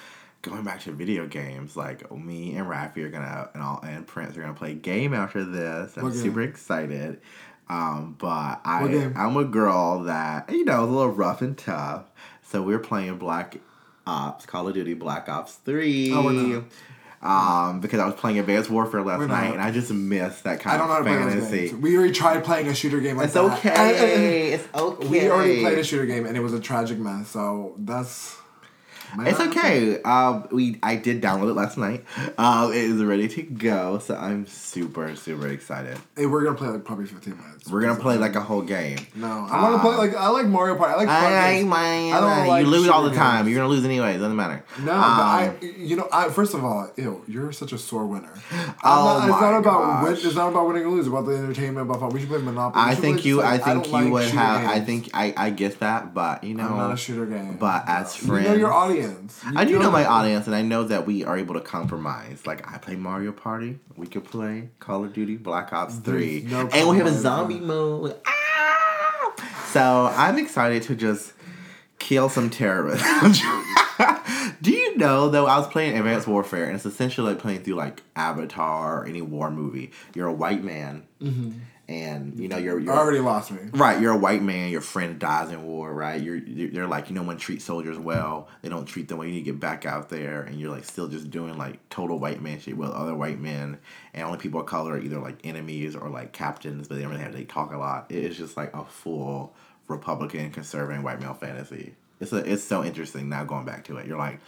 going 0.42 0.64
back 0.64 0.80
to 0.82 0.92
video 0.92 1.26
games. 1.26 1.76
Like 1.76 2.10
me 2.10 2.56
and 2.56 2.66
Rafi 2.66 3.04
are 3.04 3.10
gonna 3.10 3.50
and 3.54 3.62
all 3.62 3.80
and 3.82 4.06
Prince 4.06 4.36
are 4.36 4.40
gonna 4.40 4.54
play 4.54 4.72
a 4.72 4.74
game 4.74 5.12
after 5.12 5.44
this. 5.44 5.96
I'm 5.96 6.10
game? 6.10 6.12
super 6.12 6.42
excited. 6.42 7.20
Um, 7.68 8.16
but 8.18 8.60
I 8.64 8.88
game? 8.88 9.14
I'm 9.14 9.36
a 9.36 9.44
girl 9.44 10.04
that 10.04 10.50
you 10.50 10.64
know 10.64 10.84
is 10.84 10.88
a 10.88 10.92
little 10.92 11.12
rough 11.12 11.42
and 11.42 11.56
tough. 11.56 12.10
So 12.42 12.62
we're 12.62 12.78
playing 12.78 13.18
Black 13.18 13.58
Ops, 14.06 14.46
Call 14.46 14.68
of 14.68 14.74
Duty 14.74 14.94
Black 14.94 15.28
Ops 15.28 15.56
Three. 15.56 16.12
Oh. 16.12 16.64
Um, 17.20 17.80
because 17.80 17.98
I 17.98 18.06
was 18.06 18.14
playing 18.14 18.38
Advanced 18.38 18.70
Warfare 18.70 19.02
last 19.02 19.18
We're 19.18 19.26
not. 19.26 19.42
night, 19.42 19.52
and 19.54 19.60
I 19.60 19.72
just 19.72 19.90
missed 19.90 20.44
that 20.44 20.60
kind 20.60 20.74
I 20.74 20.78
don't 20.78 20.86
know 20.88 20.94
how 20.94 21.00
of 21.00 21.06
to 21.06 21.10
play 21.10 21.24
those 21.24 21.32
fantasy. 21.50 21.68
games. 21.70 21.82
We 21.82 21.96
already 21.96 22.12
tried 22.12 22.44
playing 22.44 22.68
a 22.68 22.74
shooter 22.74 23.00
game 23.00 23.16
like 23.16 23.24
It's 23.24 23.34
that. 23.34 23.44
okay. 23.58 24.52
It's 24.52 24.68
okay. 24.74 25.08
We 25.08 25.28
already 25.30 25.60
played 25.62 25.78
a 25.78 25.84
shooter 25.84 26.06
game 26.06 26.26
and 26.26 26.36
it 26.36 26.40
was 26.40 26.52
a 26.52 26.60
tragic 26.60 26.98
mess. 26.98 27.28
So 27.28 27.74
that's. 27.78 28.36
might 29.16 29.28
It's 29.28 29.40
okay. 29.40 30.00
Um, 30.02 30.46
we 30.52 30.78
I 30.82 30.94
did 30.94 31.20
download 31.20 31.50
it 31.50 31.54
last 31.54 31.76
night. 31.76 32.04
Um, 32.38 32.70
it 32.72 32.76
is 32.84 33.02
ready 33.02 33.26
to 33.26 33.42
go, 33.42 33.98
so 33.98 34.14
I'm 34.14 34.46
super 34.46 35.16
super 35.16 35.48
excited. 35.48 35.98
Hey, 36.16 36.26
we're 36.26 36.44
gonna 36.44 36.56
play 36.56 36.68
like 36.68 36.84
probably 36.84 37.06
15 37.06 37.36
minutes. 37.36 37.57
We're 37.70 37.80
gonna 37.82 38.00
play 38.00 38.16
like 38.16 38.34
a 38.34 38.40
whole 38.40 38.62
game. 38.62 38.98
No, 39.14 39.26
I 39.50 39.62
want 39.62 39.74
to 39.76 39.80
play 39.80 39.96
like 39.96 40.14
I 40.16 40.28
like 40.28 40.46
Mario 40.46 40.76
Party. 40.76 40.92
I 40.94 40.96
like. 40.96 41.06
fun 41.08 41.32
I, 41.32 41.52
games. 41.54 41.68
my, 41.68 41.76
I 42.12 42.20
don't 42.20 42.46
like 42.48 42.64
you 42.64 42.70
lose 42.70 42.88
all 42.88 43.02
the 43.02 43.08
shooter 43.10 43.18
time. 43.20 43.44
games. 43.44 43.48
You're 43.54 43.58
gonna 43.64 43.74
lose 43.74 43.84
anyway. 43.84 44.14
It 44.14 44.18
doesn't 44.18 44.36
matter. 44.36 44.64
No, 44.80 44.92
Um, 44.92 44.98
but 45.00 45.22
I, 45.22 45.54
you 45.78 45.96
know, 45.96 46.08
I 46.12 46.28
first 46.30 46.54
of 46.54 46.64
all, 46.64 46.90
ew, 46.96 47.24
you're 47.26 47.52
such 47.52 47.72
a 47.72 47.78
sore 47.78 48.06
winner. 48.06 48.32
I'm 48.52 48.74
Oh 48.84 49.18
not, 49.18 49.28
it's 49.28 49.30
my 49.32 49.40
not 49.50 49.58
about 49.58 50.02
win, 50.04 50.14
gosh. 50.14 50.24
it's 50.24 50.34
not 50.36 50.48
about 50.50 50.66
winning 50.68 50.82
or 50.84 50.88
losing. 50.90 50.98
It's 51.00 51.08
about 51.08 51.26
the 51.26 51.36
entertainment. 51.36 51.88
About 51.90 52.00
fun. 52.00 52.10
We 52.10 52.20
should 52.20 52.28
play 52.28 52.38
Monopoly. 52.40 52.82
We 52.84 52.88
I 52.90 52.94
should 52.94 53.02
think 53.02 53.20
play 53.20 53.28
you. 53.28 53.42
I 53.42 53.50
like- 53.52 53.64
think 53.64 53.84
don't 53.84 53.86
you 53.86 53.92
like 54.04 54.12
would 54.12 54.24
shooter 54.24 54.36
have. 54.38 54.64
I 54.70 54.74
games. 54.74 54.86
think 54.86 55.10
I. 55.14 55.34
I 55.36 55.50
get 55.50 55.80
that, 55.80 56.14
but 56.14 56.44
you 56.44 56.54
know. 56.54 56.64
I'm 56.68 56.76
not 56.76 56.92
a 56.94 56.96
shooter 56.96 57.26
game. 57.26 57.56
But 57.58 57.84
as 57.86 58.14
friends, 58.16 58.20
You 58.20 58.26
know 58.28 58.42
friends- 58.44 58.58
your 58.60 58.72
audience. 58.72 59.40
You 59.44 59.52
I 59.56 59.64
do 59.64 59.78
know 59.78 59.90
my 59.90 60.04
audience, 60.04 60.46
and 60.46 60.54
I 60.56 60.62
know 60.62 60.84
that 60.84 61.06
we 61.06 61.24
are 61.24 61.36
able 61.36 61.54
to 61.54 61.60
compromise. 61.60 62.46
Like 62.46 62.70
I 62.72 62.78
play 62.78 62.96
Mario 62.96 63.32
Party, 63.32 63.78
we 63.96 64.06
could 64.06 64.24
play 64.24 64.70
Call 64.78 65.04
of 65.04 65.12
Duty 65.12 65.36
Black 65.36 65.72
Ops 65.72 65.96
Three, 65.96 66.44
no 66.48 66.68
and 66.72 66.88
we 66.88 66.96
have 66.98 67.06
a 67.06 67.10
compromise. 67.10 67.22
Zombie 67.48 67.64
mode. 67.64 68.16
Ah! 68.26 69.34
So 69.68 70.12
I'm 70.14 70.38
excited 70.38 70.82
to 70.84 70.94
just 70.94 71.32
kill 71.98 72.28
some 72.28 72.50
terrorists. 72.50 73.06
do 74.62 74.70
you 74.70 74.96
know 74.96 75.28
though? 75.28 75.46
I 75.46 75.58
was 75.58 75.68
playing 75.68 75.96
Advanced 75.96 76.26
Warfare, 76.26 76.64
and 76.64 76.74
it's 76.74 76.86
essentially 76.86 77.32
like 77.32 77.40
playing 77.40 77.62
through 77.62 77.74
like 77.74 78.02
Avatar 78.16 79.02
or 79.02 79.06
any 79.06 79.22
war 79.22 79.50
movie. 79.50 79.92
You're 80.14 80.28
a 80.28 80.32
white 80.32 80.62
man, 80.64 81.06
and 81.88 82.38
you 82.38 82.48
know 82.48 82.58
you're, 82.58 82.78
You 82.78 82.86
you're 82.86 82.94
already 82.94 83.20
lost 83.20 83.50
me. 83.50 83.60
Right, 83.72 84.00
you're 84.00 84.12
a 84.12 84.18
white 84.18 84.42
man. 84.42 84.70
Your 84.70 84.82
friend 84.82 85.18
dies 85.18 85.50
in 85.50 85.64
war, 85.64 85.92
right? 85.94 86.20
You're 86.20 86.36
you're 86.36 86.68
you're 86.68 86.86
like 86.86 87.08
you 87.08 87.14
know 87.14 87.22
when 87.22 87.38
treat 87.38 87.62
soldiers 87.62 87.98
well, 87.98 88.48
they 88.60 88.68
don't 88.68 88.84
treat 88.84 89.08
them 89.08 89.18
well. 89.18 89.26
You 89.26 89.32
need 89.32 89.40
to 89.44 89.50
get 89.52 89.58
back 89.58 89.86
out 89.86 90.10
there, 90.10 90.42
and 90.42 90.60
you're 90.60 90.70
like 90.70 90.84
still 90.84 91.08
just 91.08 91.30
doing 91.30 91.56
like 91.56 91.88
total 91.88 92.18
white 92.18 92.42
man 92.42 92.60
shit 92.60 92.76
with 92.76 92.90
other 92.90 93.14
white 93.14 93.40
men, 93.40 93.78
and 94.12 94.24
only 94.24 94.38
people 94.38 94.60
of 94.60 94.66
color 94.66 94.94
are 94.94 95.00
either 95.00 95.18
like 95.18 95.38
enemies 95.44 95.96
or 95.96 96.10
like 96.10 96.32
captains, 96.32 96.88
but 96.88 96.96
they 96.96 97.02
don't 97.02 97.10
really 97.12 97.22
have 97.22 97.32
they 97.32 97.44
talk 97.44 97.72
a 97.72 97.78
lot. 97.78 98.06
It 98.10 98.22
is 98.22 98.36
just 98.36 98.56
like 98.56 98.74
a 98.74 98.84
full 98.84 99.54
Republican 99.88 100.50
conservative 100.50 101.02
white 101.02 101.20
male 101.20 101.32
fantasy. 101.34 101.94
It's 102.20 102.32
a, 102.32 102.38
it's 102.38 102.64
so 102.64 102.84
interesting 102.84 103.28
now 103.28 103.44
going 103.44 103.64
back 103.64 103.84
to 103.84 103.96
it. 103.96 104.06
You're 104.06 104.18
like, 104.18 104.40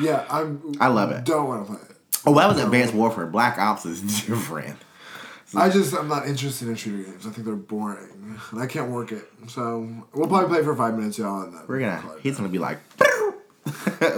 Yeah, 0.00 0.24
I'm. 0.30 0.74
I 0.80 0.86
love 0.88 1.10
it. 1.10 1.24
Don't 1.24 1.48
want 1.48 1.66
to 1.66 1.72
play 1.72 1.82
it. 1.82 1.96
oh, 2.26 2.34
that 2.34 2.46
was 2.46 2.62
Advanced 2.62 2.94
Warfare. 2.94 3.26
Black 3.26 3.58
Ops 3.58 3.86
is 3.86 4.00
different. 4.26 4.76
I 5.56 5.70
just 5.70 5.94
I'm 5.94 6.08
not 6.08 6.26
interested 6.26 6.68
in 6.68 6.74
shooter 6.74 7.02
games. 7.10 7.26
I 7.26 7.30
think 7.30 7.46
they're 7.46 7.54
boring, 7.56 8.38
and 8.50 8.60
I 8.60 8.66
can't 8.66 8.90
work 8.90 9.12
it. 9.12 9.24
So 9.48 9.88
we'll 10.12 10.28
probably 10.28 10.48
play 10.48 10.62
for 10.64 10.74
five 10.76 10.96
minutes, 10.96 11.18
y'all, 11.18 11.42
and 11.42 11.54
then 11.54 11.62
We're 11.66 11.80
gonna. 11.80 12.02
it 12.16 12.20
He's 12.22 12.36
gonna 12.36 12.48
be 12.48 12.58
like. 12.58 12.78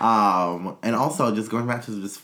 Um, 0.00 0.76
and 0.84 0.94
also 0.94 1.34
just 1.34 1.50
going 1.50 1.66
back 1.66 1.84
to 1.86 2.00
just 2.00 2.20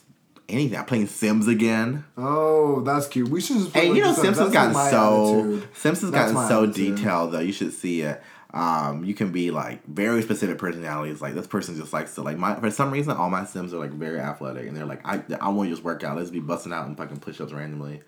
anything. 0.49 0.79
I'm 0.79 0.85
playing 0.85 1.09
Sims 1.09 1.49
again, 1.49 2.05
Oh, 2.17 2.81
that's 2.83 3.09
cute. 3.09 3.29
We 3.29 3.41
should 3.41 3.57
just. 3.57 3.73
play 3.73 3.89
and 3.89 3.97
you 3.97 4.03
know 4.05 4.13
Sims 4.15 4.39
has 4.39 4.53
gotten 4.53 4.75
so 4.75 5.41
attitude. 5.41 5.69
Sims 5.75 6.01
has 6.03 6.11
gotten 6.13 6.37
so 6.49 6.63
attitude. 6.65 6.97
detailed 6.97 7.33
though. 7.33 7.41
You 7.41 7.53
should 7.53 7.73
see 7.73 8.03
it. 8.03 8.23
Um, 8.55 9.05
you 9.05 9.15
can 9.15 9.33
be 9.33 9.51
like 9.51 9.85
very 9.85 10.23
specific 10.23 10.59
personalities. 10.59 11.21
Like 11.21 11.35
this 11.35 11.49
person 11.49 11.75
just 11.77 11.93
likes 11.93 12.15
to 12.15 12.23
like 12.23 12.39
my 12.39 12.55
for 12.55 12.71
some 12.71 12.93
reason 12.93 13.17
all 13.17 13.29
my 13.29 13.45
Sims 13.45 13.75
are 13.75 13.79
like 13.79 13.91
very 13.91 14.21
athletic 14.21 14.69
and 14.69 14.77
they're 14.77 14.87
like 14.87 15.01
I 15.05 15.25
I 15.41 15.49
want 15.49 15.69
to 15.69 15.75
just 15.75 15.83
work 15.83 16.05
out. 16.05 16.17
Let's 16.17 16.31
be 16.31 16.39
busting 16.39 16.73
out 16.73 16.87
and 16.87 16.97
fucking 16.97 17.19
push 17.19 17.41
ups 17.41 17.53
randomly. 17.53 18.03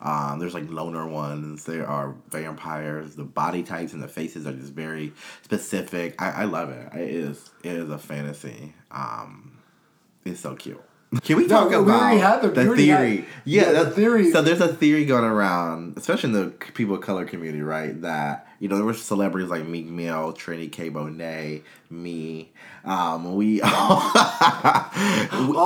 Um, 0.00 0.40
there's 0.40 0.54
like 0.54 0.68
loner 0.68 1.06
ones. 1.06 1.64
There 1.64 1.86
are 1.86 2.16
vampires. 2.30 3.14
The 3.14 3.22
body 3.22 3.62
types 3.62 3.92
and 3.92 4.02
the 4.02 4.08
faces 4.08 4.44
are 4.44 4.52
just 4.52 4.72
very 4.72 5.12
specific. 5.42 6.20
I, 6.20 6.42
I 6.42 6.44
love 6.46 6.70
it. 6.70 6.92
It 6.94 7.08
is 7.08 7.50
it 7.62 7.76
is 7.76 7.88
a 7.88 7.98
fantasy. 7.98 8.74
Um, 8.90 9.62
it's 10.24 10.40
so 10.40 10.56
cute. 10.56 10.82
Can 11.20 11.36
we 11.36 11.46
talk 11.46 11.68
about 11.72 11.88
already 11.88 12.18
had 12.20 12.40
the- 12.40 12.48
we 12.48 12.54
the 12.54 12.88
had- 12.88 12.98
theory? 13.00 13.26
yeah, 13.44 13.62
yeah, 13.62 13.72
the 13.72 13.84
the 13.84 13.90
theory- 13.90 14.30
So 14.32 14.40
there's 14.40 14.60
a 14.62 14.68
theory 14.68 15.04
going 15.04 15.24
around, 15.24 15.94
especially 15.98 16.30
in 16.30 16.34
the 16.34 16.46
people 16.72 16.94
of 16.94 17.02
color 17.02 17.26
community, 17.26 17.60
right? 17.62 18.00
That 18.00 18.46
you 18.60 18.68
know 18.68 18.76
there 18.76 18.84
were 18.84 18.94
celebrities 18.94 19.50
like 19.50 19.66
Meek 19.66 19.86
Mill, 19.86 20.32
Trinity 20.32 20.68
K. 20.68 20.88
Bonet, 20.90 21.62
me. 21.90 22.50
Um, 22.84 23.34
we 23.36 23.60
All 23.62 24.00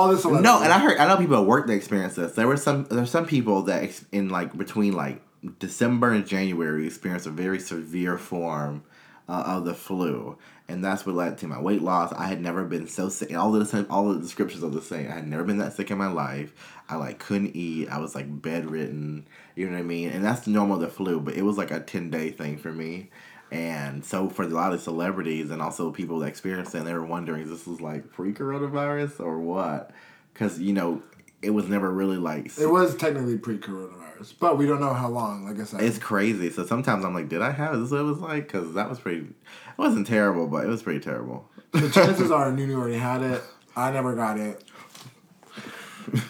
the 0.09 0.17
celebrities. 0.17 0.43
no, 0.43 0.61
and 0.61 0.71
I 0.73 0.79
heard 0.79 0.97
I 0.97 1.07
know 1.07 1.17
people 1.17 1.37
at 1.37 1.45
work 1.45 1.67
that 1.67 1.73
experienced 1.73 2.15
this. 2.17 2.33
There 2.33 2.47
were 2.47 2.57
some 2.57 2.85
there's 2.89 3.09
some 3.11 3.25
people 3.25 3.63
that 3.63 3.89
in 4.11 4.29
like 4.29 4.57
between 4.57 4.93
like 4.93 5.21
December 5.59 6.11
and 6.11 6.25
January 6.27 6.85
experienced 6.87 7.25
a 7.25 7.29
very 7.31 7.59
severe 7.59 8.17
form 8.17 8.83
uh, 9.27 9.43
of 9.45 9.65
the 9.65 9.73
flu, 9.73 10.37
and 10.67 10.83
that's 10.83 11.05
what 11.05 11.15
led 11.15 11.37
to 11.37 11.47
my 11.47 11.59
weight 11.59 11.81
loss. 11.81 12.13
I 12.13 12.27
had 12.27 12.41
never 12.41 12.63
been 12.65 12.87
so 12.87 13.09
sick. 13.09 13.35
All 13.35 13.51
the 13.51 13.65
same, 13.65 13.85
all 13.89 14.13
the 14.13 14.19
descriptions 14.19 14.63
are 14.63 14.69
the 14.69 14.81
same. 14.81 15.09
I 15.09 15.15
had 15.15 15.27
never 15.27 15.43
been 15.43 15.57
that 15.57 15.73
sick 15.73 15.91
in 15.91 15.97
my 15.97 16.07
life. 16.07 16.53
I 16.89 16.95
like 16.95 17.19
couldn't 17.19 17.55
eat. 17.55 17.89
I 17.89 17.99
was 17.99 18.15
like 18.15 18.41
bedridden. 18.41 19.27
You 19.55 19.65
know 19.65 19.73
what 19.73 19.79
I 19.79 19.83
mean? 19.83 20.09
And 20.09 20.23
that's 20.23 20.47
normal 20.47 20.77
the 20.77 20.87
flu, 20.87 21.19
but 21.19 21.35
it 21.35 21.43
was 21.43 21.57
like 21.57 21.71
a 21.71 21.79
ten 21.79 22.09
day 22.09 22.31
thing 22.31 22.57
for 22.57 22.71
me. 22.71 23.09
And 23.51 24.03
so 24.03 24.29
for 24.29 24.43
a 24.43 24.47
lot 24.47 24.73
of 24.73 24.81
celebrities 24.81 25.51
and 25.51 25.61
also 25.61 25.91
people 25.91 26.19
that 26.19 26.27
experienced 26.27 26.75
it, 26.75 26.83
they 26.83 26.93
were 26.93 27.05
wondering, 27.05 27.49
this 27.49 27.65
was 27.65 27.79
like 27.79 28.11
pre-coronavirus 28.11 29.21
or 29.21 29.39
what? 29.39 29.91
Because 30.33 30.59
you 30.59 30.73
know, 30.73 31.01
it 31.41 31.51
was 31.51 31.67
never 31.67 31.91
really 31.91 32.17
like. 32.17 32.57
It 32.57 32.67
was 32.67 32.95
technically 32.95 33.37
pre-coronavirus, 33.37 34.33
but 34.39 34.57
we 34.57 34.65
don't 34.65 34.79
know 34.79 34.93
how 34.93 35.09
long. 35.09 35.45
Like 35.45 35.59
I 35.59 35.63
said, 35.65 35.81
It's 35.81 35.97
crazy. 35.99 36.49
So 36.49 36.65
sometimes 36.65 37.05
I'm 37.05 37.13
like, 37.13 37.29
did 37.29 37.41
I 37.41 37.51
have? 37.51 37.75
Is 37.75 37.81
this 37.83 37.91
what 37.91 37.99
it 37.99 38.03
was 38.03 38.19
like? 38.19 38.47
Because 38.47 38.73
that 38.73 38.89
was 38.89 38.99
pretty. 38.99 39.19
It 39.19 39.77
wasn't 39.77 40.07
terrible, 40.07 40.47
but 40.47 40.65
it 40.65 40.67
was 40.67 40.81
pretty 40.81 40.99
terrible. 40.99 41.49
the 41.71 41.89
chances 41.93 42.31
are 42.31 42.51
Nunu 42.51 42.75
already 42.77 42.97
had 42.97 43.21
it. 43.21 43.43
I 43.75 43.91
never 43.91 44.15
got 44.15 44.39
it. 44.39 44.63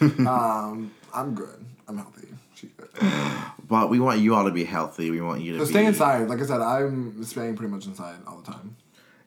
um, 0.26 0.90
I'm 1.14 1.34
good. 1.34 1.64
I'm 1.86 1.96
healthy. 1.96 2.28
She's 2.54 2.70
good. 2.76 2.88
But 3.66 3.90
we 3.90 4.00
want 4.00 4.20
you 4.20 4.34
all 4.34 4.44
to 4.44 4.50
be 4.50 4.64
healthy. 4.64 5.10
We 5.10 5.20
want 5.20 5.40
you 5.42 5.52
to 5.52 5.58
So 5.60 5.64
be, 5.66 5.70
stay 5.70 5.86
inside. 5.86 6.28
Like 6.28 6.40
I 6.40 6.46
said, 6.46 6.60
I'm 6.60 7.22
staying 7.24 7.56
pretty 7.56 7.72
much 7.72 7.86
inside 7.86 8.16
all 8.26 8.38
the 8.38 8.50
time. 8.50 8.76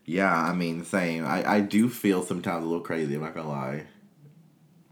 Yeah, 0.05 0.35
I 0.35 0.53
mean, 0.53 0.83
same. 0.83 1.25
I, 1.25 1.49
I 1.49 1.59
do 1.61 1.87
feel 1.89 2.23
sometimes 2.23 2.63
a 2.63 2.67
little 2.67 2.83
crazy. 2.83 3.15
I'm 3.15 3.21
not 3.21 3.33
gonna 3.33 3.47
lie. 3.49 3.83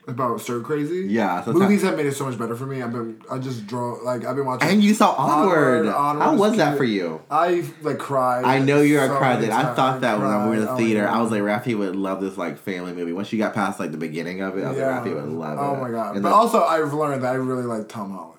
About 0.09 0.41
stir 0.41 0.61
crazy. 0.61 1.05
Yeah, 1.07 1.43
sometimes- 1.43 1.59
movies 1.61 1.81
have 1.83 1.95
made 1.95 2.07
it 2.07 2.15
so 2.15 2.25
much 2.25 2.37
better 2.37 2.55
for 2.55 2.65
me. 2.65 2.81
I've 2.81 2.91
been 2.91 3.21
I 3.31 3.37
just 3.37 3.67
draw 3.67 3.93
like 4.03 4.25
I've 4.25 4.35
been 4.35 4.45
watching. 4.45 4.67
And 4.69 4.83
you 4.83 4.93
saw 4.93 5.11
Onward. 5.11 5.87
Onward 5.87 6.23
How 6.23 6.33
is 6.33 6.39
was 6.39 6.57
that 6.57 6.77
for 6.77 6.83
you? 6.83 7.21
I 7.29 7.63
like 7.81 7.99
cried. 7.99 8.43
I 8.43 8.59
know 8.59 8.81
you're 8.81 9.03
a 9.03 9.07
so 9.07 9.17
cry 9.17 9.35
many 9.35 9.47
that 9.47 9.65
I 9.65 9.73
thought 9.75 10.01
that 10.01 10.19
when 10.19 10.27
we 10.27 10.47
were 10.49 10.53
in 10.55 10.59
the 10.61 10.65
cried. 10.67 10.77
theater. 10.77 11.07
Oh 11.07 11.13
I 11.13 11.21
was 11.21 11.31
like, 11.31 11.41
Rafi 11.41 11.77
would 11.77 11.95
love 11.95 12.21
this 12.21 12.37
like 12.37 12.57
family 12.57 12.93
movie. 12.93 13.13
Once 13.13 13.31
you 13.31 13.37
got 13.37 13.53
past 13.53 13.79
like 13.79 13.91
the 13.91 13.97
beginning 13.97 14.41
of 14.41 14.57
it, 14.57 14.63
I 14.63 14.69
was 14.69 14.77
like, 14.77 14.87
Rafi 14.87 15.13
would 15.15 15.25
love 15.29 15.57
oh 15.59 15.75
it. 15.75 15.77
Oh 15.77 15.81
my 15.81 15.91
god! 15.91 16.15
And 16.15 16.23
but 16.23 16.31
also, 16.31 16.63
I've 16.63 16.93
learned 16.93 17.23
that 17.23 17.33
I 17.33 17.35
really 17.37 17.63
like 17.63 17.87
Tom 17.87 18.11
Holland. 18.11 18.35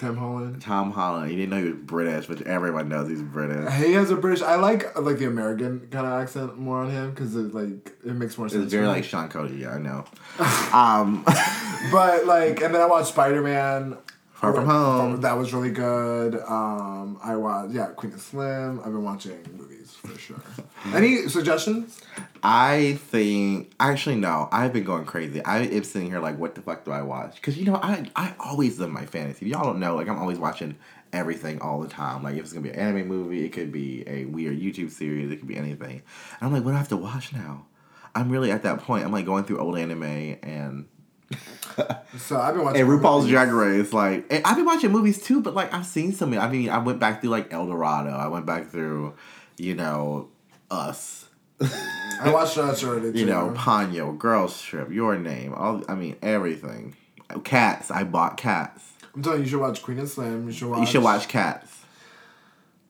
Tim 0.00 0.16
Holland. 0.16 0.62
Tom 0.62 0.92
Holland, 0.92 1.30
you 1.30 1.36
didn't 1.36 1.50
know 1.50 1.58
he 1.58 1.72
was 1.72 1.82
British, 1.82 2.26
which 2.26 2.40
everyone 2.42 2.88
knows 2.88 3.10
he's 3.10 3.20
British. 3.20 3.70
He 3.74 3.92
has 3.92 4.10
a 4.10 4.16
British. 4.16 4.40
I 4.40 4.54
like 4.54 4.98
like 4.98 5.18
the 5.18 5.26
American 5.26 5.88
kind 5.90 6.06
of 6.06 6.12
accent 6.12 6.58
more 6.58 6.78
on 6.78 6.90
him 6.90 7.10
because 7.10 7.36
it 7.36 7.52
like 7.52 7.92
it 8.02 8.14
makes 8.14 8.38
more 8.38 8.48
sense. 8.48 8.64
It's 8.64 8.72
very 8.72 8.86
like 8.86 9.04
Sean 9.04 9.28
Cody. 9.28 9.56
Yeah, 9.56 9.74
I 9.74 9.78
know. 9.78 10.06
um, 10.72 11.22
But 11.92 12.26
like, 12.26 12.62
and 12.62 12.74
then 12.74 12.80
I 12.80 12.86
watched 12.86 13.08
Spider 13.08 13.42
Man. 13.42 13.98
Far 14.32 14.54
From 14.54 14.64
Home. 14.64 15.20
That 15.20 15.36
was 15.36 15.52
really 15.52 15.70
good. 15.70 16.34
Um, 16.34 17.20
I 17.22 17.36
watched 17.36 17.74
yeah 17.74 17.88
Queen 17.88 18.16
& 18.16 18.18
Slim. 18.18 18.78
I've 18.78 18.86
been 18.86 19.04
watching 19.04 19.38
movies 19.54 19.94
for 20.00 20.18
sure. 20.18 20.40
Any 20.94 21.28
suggestions? 21.28 22.00
I 22.42 22.98
think 23.08 23.72
actually 23.78 24.16
no. 24.16 24.48
I've 24.50 24.72
been 24.72 24.84
going 24.84 25.04
crazy. 25.04 25.44
I 25.44 25.60
am 25.60 25.84
sitting 25.84 26.08
here 26.08 26.20
like, 26.20 26.38
what 26.38 26.54
the 26.54 26.62
fuck 26.62 26.84
do 26.84 26.92
I 26.92 27.02
watch? 27.02 27.36
Because 27.36 27.58
you 27.58 27.64
know, 27.64 27.76
I 27.76 28.10
I 28.16 28.34
always 28.40 28.78
live 28.78 28.90
my 28.90 29.06
fantasy. 29.06 29.48
Y'all 29.48 29.64
don't 29.64 29.80
know. 29.80 29.96
Like 29.96 30.08
I'm 30.08 30.18
always 30.18 30.38
watching 30.38 30.76
everything 31.12 31.60
all 31.60 31.80
the 31.80 31.88
time. 31.88 32.22
Like 32.22 32.36
if 32.36 32.40
it's 32.40 32.52
gonna 32.52 32.62
be 32.62 32.70
an 32.70 32.76
anime 32.76 33.08
movie, 33.08 33.44
it 33.44 33.50
could 33.50 33.72
be 33.72 34.04
a 34.06 34.24
weird 34.24 34.58
YouTube 34.58 34.90
series, 34.90 35.30
it 35.30 35.36
could 35.36 35.48
be 35.48 35.56
anything. 35.56 36.02
And 36.40 36.42
I'm 36.42 36.52
like, 36.52 36.64
what 36.64 36.70
do 36.70 36.76
I 36.76 36.78
have 36.78 36.88
to 36.88 36.96
watch 36.96 37.32
now? 37.32 37.66
I'm 38.14 38.30
really 38.30 38.50
at 38.50 38.62
that 38.62 38.80
point. 38.80 39.04
I'm 39.04 39.12
like 39.12 39.26
going 39.26 39.44
through 39.44 39.58
old 39.58 39.78
anime 39.78 40.02
and 40.42 40.86
So 42.18 42.40
I've 42.40 42.54
been 42.54 42.64
watching 42.64 42.80
and 42.80 42.90
RuPaul's 42.90 43.22
movies. 43.22 43.30
Drag 43.30 43.52
Race. 43.52 43.92
Like 43.92 44.32
I've 44.44 44.56
been 44.56 44.66
watching 44.66 44.90
movies 44.90 45.22
too, 45.22 45.40
but 45.40 45.54
like 45.54 45.72
I've 45.72 45.86
seen 45.86 46.12
so 46.12 46.26
many. 46.26 46.40
I 46.40 46.50
mean, 46.50 46.70
I 46.70 46.78
went 46.78 46.98
back 46.98 47.20
through 47.20 47.30
like 47.30 47.52
El 47.52 47.66
Dorado. 47.66 48.10
I 48.10 48.28
went 48.28 48.46
back 48.46 48.68
through, 48.68 49.14
you 49.56 49.74
know, 49.74 50.28
Us. 50.70 51.19
I 51.62 52.30
watched 52.32 52.56
that 52.56 52.82
already. 52.84 53.18
you 53.18 53.26
know, 53.26 53.52
Ponyo, 53.56 54.16
Girls 54.16 54.60
Trip, 54.60 54.90
Your 54.90 55.16
Name, 55.18 55.54
all 55.54 55.82
I 55.88 55.94
mean 55.94 56.16
everything. 56.22 56.96
Cats, 57.44 57.90
I 57.90 58.04
bought 58.04 58.36
Cats. 58.36 58.84
I'm 59.14 59.22
telling 59.22 59.38
you, 59.40 59.44
you 59.44 59.50
should 59.50 59.60
watch 59.60 59.82
Queen 59.82 60.04
& 60.06 60.06
Slim. 60.06 60.46
You 60.46 60.52
should 60.52 60.68
watch. 60.68 60.80
You 60.80 60.86
should 60.86 61.02
watch 61.02 61.28
Cats. 61.28 61.84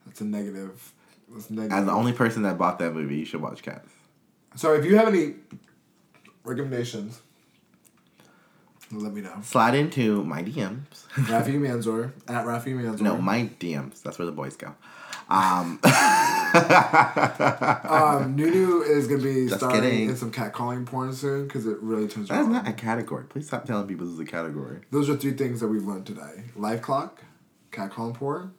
That's 0.07 0.21
a 0.21 0.25
negative. 0.25 0.93
That's 1.33 1.51
negative. 1.51 1.73
As 1.79 1.85
the 1.87 1.93
only 1.93 2.13
person 2.13 2.43
that 2.43 2.59
bought 2.59 2.79
that 2.81 2.93
movie, 2.95 3.17
you 3.17 3.25
should 3.25 3.41
watch 3.43 3.63
Cats. 3.63 3.89
So 4.57 4.75
if 4.75 4.85
you 4.85 4.97
have 4.97 5.09
any 5.09 5.35
recommendations, 6.45 7.21
let 8.93 9.13
me 9.13 9.21
know. 9.21 9.39
Slide 9.43 9.75
into 9.75 10.25
my 10.25 10.43
DMs. 10.43 11.07
Rafi 11.15 11.55
Manzor 11.61 12.13
at 12.29 12.45
Rafi 12.45 12.75
Manzor. 12.75 13.01
no, 13.01 13.17
my 13.19 13.49
DMs. 13.61 14.03
That's 14.03 14.19
where 14.19 14.27
the 14.27 14.33
boys 14.33 14.57
go. 14.57 14.75
Um, 15.31 15.79
um, 17.85 18.35
Nunu 18.35 18.83
is 18.83 19.07
gonna 19.07 19.23
be 19.23 19.47
Just 19.47 19.61
starring 19.61 19.83
kidding. 19.83 20.09
in 20.11 20.17
some 20.17 20.33
catcalling 20.33 20.85
porn 20.85 21.13
soon 21.13 21.47
because 21.47 21.67
it 21.67 21.79
really 21.81 22.09
turns 22.09 22.29
that's 22.29 22.49
not 22.49 22.67
a 22.67 22.73
category. 22.73 23.25
Please 23.25 23.47
stop 23.47 23.65
telling 23.65 23.87
people 23.87 24.07
this 24.07 24.15
is 24.15 24.21
a 24.21 24.25
category. 24.25 24.81
Those 24.91 25.09
are 25.09 25.17
three 25.17 25.33
things 25.33 25.61
that 25.61 25.69
we've 25.69 25.85
learned 25.85 26.07
today: 26.07 26.45
life 26.57 26.83
clock, 26.83 27.23
catcalling 27.71 28.15
porn, 28.15 28.53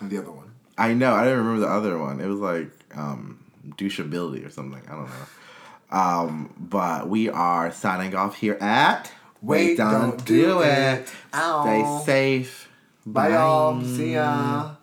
and 0.00 0.10
the 0.10 0.18
other 0.18 0.32
one. 0.32 0.50
I 0.76 0.92
know. 0.94 1.12
I 1.14 1.22
didn't 1.22 1.38
remember 1.38 1.60
the 1.60 1.72
other 1.72 1.96
one. 1.98 2.20
It 2.20 2.26
was 2.26 2.40
like 2.40 2.70
um, 2.96 3.44
doucheability 3.76 4.44
or 4.44 4.50
something. 4.50 4.82
I 4.88 4.92
don't 4.92 5.06
know. 5.06 5.26
Um, 5.96 6.52
but 6.58 7.08
we 7.08 7.28
are 7.28 7.70
signing 7.70 8.16
off 8.16 8.34
here 8.36 8.58
at 8.60 9.12
Wait, 9.40 9.76
Don't 9.76 10.24
Do 10.24 10.62
It. 10.62 11.08
Ow. 11.32 11.62
Stay 12.02 12.04
safe. 12.04 12.68
Bye, 13.06 13.28
y'all. 13.28 13.80
See 13.82 14.14
ya. 14.14 14.73